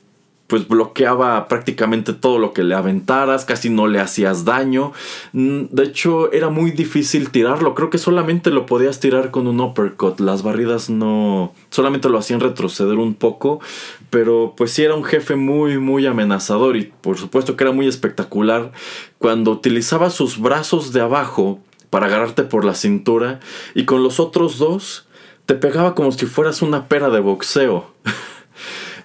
pues 0.48 0.66
bloqueaba 0.66 1.46
prácticamente 1.46 2.14
todo 2.14 2.38
lo 2.38 2.54
que 2.54 2.64
le 2.64 2.74
aventaras, 2.74 3.44
casi 3.44 3.68
no 3.68 3.86
le 3.86 4.00
hacías 4.00 4.46
daño. 4.46 4.92
Mm, 5.34 5.64
de 5.70 5.82
hecho, 5.84 6.32
era 6.32 6.48
muy 6.48 6.70
difícil 6.70 7.28
tirarlo. 7.30 7.74
Creo 7.74 7.90
que 7.90 7.98
solamente 7.98 8.50
lo 8.50 8.64
podías 8.64 8.98
tirar 8.98 9.30
con 9.30 9.46
un 9.46 9.60
uppercut. 9.60 10.20
Las 10.20 10.42
barridas 10.42 10.88
no. 10.88 11.52
solamente 11.68 12.08
lo 12.08 12.16
hacían 12.16 12.40
retroceder 12.40 12.96
un 12.96 13.14
poco. 13.14 13.60
Pero 14.08 14.54
pues 14.56 14.72
sí 14.72 14.82
era 14.82 14.94
un 14.94 15.04
jefe 15.04 15.36
muy, 15.36 15.76
muy 15.78 16.06
amenazador. 16.06 16.78
Y 16.78 16.92
por 17.02 17.18
supuesto 17.18 17.54
que 17.54 17.64
era 17.64 17.72
muy 17.74 17.86
espectacular. 17.86 18.72
Cuando 19.18 19.50
utilizaba 19.50 20.08
sus 20.08 20.40
brazos 20.40 20.94
de 20.94 21.02
abajo 21.02 21.60
para 21.90 22.06
agarrarte 22.06 22.42
por 22.44 22.64
la 22.64 22.74
cintura. 22.74 23.38
Y 23.74 23.84
con 23.84 24.02
los 24.02 24.18
otros 24.18 24.56
dos. 24.56 25.04
Te 25.44 25.54
pegaba 25.54 25.94
como 25.94 26.10
si 26.12 26.24
fueras 26.24 26.62
una 26.62 26.88
pera 26.88 27.10
de 27.10 27.20
boxeo. 27.20 27.92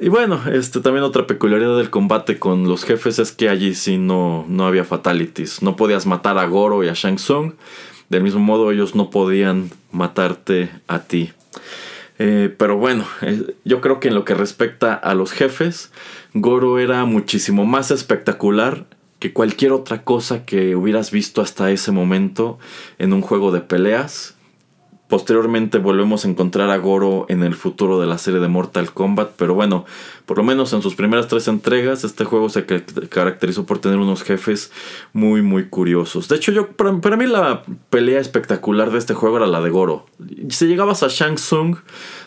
Y 0.03 0.09
bueno, 0.09 0.41
este, 0.51 0.81
también 0.81 1.05
otra 1.05 1.27
peculiaridad 1.27 1.77
del 1.77 1.89
combate 1.89 2.37
con 2.37 2.67
los 2.67 2.83
jefes 2.83 3.19
es 3.19 3.31
que 3.31 3.47
allí 3.47 3.73
sí 3.73 3.97
no, 3.97 4.45
no 4.49 4.67
había 4.67 4.83
fatalities. 4.83 5.61
No 5.61 5.77
podías 5.77 6.05
matar 6.05 6.37
a 6.37 6.45
Goro 6.45 6.83
y 6.83 6.89
a 6.89 6.93
Shang 6.93 7.15
Tsung. 7.15 7.53
Del 8.09 8.21
mismo 8.21 8.41
modo 8.41 8.69
ellos 8.73 8.95
no 8.95 9.09
podían 9.09 9.71
matarte 9.93 10.69
a 10.89 11.03
ti. 11.03 11.31
Eh, 12.19 12.53
pero 12.57 12.75
bueno, 12.75 13.05
eh, 13.21 13.55
yo 13.63 13.79
creo 13.79 14.01
que 14.01 14.09
en 14.09 14.15
lo 14.15 14.25
que 14.25 14.33
respecta 14.33 14.93
a 14.93 15.13
los 15.13 15.31
jefes, 15.31 15.93
Goro 16.33 16.79
era 16.79 17.05
muchísimo 17.05 17.63
más 17.63 17.89
espectacular 17.89 18.83
que 19.19 19.31
cualquier 19.31 19.71
otra 19.71 20.03
cosa 20.03 20.43
que 20.43 20.75
hubieras 20.75 21.11
visto 21.11 21.41
hasta 21.41 21.71
ese 21.71 21.93
momento 21.93 22.59
en 22.99 23.13
un 23.13 23.21
juego 23.21 23.53
de 23.53 23.61
peleas. 23.61 24.32
Posteriormente 25.13 25.77
volvemos 25.77 26.25
a 26.25 26.27
encontrar 26.27 26.71
a 26.71 26.77
Goro 26.77 27.27
en 27.29 27.43
el 27.43 27.53
futuro 27.53 28.01
de 28.01 28.07
la 28.07 28.17
serie 28.17 28.39
de 28.39 28.47
Mortal 28.47 28.91
Kombat, 28.95 29.33
pero 29.37 29.53
bueno, 29.53 29.85
por 30.25 30.39
lo 30.39 30.43
menos 30.43 30.73
en 30.73 30.81
sus 30.81 30.95
primeras 30.95 31.27
tres 31.27 31.47
entregas 31.47 32.03
este 32.03 32.25
juego 32.25 32.49
se 32.49 32.65
caracterizó 32.65 33.63
por 33.67 33.77
tener 33.77 33.99
unos 33.99 34.23
jefes 34.23 34.71
muy 35.13 35.43
muy 35.43 35.65
curiosos. 35.69 36.29
De 36.29 36.37
hecho, 36.37 36.51
yo 36.51 36.71
para, 36.71 37.15
mí 37.15 37.27
la 37.27 37.61
pelea 37.91 38.19
espectacular 38.19 38.89
de 38.89 38.97
este 38.97 39.13
juego 39.13 39.37
era 39.37 39.45
la 39.45 39.61
de 39.61 39.69
Goro. 39.69 40.07
Si 40.49 40.65
llegabas 40.65 41.03
a 41.03 41.09
Shang 41.09 41.35
Tsung, 41.35 41.75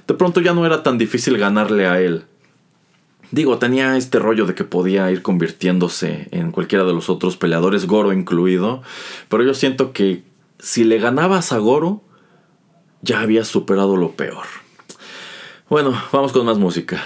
de 0.06 0.14
pronto 0.14 0.40
ya 0.40 0.54
no 0.54 0.64
era 0.64 0.84
tan 0.84 0.96
difícil 0.96 1.38
ganarle 1.38 1.88
a 1.88 2.00
él. 2.00 2.22
Digo, 3.32 3.58
tenía 3.58 3.96
este 3.96 4.20
rollo 4.20 4.46
de 4.46 4.54
que 4.54 4.62
podía 4.62 5.10
ir 5.10 5.22
convirtiéndose 5.22 6.28
en 6.30 6.52
cualquiera 6.52 6.84
de 6.84 6.92
los 6.92 7.10
otros 7.10 7.36
peleadores, 7.36 7.88
Goro 7.88 8.12
incluido, 8.12 8.84
pero 9.28 9.42
yo 9.42 9.54
siento 9.54 9.92
que 9.92 10.22
si 10.60 10.84
le 10.84 10.98
ganabas 10.98 11.50
a 11.50 11.58
Goro, 11.58 12.05
ya 13.06 13.20
había 13.20 13.44
superado 13.44 13.96
lo 13.96 14.10
peor. 14.12 14.44
Bueno, 15.68 16.00
vamos 16.12 16.32
con 16.32 16.44
más 16.44 16.58
música. 16.58 17.02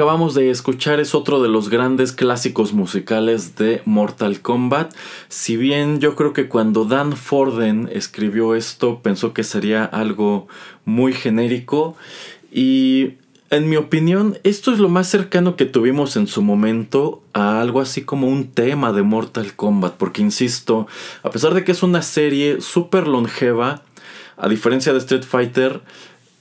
Acabamos 0.00 0.32
de 0.32 0.48
escuchar 0.48 0.98
es 0.98 1.14
otro 1.14 1.42
de 1.42 1.50
los 1.50 1.68
grandes 1.68 2.12
clásicos 2.12 2.72
musicales 2.72 3.56
de 3.56 3.82
Mortal 3.84 4.40
Kombat. 4.40 4.94
Si 5.28 5.58
bien 5.58 6.00
yo 6.00 6.16
creo 6.16 6.32
que 6.32 6.48
cuando 6.48 6.86
Dan 6.86 7.18
Forden 7.18 7.86
escribió 7.92 8.54
esto 8.54 9.00
pensó 9.02 9.34
que 9.34 9.44
sería 9.44 9.84
algo 9.84 10.48
muy 10.86 11.12
genérico 11.12 11.96
y 12.50 13.16
en 13.50 13.68
mi 13.68 13.76
opinión 13.76 14.38
esto 14.42 14.72
es 14.72 14.78
lo 14.78 14.88
más 14.88 15.06
cercano 15.06 15.54
que 15.54 15.66
tuvimos 15.66 16.16
en 16.16 16.28
su 16.28 16.40
momento 16.40 17.22
a 17.34 17.60
algo 17.60 17.82
así 17.82 18.00
como 18.00 18.26
un 18.26 18.48
tema 18.52 18.94
de 18.94 19.02
Mortal 19.02 19.52
Kombat 19.52 19.96
porque 19.96 20.22
insisto, 20.22 20.86
a 21.22 21.30
pesar 21.30 21.52
de 21.52 21.62
que 21.62 21.72
es 21.72 21.82
una 21.82 22.00
serie 22.00 22.62
súper 22.62 23.06
longeva, 23.06 23.82
a 24.38 24.48
diferencia 24.48 24.94
de 24.94 24.98
Street 25.00 25.24
Fighter, 25.24 25.82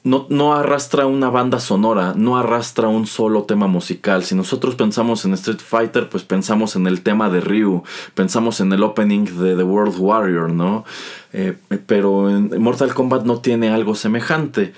no, 0.03 0.53
arrastra 0.53 1.05
una 1.05 1.29
banda 1.29 1.59
sonora, 1.59 2.13
no 2.15 2.37
arrastra 2.37 2.87
un 2.87 3.05
solo 3.05 3.43
tema 3.43 3.67
musical. 3.67 4.23
Si 4.23 4.33
nosotros 4.33 4.75
pensamos 4.75 5.25
en 5.25 5.33
Street 5.33 5.59
Fighter, 5.59 6.09
pues 6.09 6.23
pensamos 6.23 6.75
en 6.75 6.87
el 6.87 7.01
tema 7.01 7.29
de 7.29 7.41
Ryu, 7.41 7.83
pensamos 8.13 8.61
en 8.61 8.71
el 8.71 8.83
opening 8.83 9.25
de 9.25 9.55
The 9.55 9.63
World 9.63 9.95
Warrior, 9.97 10.51
¿no? 10.51 10.85
Eh, 11.33 11.55
pero 11.85 12.29
en 12.29 12.61
Mortal 12.61 12.93
Kombat 12.93 13.25
no 13.25 13.39
tiene 13.39 13.69
algo 13.69 13.93
semejante. 13.93 14.73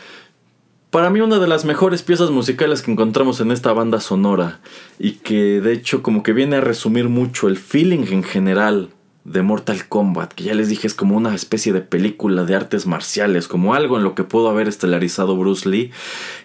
Para 0.90 1.10
mí 1.10 1.22
una 1.22 1.40
de 1.40 1.48
las 1.48 1.64
mejores 1.64 2.02
piezas 2.02 2.32
musicales 2.32 2.82
que 2.82 2.92
encontramos 2.92 3.40
en 3.40 3.52
esta 3.52 3.72
banda 3.72 4.02
sonora 4.02 4.60
y 5.00 5.14
que 5.14 5.62
de 5.62 5.72
hecho 5.72 6.04
como 6.04 6.22
que 6.22 6.34
viene 6.34 6.58
a 6.58 6.62
resumir 6.62 7.08
mucho 7.08 7.48
el 7.48 7.58
feeling 7.58 8.06
en 8.12 8.24
general 8.24 8.90
de 9.24 9.42
Mortal 9.42 9.88
Kombat, 9.88 10.34
que 10.34 10.46
ya 10.46 10.56
les 10.56 10.68
dije 10.68 10.88
es 10.88 10.94
como 10.94 11.16
una 11.16 11.36
especie 11.36 11.74
de 11.74 11.82
película 11.82 12.44
de 12.44 12.56
artes 12.56 12.88
marciales, 12.88 13.48
como 13.48 13.74
algo 13.76 13.98
en 13.98 14.04
lo 14.04 14.16
que 14.16 14.24
pudo 14.24 14.50
haber 14.50 14.68
estelarizado 14.68 15.38
Bruce 15.38 15.70
Lee, 15.70 15.92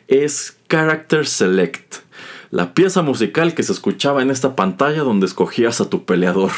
es 0.09 0.57
Character 0.69 1.27
Select, 1.27 1.97
la 2.51 2.75
pieza 2.75 3.03
musical 3.03 3.55
que 3.55 3.63
se 3.63 3.73
escuchaba 3.73 4.23
en 4.23 4.31
esta 4.31 4.57
pantalla 4.57 5.03
donde 5.03 5.27
escogías 5.27 5.81
a 5.81 5.89
tu 5.89 6.05
peleador. 6.05 6.53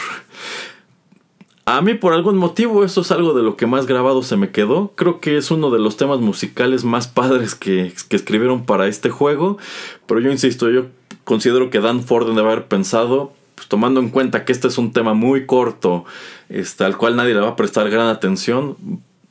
A 1.65 1.83
mí 1.83 1.93
por 1.93 2.15
algún 2.15 2.39
motivo 2.39 2.83
eso 2.83 3.03
es 3.03 3.11
algo 3.11 3.35
de 3.35 3.43
lo 3.43 3.57
que 3.57 3.67
más 3.67 3.85
grabado 3.85 4.23
se 4.23 4.39
me 4.39 4.51
quedó. 4.51 4.93
Creo 4.97 5.21
que 5.21 5.37
es 5.37 5.51
uno 5.51 5.71
de 5.71 5.79
los 5.79 5.99
temas 5.99 6.19
musicales 6.19 6.83
más 6.83 7.09
padres 7.09 7.55
que, 7.55 7.93
que 8.09 8.17
escribieron 8.17 8.65
para 8.65 8.87
este 8.87 9.11
juego. 9.11 9.59
Pero 10.07 10.21
yo 10.21 10.31
insisto, 10.31 10.71
yo 10.71 10.87
considero 11.25 11.69
que 11.69 11.81
Dan 11.81 12.03
Ford 12.03 12.27
debe 12.27 12.41
haber 12.41 12.69
pensado 12.69 13.35
pues, 13.59 13.69
tomando 13.69 13.99
en 14.01 14.11
cuenta 14.11 14.45
que 14.45 14.53
este 14.53 14.69
es 14.69 14.79
un 14.79 14.93
tema 14.93 15.15
muy 15.15 15.47
corto, 15.47 16.05
este, 16.49 16.85
al 16.85 16.97
cual 16.97 17.17
nadie 17.17 17.35
le 17.35 17.41
va 17.41 17.49
a 17.49 17.57
prestar 17.57 17.91
gran 17.91 18.07
atención, 18.07 18.77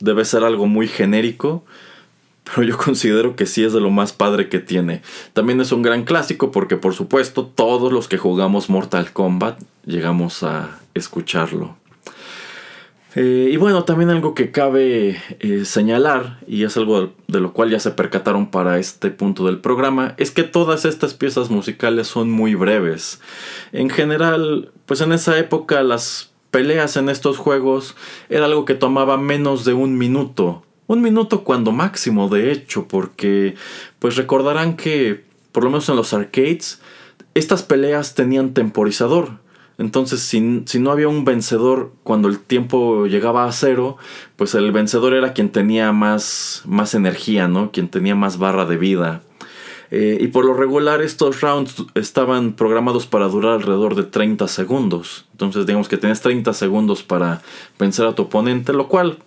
debe 0.00 0.24
ser 0.24 0.44
algo 0.44 0.66
muy 0.66 0.86
genérico, 0.86 1.64
pero 2.44 2.62
yo 2.62 2.76
considero 2.76 3.36
que 3.36 3.46
sí 3.46 3.64
es 3.64 3.72
de 3.72 3.80
lo 3.80 3.90
más 3.90 4.12
padre 4.12 4.48
que 4.48 4.58
tiene. 4.58 5.02
También 5.32 5.60
es 5.60 5.72
un 5.72 5.82
gran 5.82 6.04
clásico 6.04 6.50
porque 6.52 6.76
por 6.76 6.94
supuesto 6.94 7.46
todos 7.46 7.92
los 7.92 8.06
que 8.06 8.18
jugamos 8.18 8.68
Mortal 8.68 9.12
Kombat 9.12 9.58
llegamos 9.86 10.42
a 10.42 10.78
escucharlo. 10.94 11.76
Eh, 13.20 13.50
y 13.52 13.56
bueno, 13.56 13.82
también 13.82 14.10
algo 14.10 14.32
que 14.32 14.52
cabe 14.52 15.20
eh, 15.40 15.64
señalar, 15.64 16.38
y 16.46 16.62
es 16.62 16.76
algo 16.76 17.14
de 17.26 17.40
lo 17.40 17.52
cual 17.52 17.68
ya 17.68 17.80
se 17.80 17.90
percataron 17.90 18.52
para 18.52 18.78
este 18.78 19.10
punto 19.10 19.44
del 19.44 19.58
programa, 19.58 20.14
es 20.18 20.30
que 20.30 20.44
todas 20.44 20.84
estas 20.84 21.14
piezas 21.14 21.50
musicales 21.50 22.06
son 22.06 22.30
muy 22.30 22.54
breves. 22.54 23.20
En 23.72 23.90
general, 23.90 24.70
pues 24.86 25.00
en 25.00 25.10
esa 25.10 25.36
época 25.36 25.82
las 25.82 26.30
peleas 26.52 26.96
en 26.96 27.08
estos 27.08 27.38
juegos 27.38 27.96
era 28.28 28.44
algo 28.44 28.64
que 28.64 28.76
tomaba 28.76 29.16
menos 29.16 29.64
de 29.64 29.72
un 29.72 29.98
minuto. 29.98 30.62
Un 30.86 31.02
minuto 31.02 31.42
cuando 31.42 31.72
máximo, 31.72 32.28
de 32.28 32.52
hecho, 32.52 32.86
porque 32.86 33.56
pues 33.98 34.14
recordarán 34.14 34.76
que, 34.76 35.24
por 35.50 35.64
lo 35.64 35.70
menos 35.70 35.88
en 35.88 35.96
los 35.96 36.14
arcades, 36.14 36.80
estas 37.34 37.64
peleas 37.64 38.14
tenían 38.14 38.54
temporizador. 38.54 39.40
Entonces, 39.78 40.20
si, 40.20 40.40
no 40.40 40.90
había 40.90 41.06
un 41.06 41.24
vencedor 41.24 41.92
cuando 42.02 42.26
el 42.28 42.40
tiempo 42.40 43.06
llegaba 43.06 43.44
a 43.44 43.52
cero, 43.52 43.96
pues 44.34 44.56
el 44.56 44.72
vencedor 44.72 45.14
era 45.14 45.32
quien 45.32 45.50
tenía 45.50 45.92
más, 45.92 46.62
más 46.66 46.94
energía, 46.94 47.46
¿no? 47.46 47.70
Quien 47.70 47.88
tenía 47.88 48.16
más 48.16 48.38
barra 48.38 48.66
de 48.66 48.76
vida. 48.76 49.22
Eh, 49.90 50.18
y 50.20 50.26
por 50.26 50.44
lo 50.44 50.52
regular 50.52 51.00
estos 51.00 51.40
rounds 51.40 51.86
estaban 51.94 52.52
programados 52.52 53.06
para 53.06 53.28
durar 53.28 53.52
alrededor 53.54 53.94
de 53.94 54.02
30 54.02 54.48
segundos. 54.48 55.26
Entonces 55.32 55.64
digamos 55.64 55.88
que 55.88 55.96
tenías 55.96 56.20
30 56.20 56.52
segundos 56.52 57.04
para 57.04 57.40
vencer 57.78 58.06
a 58.06 58.14
tu 58.14 58.24
oponente, 58.24 58.72
lo 58.72 58.88
cual 58.88 59.18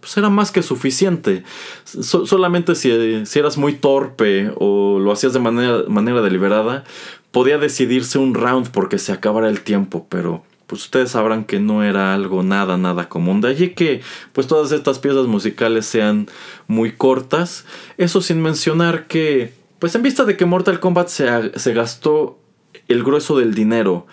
pues 0.00 0.16
era 0.16 0.30
más 0.30 0.50
que 0.50 0.62
suficiente. 0.62 1.44
solamente 1.84 2.74
si, 2.74 3.26
si, 3.26 3.38
eras 3.38 3.56
muy 3.56 3.74
torpe 3.74 4.52
o 4.56 4.98
lo 4.98 5.12
hacías 5.12 5.32
de 5.32 5.40
manera, 5.40 5.84
manera 5.88 6.20
deliberada, 6.22 6.84
podía 7.30 7.58
decidirse 7.58 8.18
un 8.18 8.34
round 8.34 8.70
porque 8.70 8.98
se 8.98 9.12
acabara 9.12 9.48
el 9.48 9.60
tiempo, 9.60 10.06
pero 10.08 10.42
pues 10.66 10.84
ustedes 10.84 11.10
sabrán 11.10 11.44
que 11.44 11.58
no 11.58 11.82
era 11.82 12.14
algo 12.14 12.42
nada, 12.42 12.76
nada 12.76 13.08
común. 13.08 13.40
De 13.40 13.48
allí 13.48 13.70
que 13.70 14.02
pues 14.32 14.46
todas 14.46 14.70
estas 14.72 15.00
piezas 15.00 15.26
musicales 15.26 15.84
sean 15.84 16.28
muy 16.68 16.92
cortas. 16.92 17.64
Eso 17.98 18.20
sin 18.20 18.40
mencionar 18.40 19.08
que, 19.08 19.52
pues 19.80 19.94
en 19.96 20.02
vista 20.02 20.24
de 20.24 20.36
que 20.36 20.46
Mortal 20.46 20.78
Kombat 20.78 21.08
se, 21.08 21.58
se 21.58 21.74
gastó 21.74 22.38
el 22.86 23.02
grueso 23.02 23.36
del 23.36 23.52
dinero 23.54 24.06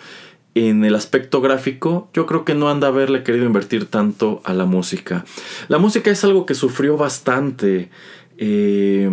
en 0.54 0.84
el 0.84 0.94
aspecto 0.94 1.40
gráfico, 1.40 2.08
yo 2.12 2.26
creo 2.26 2.44
que 2.44 2.54
no 2.54 2.68
anda 2.68 2.88
a 2.88 2.90
haberle 2.90 3.22
querido 3.22 3.44
invertir 3.44 3.86
tanto 3.86 4.40
a 4.44 4.54
la 4.54 4.64
música. 4.64 5.24
La 5.68 5.78
música 5.78 6.10
es 6.10 6.24
algo 6.24 6.46
que 6.46 6.54
sufrió 6.54 6.96
bastante. 6.96 7.90
Eh, 8.38 9.10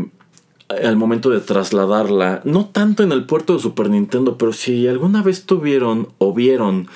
al 0.69 0.97
momento 0.97 1.29
de 1.29 1.41
trasladarla, 1.41 2.41
no 2.43 2.65
tanto 2.65 3.03
en 3.03 3.11
el 3.11 3.25
puerto 3.25 3.53
de 3.53 3.59
Super 3.59 3.89
Nintendo, 3.89 4.37
pero 4.37 4.51
si 4.51 4.87
alguna 4.87 5.21
vez 5.21 5.45
tuvieron 5.45 6.09
o 6.17 6.33
vieron 6.33 6.87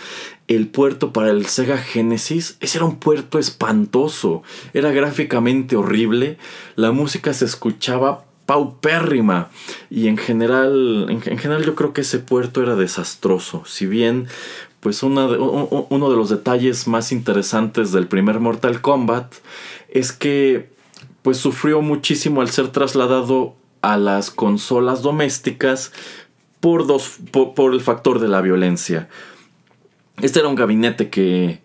el 0.48 0.68
puerto 0.68 1.14
para 1.14 1.30
el 1.30 1.46
Sega 1.46 1.78
Genesis, 1.78 2.58
ese 2.62 2.80
era 2.80 2.86
un 2.86 2.98
puerto 2.98 3.38
espantoso, 3.38 4.42
era 4.74 4.92
gráficamente 4.92 5.76
horrible, 5.76 6.40
la 6.76 6.92
música 6.92 7.34
se 7.34 7.46
escuchaba 7.46 8.26
paupérrima 8.50 9.50
y 9.92 10.08
en 10.08 10.18
general, 10.18 11.06
en, 11.08 11.22
general 11.22 11.64
yo 11.64 11.76
creo 11.76 11.94
que 11.94 12.02
ese 12.02 12.18
puerto 12.18 12.64
era 12.64 12.76
desastroso, 12.76 13.62
si 13.68 13.86
bien 13.86 14.26
pues 14.80 15.04
uno 15.04 15.30
de 15.30 16.16
los 16.16 16.30
detalles 16.30 16.88
más 16.88 17.12
interesantes 17.12 17.92
del 17.92 18.08
primer 18.08 18.40
Mortal 18.40 18.82
Kombat 18.82 19.36
es 19.90 20.12
que 20.12 20.72
pues 21.22 21.38
sufrió 21.38 21.84
muchísimo 21.84 22.42
al 22.42 22.50
ser 22.50 22.70
trasladado 22.70 23.54
a 23.84 23.98
las 23.98 24.32
consolas 24.32 25.04
domésticas 25.04 25.92
por, 26.60 26.88
dos, 26.88 27.20
por, 27.32 27.72
el 27.72 27.82
factor 27.82 28.18
de 28.18 28.30
la 28.30 28.42
violencia. 28.42 29.10
Este 30.24 30.40
era 30.40 30.48
un 30.48 30.56
gabinete 30.56 31.12
que 31.12 31.62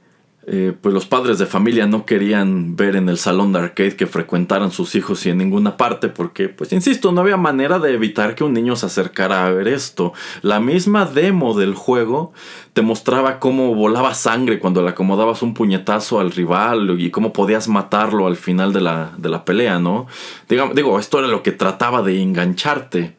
eh, 0.47 0.75
pues 0.79 0.93
los 0.93 1.07
padres 1.07 1.39
de 1.39 1.47
familia 1.47 1.87
no 1.87 2.05
querían 2.05 2.77
ver 2.77 2.97
en 2.97 3.09
el 3.09 3.17
salón 3.17 3.55
de 3.55 3.61
arcade 3.61 3.97
que 3.97 4.07
frecuentaran 4.07 4.71
sus 4.73 4.95
hijos 4.95 5.25
y 5.25 5.31
en 5.31 5.39
ninguna 5.39 5.79
parte 5.79 6.09
porque, 6.09 6.51
pues 6.51 6.71
insisto, 6.73 7.13
no 7.13 7.23
había 7.23 7.39
manera 7.39 7.79
de 7.79 7.95
evitar 7.95 8.35
que 8.35 8.45
un 8.45 8.53
niño 8.53 8.77
se 8.77 8.85
acercara 8.87 9.47
a 9.47 9.51
ver 9.51 9.69
esto. 9.69 10.13
La 10.43 10.61
misma 10.61 11.07
demo 11.07 11.55
del 11.59 11.75
juego 11.75 12.35
te 12.75 12.83
mostraba 12.83 13.41
cómo 13.41 13.75
volaba 13.75 14.13
sangre 14.13 14.59
cuando 14.59 14.83
le 14.83 14.91
acomodabas 14.91 15.41
un 15.43 15.55
puñetazo 15.55 16.21
al 16.21 16.31
rival 16.31 17.01
y 17.01 17.11
cómo 17.11 17.33
podías 17.33 17.69
matarlo 17.69 18.27
al 18.27 18.37
final 18.37 18.75
de 18.75 18.83
la, 18.83 19.13
de 19.17 19.31
la 19.31 19.47
pelea, 19.47 19.79
¿no? 19.79 20.07
Digo, 20.49 20.73
digo, 20.75 20.99
esto 20.99 21.21
era 21.21 21.29
lo 21.29 21.43
que 21.43 21.53
trataba 21.53 22.03
de 22.03 22.21
engancharte. 22.21 23.17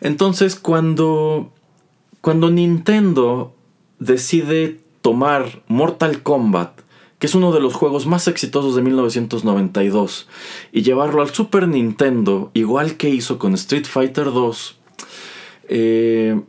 Entonces, 0.00 0.56
cuando, 0.56 1.52
cuando 2.20 2.50
Nintendo 2.50 3.54
decide 4.00 4.87
tomar 5.02 5.62
Mortal 5.68 6.22
Kombat, 6.22 6.80
que 7.18 7.26
es 7.26 7.34
uno 7.34 7.52
de 7.52 7.60
los 7.60 7.74
juegos 7.74 8.06
más 8.06 8.28
exitosos 8.28 8.76
de 8.76 8.82
1992, 8.82 10.28
y 10.72 10.82
llevarlo 10.82 11.22
al 11.22 11.30
Super 11.30 11.66
Nintendo, 11.66 12.50
igual 12.54 12.96
que 12.96 13.08
hizo 13.08 13.38
con 13.38 13.54
Street 13.54 13.86
Fighter 13.86 14.26
2, 14.26 14.78
eh, 15.68 16.40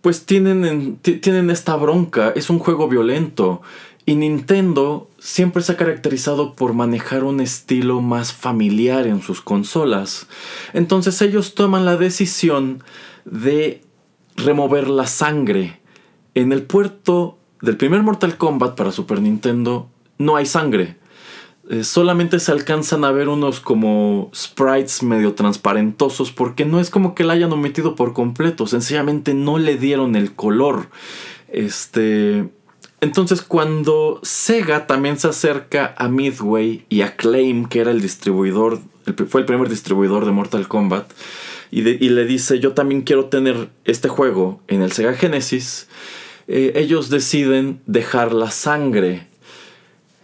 pues 0.00 0.24
tienen, 0.24 0.96
tienen 0.96 1.50
esta 1.50 1.76
bronca, 1.76 2.32
es 2.34 2.50
un 2.50 2.58
juego 2.58 2.88
violento. 2.88 3.60
Y 4.06 4.14
Nintendo 4.14 5.08
siempre 5.18 5.62
se 5.62 5.72
ha 5.72 5.76
caracterizado 5.76 6.54
por 6.54 6.72
manejar 6.72 7.22
un 7.22 7.40
estilo 7.40 8.00
más 8.00 8.32
familiar 8.32 9.06
en 9.06 9.20
sus 9.22 9.42
consolas. 9.42 10.26
Entonces 10.72 11.20
ellos 11.20 11.54
toman 11.54 11.84
la 11.84 11.96
decisión 11.96 12.82
de 13.24 13.82
remover 14.36 14.88
la 14.88 15.06
sangre. 15.06 15.80
En 16.34 16.52
el 16.52 16.62
puerto 16.62 17.38
del 17.60 17.76
primer 17.76 18.02
Mortal 18.02 18.36
Kombat 18.36 18.76
para 18.76 18.92
Super 18.92 19.20
Nintendo 19.20 19.88
no 20.18 20.36
hay 20.36 20.46
sangre. 20.46 20.96
Eh, 21.68 21.84
solamente 21.84 22.40
se 22.40 22.50
alcanzan 22.50 23.04
a 23.04 23.12
ver 23.12 23.28
unos 23.28 23.60
como 23.60 24.30
sprites 24.34 25.02
medio 25.02 25.34
transparentosos 25.34 26.32
porque 26.32 26.64
no 26.64 26.80
es 26.80 26.90
como 26.90 27.14
que 27.14 27.22
la 27.22 27.34
hayan 27.34 27.52
omitido 27.52 27.94
por 27.94 28.12
completo, 28.12 28.66
sencillamente 28.66 29.34
no 29.34 29.58
le 29.58 29.76
dieron 29.76 30.16
el 30.16 30.34
color. 30.34 30.88
Este 31.48 32.48
entonces 33.00 33.40
cuando 33.40 34.20
Sega 34.22 34.86
también 34.86 35.18
se 35.18 35.28
acerca 35.28 35.94
a 35.96 36.08
Midway 36.08 36.84
y 36.88 37.00
a 37.00 37.16
Claim, 37.16 37.66
que 37.66 37.80
era 37.80 37.90
el 37.90 38.02
distribuidor, 38.02 38.80
fue 39.28 39.40
el 39.40 39.46
primer 39.46 39.68
distribuidor 39.68 40.26
de 40.26 40.32
Mortal 40.32 40.68
Kombat, 40.68 41.10
y, 41.72 41.82
le 41.82 42.24
dice, 42.24 42.58
yo 42.58 42.72
también 42.72 43.02
quiero 43.02 43.26
tener 43.26 43.70
este 43.84 44.08
juego 44.08 44.60
en 44.66 44.82
el 44.82 44.90
Sega 44.90 45.14
Genesis, 45.14 45.86
eh, 46.52 46.72
ellos 46.74 47.10
deciden 47.10 47.80
dejar 47.86 48.32
la 48.32 48.50
sangre. 48.50 49.28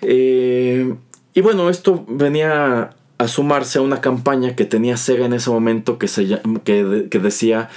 Eh, 0.02 0.92
y 1.34 1.40
bueno, 1.40 1.70
esto 1.70 2.04
venía 2.08 2.96
a 3.18 3.28
sumarse 3.28 3.78
a 3.78 3.82
una 3.82 4.00
campaña 4.00 4.56
que 4.56 4.64
tenía 4.64 4.96
Sega 4.96 5.26
en 5.26 5.34
ese 5.34 5.50
momento 5.50 5.98
que, 5.98 6.08
se, 6.08 6.40
que, 6.64 7.06
que 7.08 7.18
decía 7.20 7.70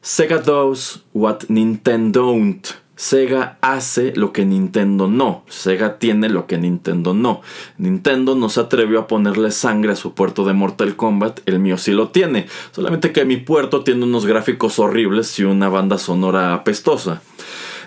Sega 0.00 0.38
does 0.38 1.04
what 1.14 1.44
Nintendo 1.48 2.22
don't. 2.22 2.66
Sega 2.96 3.58
hace 3.62 4.12
lo 4.16 4.32
que 4.32 4.44
Nintendo 4.44 5.08
no. 5.08 5.44
Sega 5.48 5.98
tiene 5.98 6.28
lo 6.28 6.46
que 6.46 6.58
Nintendo 6.58 7.14
no. 7.14 7.40
Nintendo 7.78 8.34
no 8.34 8.48
se 8.48 8.60
atrevió 8.60 9.00
a 9.00 9.06
ponerle 9.06 9.50
sangre 9.50 9.92
a 9.92 9.96
su 9.96 10.14
puerto 10.14 10.44
de 10.44 10.52
Mortal 10.52 10.96
Kombat. 10.96 11.40
El 11.46 11.58
mío 11.58 11.78
sí 11.78 11.92
lo 11.92 12.08
tiene. 12.08 12.46
Solamente 12.72 13.12
que 13.12 13.24
mi 13.24 13.38
puerto 13.38 13.82
tiene 13.82 14.04
unos 14.04 14.26
gráficos 14.26 14.78
horribles 14.78 15.38
y 15.38 15.44
una 15.44 15.68
banda 15.68 15.98
sonora 15.98 16.52
apestosa. 16.54 17.22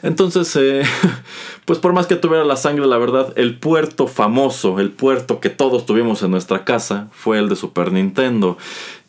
Entonces, 0.03 0.55
eh, 0.55 0.83
pues 1.65 1.79
por 1.79 1.93
más 1.93 2.07
que 2.07 2.15
tuviera 2.15 2.43
la 2.43 2.55
sangre, 2.55 2.85
la 2.85 2.97
verdad, 2.97 3.33
el 3.35 3.57
puerto 3.57 4.07
famoso, 4.07 4.79
el 4.79 4.91
puerto 4.91 5.39
que 5.39 5.49
todos 5.49 5.85
tuvimos 5.85 6.23
en 6.23 6.31
nuestra 6.31 6.65
casa, 6.65 7.07
fue 7.11 7.39
el 7.39 7.49
de 7.49 7.55
Super 7.55 7.91
Nintendo. 7.91 8.57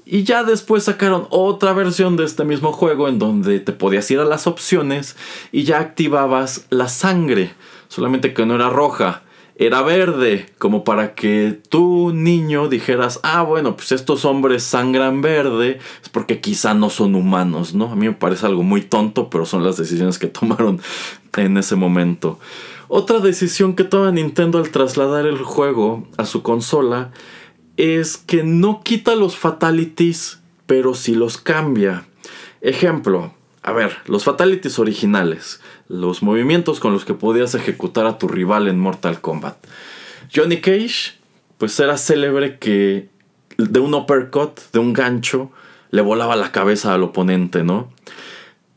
Y 0.04 0.22
ya 0.22 0.44
después 0.44 0.84
sacaron 0.84 1.26
otra 1.30 1.72
versión 1.72 2.16
de 2.16 2.24
este 2.24 2.44
mismo 2.44 2.72
juego 2.72 3.08
en 3.08 3.18
donde 3.18 3.58
te 3.58 3.72
podías 3.72 4.08
ir 4.12 4.20
a 4.20 4.24
las 4.24 4.46
opciones 4.46 5.16
y 5.50 5.64
ya 5.64 5.80
activabas 5.80 6.66
la 6.70 6.88
sangre. 6.88 7.54
Solamente 7.88 8.32
que 8.32 8.46
no 8.46 8.54
era 8.54 8.70
roja, 8.70 9.22
era 9.56 9.82
verde. 9.82 10.46
Como 10.58 10.84
para 10.84 11.14
que 11.14 11.58
tu 11.68 12.12
niño 12.12 12.68
dijeras, 12.68 13.20
ah, 13.22 13.42
bueno, 13.42 13.76
pues 13.76 13.92
estos 13.92 14.24
hombres 14.24 14.62
sangran 14.62 15.22
verde. 15.22 15.78
Es 16.02 16.08
porque 16.08 16.40
quizá 16.40 16.74
no 16.74 16.90
son 16.90 17.14
humanos, 17.14 17.74
¿no? 17.74 17.90
A 17.90 17.96
mí 17.96 18.06
me 18.06 18.12
parece 18.12 18.46
algo 18.46 18.62
muy 18.62 18.82
tonto, 18.82 19.30
pero 19.30 19.46
son 19.46 19.64
las 19.64 19.76
decisiones 19.76 20.18
que 20.18 20.26
tomaron 20.26 20.80
en 21.36 21.56
ese 21.56 21.76
momento. 21.76 22.38
Otra 22.88 23.18
decisión 23.18 23.74
que 23.74 23.84
toma 23.84 24.12
Nintendo 24.12 24.58
al 24.58 24.70
trasladar 24.70 25.26
el 25.26 25.38
juego 25.38 26.06
a 26.16 26.24
su 26.24 26.42
consola 26.42 27.10
es 27.76 28.16
que 28.16 28.44
no 28.44 28.80
quita 28.82 29.16
los 29.16 29.36
fatalities, 29.36 30.40
pero 30.66 30.94
sí 30.94 31.14
los 31.14 31.36
cambia. 31.36 32.06
Ejemplo, 32.60 33.32
a 33.66 33.72
ver, 33.72 33.96
los 34.06 34.22
fatalities 34.22 34.78
originales, 34.78 35.60
los 35.88 36.22
movimientos 36.22 36.78
con 36.78 36.92
los 36.92 37.04
que 37.04 37.14
podías 37.14 37.56
ejecutar 37.56 38.06
a 38.06 38.16
tu 38.16 38.28
rival 38.28 38.68
en 38.68 38.78
Mortal 38.78 39.20
Kombat. 39.20 39.56
Johnny 40.32 40.60
Cage, 40.60 41.14
pues 41.58 41.78
era 41.80 41.98
célebre 41.98 42.60
que 42.60 43.08
de 43.58 43.80
un 43.80 43.92
uppercut, 43.94 44.60
de 44.72 44.78
un 44.78 44.92
gancho, 44.92 45.50
le 45.90 46.00
volaba 46.00 46.36
la 46.36 46.52
cabeza 46.52 46.94
al 46.94 47.02
oponente, 47.02 47.64
¿no? 47.64 47.90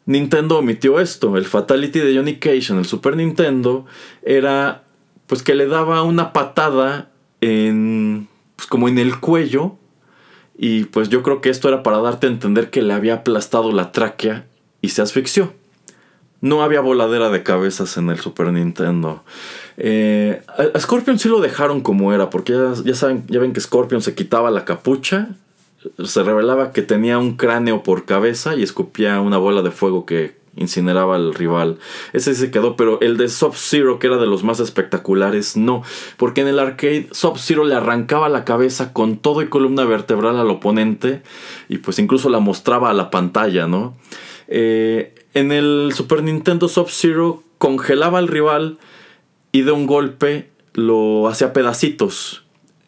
Nintendo 0.08 0.58
omitió 0.58 1.00
esto. 1.00 1.38
El 1.38 1.46
fatality 1.46 2.00
de 2.00 2.16
Johnny 2.16 2.38
Cage 2.38 2.72
en 2.74 2.80
el 2.80 2.86
Super 2.86 3.16
Nintendo 3.16 3.86
era 4.24 4.86
pues 5.28 5.44
que 5.44 5.54
le 5.54 5.68
daba 5.68 6.02
una 6.02 6.34
patada 6.34 7.12
en 7.42 8.28
pues 8.56 8.68
como 8.68 8.88
en 8.88 8.98
el 8.98 9.20
cuello. 9.20 9.76
Y 10.58 10.86
pues 10.86 11.10
yo 11.10 11.22
creo 11.22 11.42
que 11.42 11.52
esto 11.52 11.68
era 11.68 11.84
para 11.84 12.00
darte 12.00 12.26
a 12.26 12.32
entender 12.32 12.72
que 12.72 12.82
le 12.82 12.94
había 12.94 13.14
aplastado 13.14 13.72
la 13.72 13.92
tráquea 13.92 14.48
y 14.82 14.90
se 14.90 15.02
asfixió. 15.02 15.54
No 16.42 16.64
había 16.64 16.80
voladera 16.80 17.30
de 17.30 17.44
cabezas 17.44 17.98
en 17.98 18.10
el 18.10 18.20
Super 18.20 18.52
Nintendo. 18.54 19.24
Eh, 19.78 20.42
a 20.74 20.80
Scorpion 20.80 21.20
sí 21.20 21.28
lo 21.28 21.42
dejaron 21.42 21.82
como 21.82 22.14
era, 22.14 22.30
porque 22.30 22.54
ya, 22.86 22.96
saben, 22.96 23.26
ya 23.28 23.40
ven 23.40 23.54
que 23.54 23.60
Scorpion 23.60 24.02
se 24.02 24.16
quitaba 24.16 24.50
la 24.52 24.64
capucha, 24.64 25.30
se 26.04 26.24
revelaba 26.24 26.72
que 26.72 26.82
tenía 26.82 27.18
un 27.18 27.36
cráneo 27.36 27.84
por 27.84 28.06
cabeza 28.06 28.56
y 28.56 28.64
escupía 28.64 29.20
una 29.22 29.38
bola 29.38 29.62
de 29.62 29.72
fuego 29.72 30.06
que 30.06 30.40
incineraba 30.56 31.16
al 31.16 31.34
rival. 31.34 31.78
Ese 32.14 32.34
sí 32.34 32.42
se 32.42 32.52
quedó, 32.52 32.76
pero 32.76 33.00
el 33.02 33.18
de 33.18 33.30
Sub-Zero, 33.30 34.00
que 34.00 34.08
era 34.08 34.18
de 34.18 34.26
los 34.26 34.44
más 34.44 34.60
espectaculares, 34.60 35.56
no. 35.56 35.84
Porque 36.18 36.42
en 36.42 36.48
el 36.48 36.60
arcade 36.60 37.08
Sub-Zero 37.12 37.64
le 37.64 37.76
arrancaba 37.76 38.30
la 38.30 38.46
cabeza 38.46 38.92
con 38.92 39.18
todo 39.18 39.42
y 39.42 39.48
columna 39.48 39.86
vertebral 39.86 40.38
al 40.38 40.50
oponente 40.50 41.22
y 41.70 41.78
pues 41.78 42.00
incluso 42.00 42.30
la 42.30 42.40
mostraba 42.40 42.90
a 42.90 42.94
la 42.94 43.10
pantalla, 43.10 43.68
¿no? 43.68 43.96
Eh, 44.50 45.14
en 45.34 45.52
el 45.52 45.92
Super 45.96 46.24
Nintendo 46.24 46.68
Sub-Zero 46.68 47.44
congelaba 47.60 48.18
al 48.18 48.28
rival 48.28 48.80
y 49.52 49.62
de 49.62 49.72
un 49.72 49.86
golpe 49.86 50.50
lo 50.74 51.28
hacía 51.28 51.54
pedacitos. 51.54 52.44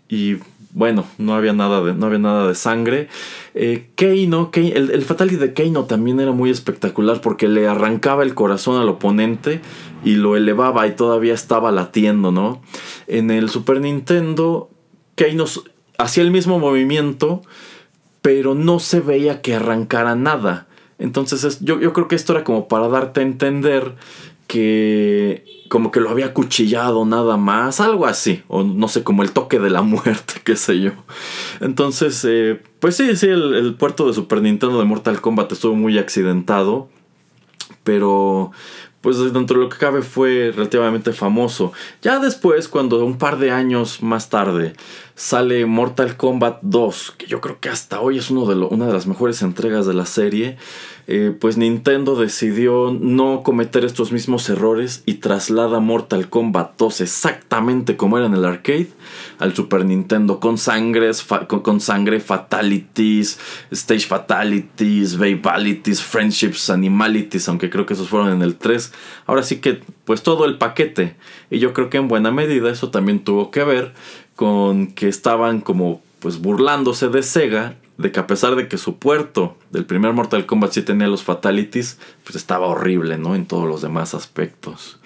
Y 0.09 0.37
bueno, 0.73 1.05
no 1.17 1.35
había 1.35 1.53
nada 1.53 1.81
de, 1.81 1.93
no 1.93 2.07
había 2.07 2.19
nada 2.19 2.47
de 2.47 2.55
sangre. 2.55 3.09
Eh, 3.53 3.89
Keino, 3.95 4.49
el, 4.53 4.91
el, 4.91 5.01
Fatality 5.03 5.37
de 5.37 5.53
Keino 5.53 5.85
también 5.85 6.19
era 6.19 6.31
muy 6.31 6.49
espectacular 6.49 7.21
porque 7.21 7.47
le 7.47 7.67
arrancaba 7.67 8.23
el 8.23 8.33
corazón 8.33 8.81
al 8.81 8.89
oponente 8.89 9.61
y 10.03 10.15
lo 10.15 10.35
elevaba 10.35 10.87
y 10.87 10.95
todavía 10.95 11.33
estaba 11.33 11.71
latiendo, 11.71 12.31
¿no? 12.31 12.61
En 13.07 13.29
el 13.31 13.49
Super 13.49 13.81
Nintendo, 13.81 14.69
Keino 15.15 15.45
hacía 15.97 16.23
el 16.23 16.31
mismo 16.31 16.57
movimiento, 16.57 17.43
pero 18.21 18.55
no 18.55 18.79
se 18.79 18.99
veía 18.99 19.41
que 19.41 19.55
arrancara 19.55 20.15
nada. 20.15 20.67
Entonces 21.01 21.59
yo, 21.61 21.79
yo 21.79 21.93
creo 21.93 22.07
que 22.07 22.15
esto 22.15 22.33
era 22.33 22.43
como 22.43 22.67
para 22.67 22.87
darte 22.87 23.19
a 23.19 23.23
entender 23.23 23.95
que 24.47 25.43
como 25.67 25.91
que 25.91 26.01
lo 26.01 26.09
había 26.09 26.33
cuchillado 26.33 27.05
nada 27.05 27.37
más, 27.37 27.79
algo 27.79 28.05
así, 28.05 28.43
o 28.49 28.61
no 28.63 28.89
sé, 28.89 29.03
como 29.03 29.23
el 29.23 29.31
toque 29.31 29.57
de 29.57 29.69
la 29.69 29.81
muerte, 29.81 30.35
qué 30.43 30.55
sé 30.55 30.79
yo. 30.79 30.91
Entonces, 31.59 32.23
eh, 32.27 32.61
pues 32.79 32.97
sí, 32.97 33.15
sí, 33.15 33.27
el, 33.27 33.55
el, 33.55 33.73
puerto 33.75 34.05
de 34.05 34.13
Super 34.13 34.41
Nintendo 34.41 34.77
de 34.77 34.85
Mortal 34.85 35.21
Kombat 35.21 35.53
estuvo 35.53 35.73
muy 35.75 35.97
accidentado, 35.97 36.89
pero 37.83 38.51
pues 39.01 39.17
dentro 39.33 39.57
de 39.57 39.63
lo 39.63 39.69
que 39.69 39.77
cabe 39.77 40.03
fue 40.03 40.51
relativamente 40.55 41.11
famoso. 41.11 41.73
Ya 42.01 42.19
después, 42.19 42.67
cuando 42.67 43.03
un 43.03 43.17
par 43.17 43.39
de 43.39 43.51
años 43.51 44.01
más 44.03 44.29
tarde 44.29 44.73
sale 45.15 45.65
Mortal 45.65 46.17
Kombat 46.17 46.59
2, 46.61 47.15
que 47.17 47.27
yo 47.27 47.41
creo 47.41 47.59
que 47.59 47.69
hasta 47.69 47.99
hoy 47.99 48.19
es 48.19 48.29
uno 48.29 48.45
de 48.45 48.55
una 48.55 48.87
de 48.87 48.93
las 48.93 49.07
mejores 49.07 49.41
entregas 49.41 49.85
de 49.85 49.93
la 49.93 50.05
serie, 50.05 50.57
eh, 51.07 51.35
pues 51.39 51.57
Nintendo 51.57 52.15
decidió 52.15 52.95
no 52.97 53.41
cometer 53.43 53.85
estos 53.85 54.11
mismos 54.11 54.49
errores 54.49 55.03
y 55.05 55.15
traslada 55.15 55.79
Mortal 55.79 56.29
Kombat 56.29 56.77
2 56.77 57.01
exactamente 57.01 57.97
como 57.97 58.17
era 58.17 58.27
en 58.27 58.33
el 58.33 58.45
arcade 58.45 58.89
al 59.39 59.55
Super 59.55 59.85
Nintendo 59.85 60.39
con 60.39 60.57
sangres, 60.57 61.25
con, 61.47 61.81
sangre, 61.81 62.19
fatalities, 62.19 63.39
stage 63.71 64.07
fatalities, 64.07 65.17
babalities, 65.17 66.01
friendships, 66.01 66.69
animalities, 66.69 67.47
aunque 67.47 67.69
creo 67.69 67.85
que 67.85 67.93
esos 67.93 68.09
fueron 68.09 68.31
en 68.31 68.41
el 68.41 68.55
3. 68.55 68.93
Ahora 69.25 69.43
sí 69.43 69.57
que 69.57 69.81
pues 70.05 70.23
todo 70.23 70.45
el 70.45 70.57
paquete 70.57 71.15
y 71.49 71.59
yo 71.59 71.73
creo 71.73 71.89
que 71.89 71.97
en 71.97 72.07
buena 72.07 72.31
medida 72.31 72.69
eso 72.69 72.91
también 72.91 73.23
tuvo 73.23 73.51
que 73.51 73.63
ver 73.63 73.93
con 74.35 74.87
que 74.87 75.07
estaban 75.07 75.61
como 75.61 76.01
pues 76.19 76.39
burlándose 76.39 77.09
de 77.09 77.23
Sega 77.23 77.75
de 77.97 78.11
que 78.11 78.19
a 78.19 78.27
pesar 78.27 78.55
de 78.55 78.67
que 78.67 78.77
su 78.77 78.97
puerto 78.97 79.57
del 79.69 79.85
primer 79.85 80.13
Mortal 80.13 80.45
Kombat 80.45 80.71
sí 80.71 80.81
tenía 80.81 81.07
los 81.07 81.23
fatalities, 81.23 81.99
pues 82.23 82.35
estaba 82.35 82.67
horrible, 82.67 83.17
¿no? 83.17 83.35
En 83.35 83.45
todos 83.45 83.67
los 83.67 83.81
demás 83.81 84.13
aspectos. 84.13 84.99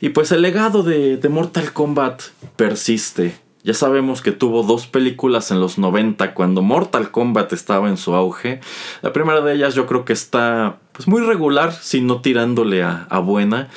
Y 0.00 0.10
pues 0.10 0.32
el 0.32 0.42
legado 0.42 0.82
de, 0.82 1.16
de 1.16 1.28
Mortal 1.28 1.72
Kombat 1.72 2.22
persiste. 2.56 3.38
Ya 3.62 3.72
sabemos 3.72 4.20
que 4.20 4.30
tuvo 4.30 4.62
dos 4.62 4.86
películas 4.86 5.50
en 5.50 5.58
los 5.58 5.78
90 5.78 6.34
cuando 6.34 6.60
Mortal 6.60 7.10
Kombat 7.10 7.54
estaba 7.54 7.88
en 7.88 7.96
su 7.96 8.14
auge. 8.14 8.60
La 9.00 9.14
primera 9.14 9.40
de 9.40 9.54
ellas 9.54 9.74
yo 9.74 9.86
creo 9.86 10.04
que 10.04 10.12
está 10.12 10.80
pues 10.92 11.08
muy 11.08 11.22
regular, 11.22 11.72
si 11.72 12.02
no 12.02 12.20
tirándole 12.20 12.82
a, 12.82 13.06
a 13.08 13.20
buena. 13.20 13.70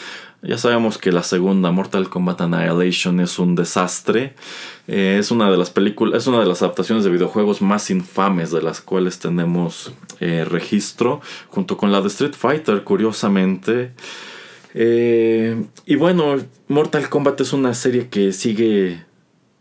Ya 0.43 0.57
sabemos 0.57 0.97
que 0.97 1.11
la 1.11 1.23
segunda, 1.23 1.71
Mortal 1.71 2.09
Kombat 2.09 2.41
Annihilation, 2.41 3.19
es 3.21 3.39
un 3.39 3.55
desastre. 3.55 4.35
Eh, 4.87 5.17
es 5.19 5.31
una 5.31 5.51
de 5.51 5.57
las 5.57 5.69
películas, 5.69 6.21
es 6.21 6.27
una 6.27 6.39
de 6.39 6.45
las 6.45 6.61
adaptaciones 6.61 7.03
de 7.03 7.09
videojuegos 7.09 7.61
más 7.61 7.89
infames 7.89 8.51
de 8.51 8.61
las 8.61 8.79
cuales 8.79 9.19
tenemos 9.19 9.91
eh, 10.21 10.45
registro, 10.45 11.19
junto 11.49 11.75
con 11.75 11.91
la 11.91 12.01
de 12.01 12.07
Street 12.07 12.33
Fighter, 12.33 12.83
curiosamente. 12.83 13.91
Eh, 14.73 15.61
y 15.85 15.95
bueno, 15.95 16.37
Mortal 16.67 17.09
Kombat 17.09 17.41
es 17.41 17.51
una 17.51 17.73
serie 17.73 18.07
que 18.09 18.31
sigue 18.31 19.06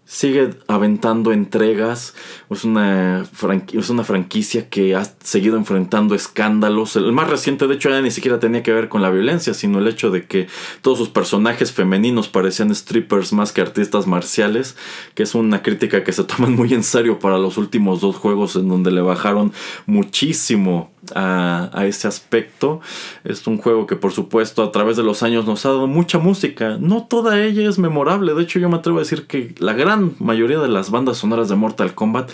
sigue 0.06 0.50
aventando 0.68 1.32
entregas. 1.32 2.14
Es 2.48 2.64
una, 2.64 3.26
es 3.72 3.90
una 3.90 4.04
franquicia 4.04 4.70
que 4.70 4.94
ha 4.94 5.04
seguido 5.22 5.56
enfrentando 5.56 6.14
escándalos. 6.14 6.96
El 6.96 7.12
más 7.12 7.28
reciente, 7.28 7.66
de 7.66 7.74
hecho, 7.74 7.90
ya 7.90 8.00
ni 8.00 8.12
siquiera 8.12 8.38
tenía 8.38 8.62
que 8.62 8.72
ver 8.72 8.88
con 8.88 9.02
la 9.02 9.10
violencia, 9.10 9.52
sino 9.52 9.80
el 9.80 9.88
hecho 9.88 10.10
de 10.10 10.26
que 10.26 10.46
todos 10.80 10.98
sus 10.98 11.08
personajes 11.08 11.72
femeninos 11.72 12.28
parecían 12.28 12.74
strippers 12.74 13.32
más 13.32 13.52
que 13.52 13.60
artistas 13.60 14.06
marciales, 14.06 14.76
que 15.14 15.24
es 15.24 15.34
una 15.34 15.62
crítica 15.62 16.04
que 16.04 16.12
se 16.12 16.24
toman 16.24 16.54
muy 16.54 16.72
en 16.72 16.84
serio 16.84 17.18
para 17.18 17.38
los 17.38 17.58
últimos 17.58 18.00
dos 18.00 18.16
juegos 18.16 18.54
en 18.56 18.68
donde 18.68 18.92
le 18.92 19.00
bajaron 19.00 19.52
muchísimo 19.86 20.92
a, 21.14 21.70
ese 21.86 22.08
aspecto. 22.08 22.80
Es 23.24 23.46
un 23.46 23.58
juego 23.58 23.86
que 23.86 23.96
por 23.96 24.12
supuesto 24.12 24.62
a 24.62 24.72
través 24.72 24.96
de 24.96 25.02
los 25.02 25.22
años 25.22 25.46
nos 25.46 25.64
ha 25.66 25.70
dado 25.70 25.86
mucha 25.86 26.18
música. 26.18 26.78
No 26.80 27.04
toda 27.04 27.42
ella 27.42 27.68
es 27.68 27.78
memorable. 27.78 28.34
De 28.34 28.42
hecho 28.42 28.58
yo 28.58 28.68
me 28.68 28.76
atrevo 28.76 28.98
a 28.98 29.02
decir 29.02 29.26
que 29.26 29.54
la 29.58 29.72
gran 29.72 30.14
mayoría 30.18 30.58
de 30.58 30.68
las 30.68 30.90
bandas 30.90 31.18
sonoras 31.18 31.48
de 31.48 31.56
Mortal 31.56 31.94
Kombat 31.94 32.30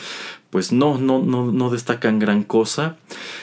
pues 0.51 0.70
no, 0.70 0.99
no, 0.99 1.20
no, 1.20 1.51
no 1.51 1.70
destacan 1.70 2.18
gran 2.18 2.43
cosa. 2.43 2.97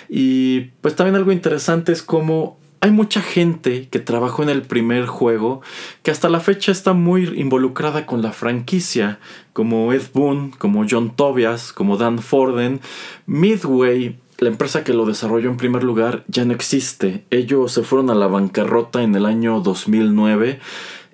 Y 0.07 0.71
pues 0.81 0.95
también 0.95 1.15
algo 1.15 1.31
interesante 1.31 1.91
es 1.91 2.03
como 2.03 2.59
hay 2.81 2.91
mucha 2.91 3.21
gente 3.21 3.89
que 3.89 3.99
trabajó 3.99 4.43
en 4.43 4.49
el 4.49 4.61
primer 4.61 5.05
juego 5.05 5.61
que 6.01 6.11
hasta 6.11 6.29
la 6.29 6.39
fecha 6.39 6.71
está 6.71 6.93
muy 6.93 7.25
involucrada 7.39 8.05
con 8.05 8.21
la 8.21 8.31
franquicia, 8.31 9.19
como 9.53 9.91
Ed 9.91 10.03
Boon, 10.13 10.51
como 10.51 10.85
John 10.89 11.15
Tobias, 11.15 11.73
como 11.73 11.97
Dan 11.97 12.19
Forden. 12.19 12.79
Midway, 13.25 14.17
la 14.39 14.49
empresa 14.49 14.83
que 14.83 14.93
lo 14.93 15.05
desarrolló 15.05 15.49
en 15.49 15.57
primer 15.57 15.83
lugar, 15.83 16.23
ya 16.27 16.45
no 16.45 16.53
existe. 16.53 17.25
Ellos 17.29 17.71
se 17.71 17.83
fueron 17.83 18.09
a 18.09 18.15
la 18.15 18.27
bancarrota 18.27 19.03
en 19.03 19.15
el 19.15 19.25
año 19.25 19.59
2009. 19.59 20.59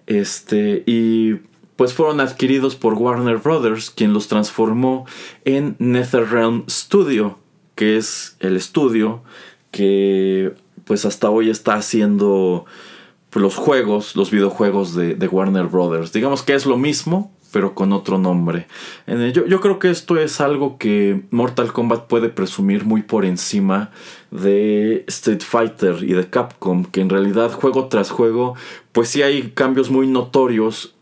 Este, 0.08 0.84
y 0.86 1.36
pues 1.76 1.94
fueron 1.94 2.20
adquiridos 2.20 2.76
por 2.76 2.94
Warner 2.94 3.38
Brothers, 3.38 3.90
quien 3.90 4.14
los 4.14 4.28
transformó 4.28 5.06
en 5.44 5.76
NetherRealm 5.80 6.66
Studio, 6.70 7.40
que 7.76 7.98
es 7.98 8.38
el 8.40 8.56
estudio 8.56 9.24
que 9.72 10.54
pues 10.86 11.06
hasta 11.06 11.30
hoy 11.30 11.50
está 11.50 11.74
haciendo 11.74 12.66
pues, 13.30 13.44
los 13.44 13.56
juegos, 13.56 14.16
los 14.16 14.32
videojuegos 14.32 14.96
de, 14.96 15.28
Warner 15.28 15.66
Brothers. 15.66 16.14
Digamos 16.14 16.44
que 16.44 16.54
es 16.54 16.66
lo 16.66 16.78
mismo, 16.78 17.34
pero 17.56 17.74
con 17.74 17.94
otro 17.94 18.18
nombre. 18.18 18.68
Yo, 19.08 19.46
yo, 19.46 19.62
creo 19.62 19.80
que 19.80 19.90
esto 19.90 20.18
es 20.18 20.42
algo 20.42 20.78
que 20.78 21.24
Mortal 21.32 21.72
Kombat 21.72 22.06
puede 22.06 22.28
presumir 22.28 22.84
muy 22.84 23.02
por 23.02 23.24
encima 23.24 23.92
de 24.30 25.06
Street 25.08 25.40
Fighter 25.40 26.04
y 26.04 26.12
de 26.12 26.30
Capcom, 26.30 26.84
que 26.84 27.00
en 27.00 27.10
realidad 27.10 27.54
juego 27.54 27.86
tras 27.86 28.10
juego, 28.12 28.56
pues 28.92 29.08
sí 29.08 29.22
hay 29.22 29.52
cambios 29.52 29.90
muy 29.90 30.06
notorios 30.06 30.96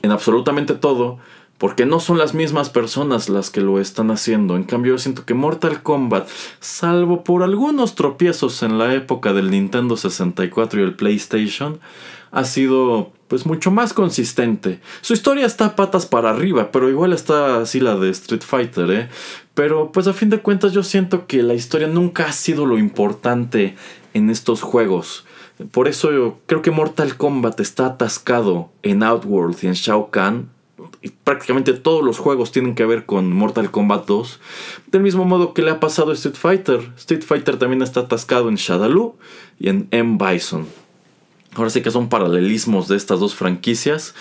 en 0.00 0.10
absolutamente 0.10 0.72
todo, 0.72 1.18
porque 1.58 1.84
no 1.84 2.00
son 2.00 2.16
las 2.16 2.32
mismas 2.32 2.70
personas 2.70 3.28
las 3.28 3.50
que 3.50 3.60
lo 3.60 3.78
están 3.78 4.10
haciendo. 4.10 4.56
En 4.56 4.64
cambio, 4.64 4.94
yo 4.94 4.98
siento 4.98 5.26
que 5.26 5.34
Mortal 5.34 5.82
Kombat, 5.82 6.26
salvo 6.58 7.22
por 7.22 7.42
algunos 7.42 7.96
tropiezos 7.96 8.62
en 8.62 8.78
la 8.78 8.94
época 8.94 9.34
del 9.34 9.50
Nintendo 9.50 9.94
64 9.98 10.80
y 10.80 10.84
el 10.84 10.94
PlayStation, 10.94 11.80
ha 12.30 12.44
sido 12.44 13.12
pues 13.28 13.46
mucho 13.46 13.70
más 13.70 13.92
consistente. 13.92 14.80
Su 15.02 15.12
historia 15.12 15.46
está 15.46 15.76
patas 15.76 16.06
para 16.06 16.30
arriba, 16.30 16.72
pero 16.72 16.88
igual 16.88 17.12
está 17.12 17.60
así 17.60 17.78
la 17.78 17.96
de 17.96 18.10
Street 18.10 18.42
Fighter, 18.42 18.90
¿eh? 18.90 19.08
Pero 19.54 19.92
pues 19.92 20.06
a 20.06 20.14
fin 20.14 20.30
de 20.30 20.40
cuentas 20.40 20.72
yo 20.72 20.82
siento 20.82 21.26
que 21.26 21.42
la 21.42 21.54
historia 21.54 21.86
nunca 21.86 22.26
ha 22.26 22.32
sido 22.32 22.64
lo 22.64 22.78
importante 22.78 23.76
en 24.14 24.30
estos 24.30 24.62
juegos. 24.62 25.26
Por 25.72 25.88
eso 25.88 26.12
yo 26.12 26.38
creo 26.46 26.62
que 26.62 26.70
Mortal 26.70 27.16
Kombat 27.16 27.60
está 27.60 27.86
atascado 27.86 28.70
en 28.82 29.02
Outworld 29.02 29.56
y 29.62 29.66
en 29.66 29.74
Shao 29.74 30.10
Kahn. 30.10 30.48
Y 31.02 31.10
prácticamente 31.10 31.74
todos 31.74 32.04
los 32.04 32.18
juegos 32.18 32.50
tienen 32.50 32.74
que 32.74 32.86
ver 32.86 33.04
con 33.04 33.32
Mortal 33.32 33.70
Kombat 33.70 34.06
2. 34.06 34.40
Del 34.86 35.02
mismo 35.02 35.24
modo 35.24 35.52
que 35.52 35.62
le 35.62 35.70
ha 35.70 35.80
pasado 35.80 36.12
a 36.12 36.14
Street 36.14 36.36
Fighter. 36.36 36.92
Street 36.96 37.22
Fighter 37.22 37.56
también 37.56 37.82
está 37.82 38.00
atascado 38.00 38.48
en 38.48 38.54
Shadaloo 38.54 39.16
y 39.58 39.68
en 39.68 39.88
M. 39.90 40.18
Bison. 40.18 40.66
Ahora 41.58 41.70
sí 41.70 41.82
que 41.82 41.90
son 41.90 42.08
paralelismos 42.08 42.88
de 42.88 42.96
estas 42.96 43.20
dos 43.20 43.34
franquicias 43.34 44.14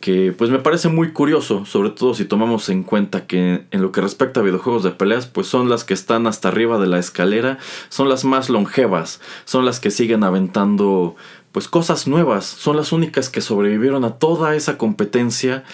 que 0.00 0.34
pues 0.36 0.50
me 0.50 0.58
parece 0.58 0.88
muy 0.88 1.12
curioso, 1.12 1.64
sobre 1.64 1.88
todo 1.88 2.12
si 2.12 2.26
tomamos 2.26 2.68
en 2.68 2.82
cuenta 2.82 3.26
que 3.26 3.64
en 3.70 3.82
lo 3.82 3.90
que 3.90 4.02
respecta 4.02 4.40
a 4.40 4.42
videojuegos 4.42 4.82
de 4.82 4.90
peleas, 4.90 5.26
pues 5.26 5.46
son 5.46 5.70
las 5.70 5.82
que 5.82 5.94
están 5.94 6.26
hasta 6.26 6.48
arriba 6.48 6.78
de 6.78 6.86
la 6.86 6.98
escalera, 6.98 7.58
son 7.88 8.10
las 8.10 8.24
más 8.24 8.50
longevas, 8.50 9.20
son 9.46 9.64
las 9.64 9.80
que 9.80 9.90
siguen 9.90 10.22
aventando 10.22 11.16
pues 11.52 11.68
cosas 11.68 12.06
nuevas, 12.06 12.44
son 12.44 12.76
las 12.76 12.92
únicas 12.92 13.30
que 13.30 13.40
sobrevivieron 13.40 14.04
a 14.04 14.18
toda 14.18 14.54
esa 14.54 14.76
competencia 14.76 15.64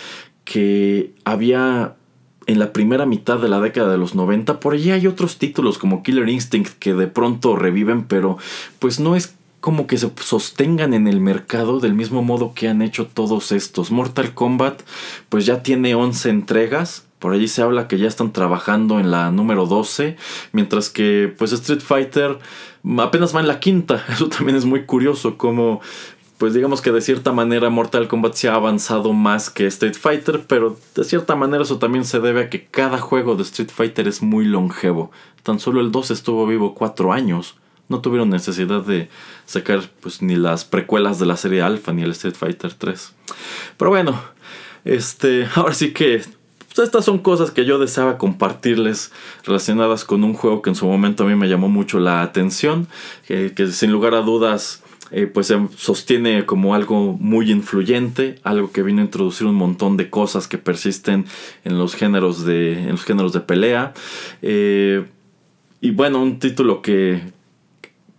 que 0.45 1.13
había 1.25 1.97
en 2.47 2.59
la 2.59 2.73
primera 2.73 3.07
mitad 3.07 3.39
de 3.39 3.49
la 3.49 3.61
década 3.61 3.91
de 3.91 3.99
los 3.99 4.15
90. 4.15 4.61
Por 4.61 4.75
allí 4.75 4.91
hay 4.91 5.07
otros 5.07 5.39
títulos 5.39 5.79
como 5.79 6.03
Killer 6.03 6.29
Instinct 6.29 6.79
que 6.79 6.95
de 6.95 7.07
pronto 7.07 7.57
reviven, 7.57 8.05
pero 8.05 8.39
pues 8.79 9.01
no 9.01 9.17
es 9.17 9.35
como 9.61 9.87
que 9.87 9.99
se 9.99 10.11
sostengan 10.21 10.95
en 10.95 11.07
el 11.07 11.21
mercado 11.21 11.81
del 11.81 11.95
mismo 11.95 12.23
modo 12.23 12.55
que 12.55 12.69
han 12.69 12.83
hecho 12.83 13.07
todos 13.07 13.53
estos. 13.53 13.91
Mortal 13.91 14.35
Kombat 14.35 14.83
pues 15.29 15.47
ya 15.47 15.63
tiene 15.63 15.95
11 15.95 16.31
entregas. 16.31 17.07
Por 17.19 17.35
allí 17.35 17.49
se 17.49 17.61
habla 17.61 17.87
que 17.87 17.99
ya 17.99 18.09
están 18.09 18.33
trabajando 18.33 18.99
en 18.99 19.11
la 19.11 19.31
número 19.31 19.67
12, 19.67 20.17
mientras 20.53 20.89
que 20.89 21.35
pues 21.37 21.53
Street 21.53 21.83
Fighter 21.83 22.39
apenas 22.99 23.37
va 23.37 23.41
en 23.41 23.49
la 23.49 23.61
quinta. 23.61 24.03
Eso 24.09 24.29
también 24.29 24.57
es 24.57 24.65
muy 24.65 24.85
curioso 24.87 25.37
como 25.37 25.81
pues 26.39 26.55
digamos 26.55 26.81
que 26.81 26.91
de 26.91 27.03
cierta 27.03 27.33
manera 27.33 27.69
Mortal 27.69 28.09
Kombat 28.09 28.33
se 28.33 28.49
ha 28.49 28.55
avanzado 28.55 29.13
más 29.13 29.51
que 29.51 29.67
Street 29.67 29.93
Fighter, 29.93 30.47
pero 30.49 30.79
de 30.95 31.05
cierta 31.05 31.37
manera 31.37 31.65
eso 31.65 31.79
también 31.79 32.07
se 32.07 32.19
debe 32.19 32.45
a 32.45 32.49
que 32.49 32.65
cada 32.65 32.97
juego 32.97 33.37
de 33.37 33.43
Street 33.43 33.69
Fighter 33.69 34.09
es 34.09 34.23
muy 34.23 34.47
longevo. 34.47 35.11
Tan 35.43 35.59
solo 35.59 35.83
el 35.83 35.93
2 35.93 36.13
estuvo 36.13 36.47
vivo 36.47 36.75
4 36.75 37.13
años 37.13 37.57
no 37.91 38.01
tuvieron 38.01 38.31
necesidad 38.31 38.83
de 38.83 39.11
sacar 39.45 39.83
pues 40.01 40.23
ni 40.23 40.37
las 40.37 40.65
precuelas 40.65 41.19
de 41.19 41.27
la 41.27 41.37
serie 41.37 41.61
Alpha 41.61 41.93
ni 41.93 42.03
el 42.03 42.13
Street 42.13 42.37
Fighter 42.37 42.73
3. 42.73 43.13
Pero 43.77 43.91
bueno, 43.91 44.19
este, 44.85 45.47
ahora 45.55 45.75
sí 45.75 45.93
que 45.93 46.23
pues, 46.73 46.87
estas 46.87 47.05
son 47.05 47.19
cosas 47.19 47.51
que 47.51 47.65
yo 47.65 47.79
deseaba 47.79 48.17
compartirles 48.17 49.13
relacionadas 49.45 50.05
con 50.05 50.23
un 50.23 50.35
juego 50.35 50.63
que 50.63 50.71
en 50.71 50.77
su 50.77 50.87
momento 50.87 51.25
a 51.25 51.27
mí 51.27 51.35
me 51.35 51.49
llamó 51.49 51.69
mucho 51.69 51.99
la 51.99 52.23
atención, 52.23 52.87
que, 53.27 53.53
sin 53.73 53.91
lugar 53.91 54.15
a 54.15 54.23
dudas 54.23 54.83
eh, 55.11 55.27
pues 55.27 55.49
se 55.49 55.59
sostiene 55.77 56.47
como 56.47 56.77
algo 56.77 57.17
muy 57.19 57.51
influyente, 57.51 58.37
algo 58.45 58.71
que 58.71 58.85
vino 58.85 59.01
a 59.01 59.05
introducir 59.05 59.49
un 59.49 59.57
montón 59.57 59.97
de 59.97 60.09
cosas 60.09 60.47
que 60.47 60.59
persisten 60.59 61.25
en 61.65 61.77
los 61.77 61.97
géneros 61.97 62.45
de, 62.45 62.83
en 62.83 62.91
los 62.91 63.03
géneros 63.03 63.33
de 63.33 63.41
pelea. 63.41 63.93
Eh, 64.43 65.05
y 65.81 65.91
bueno, 65.91 66.23
un 66.23 66.39
título 66.39 66.83
que, 66.83 67.21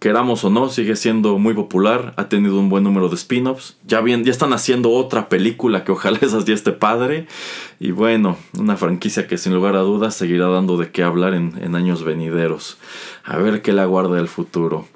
queramos 0.01 0.43
o 0.43 0.49
no, 0.49 0.67
sigue 0.67 0.95
siendo 0.95 1.37
muy 1.37 1.53
popular, 1.53 2.15
ha 2.17 2.27
tenido 2.27 2.59
un 2.59 2.69
buen 2.69 2.83
número 2.83 3.07
de 3.07 3.13
spin-offs. 3.13 3.77
Ya, 3.85 4.03
ya 4.03 4.31
están 4.31 4.51
haciendo 4.51 4.89
otra 4.89 5.29
película 5.29 5.83
que 5.83 5.91
ojalá 5.91 6.17
esas 6.21 6.45
ya 6.45 6.55
esté 6.55 6.71
padre. 6.71 7.27
Y 7.79 7.91
bueno, 7.91 8.35
una 8.57 8.77
franquicia 8.77 9.27
que 9.27 9.37
sin 9.37 9.53
lugar 9.53 9.75
a 9.75 9.81
dudas 9.81 10.15
seguirá 10.15 10.47
dando 10.47 10.77
de 10.77 10.89
qué 10.89 11.03
hablar 11.03 11.35
en, 11.35 11.75
años 11.75 12.03
venideros. 12.03 12.79
A 13.23 13.37
ver 13.37 13.61
qué 13.61 13.73
le 13.73 13.81
aguarda 13.81 14.19
el 14.19 14.27
futuro. 14.27 14.87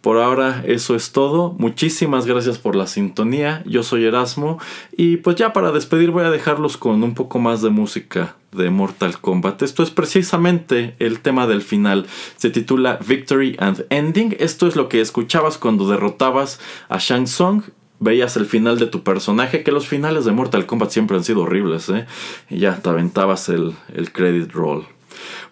Por 0.00 0.18
ahora 0.18 0.62
eso 0.64 0.94
es 0.94 1.10
todo. 1.10 1.56
Muchísimas 1.58 2.26
gracias 2.26 2.58
por 2.58 2.76
la 2.76 2.86
sintonía. 2.86 3.64
Yo 3.66 3.82
soy 3.82 4.04
Erasmo 4.04 4.60
y 4.96 5.16
pues 5.16 5.34
ya 5.34 5.52
para 5.52 5.72
despedir 5.72 6.12
voy 6.12 6.22
a 6.22 6.30
dejarlos 6.30 6.76
con 6.76 7.02
un 7.02 7.14
poco 7.14 7.40
más 7.40 7.62
de 7.62 7.70
música 7.70 8.36
de 8.52 8.70
Mortal 8.70 9.18
Kombat. 9.18 9.62
Esto 9.62 9.82
es 9.82 9.90
precisamente 9.90 10.94
el 10.98 11.20
tema 11.20 11.46
del 11.46 11.62
final. 11.62 12.06
Se 12.36 12.50
titula 12.50 12.98
Victory 13.06 13.56
and 13.58 13.86
Ending. 13.90 14.36
Esto 14.38 14.66
es 14.66 14.76
lo 14.76 14.88
que 14.88 15.00
escuchabas 15.00 15.58
cuando 15.58 15.88
derrotabas 15.88 16.60
a 16.88 16.98
Shang 16.98 17.24
Tsung 17.24 17.62
veías 17.98 18.36
el 18.36 18.46
final 18.46 18.78
de 18.78 18.86
tu 18.86 19.04
personaje, 19.04 19.62
que 19.62 19.70
los 19.70 19.86
finales 19.86 20.24
de 20.24 20.32
Mortal 20.32 20.66
Kombat 20.66 20.90
siempre 20.90 21.16
han 21.16 21.22
sido 21.22 21.42
horribles, 21.42 21.88
¿eh? 21.88 22.06
Y 22.50 22.58
ya 22.58 22.76
te 22.76 22.88
aventabas 22.88 23.48
el, 23.48 23.74
el 23.94 24.12
credit 24.12 24.50
roll. 24.52 24.86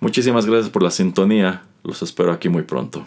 Muchísimas 0.01 0.47
gracias 0.47 0.69
por 0.69 0.83
la 0.83 0.91
sintonía, 0.91 1.63
los 1.85 2.03
espero 2.03 2.33
aquí 2.33 2.49
muy 2.49 2.63
pronto. 2.63 3.07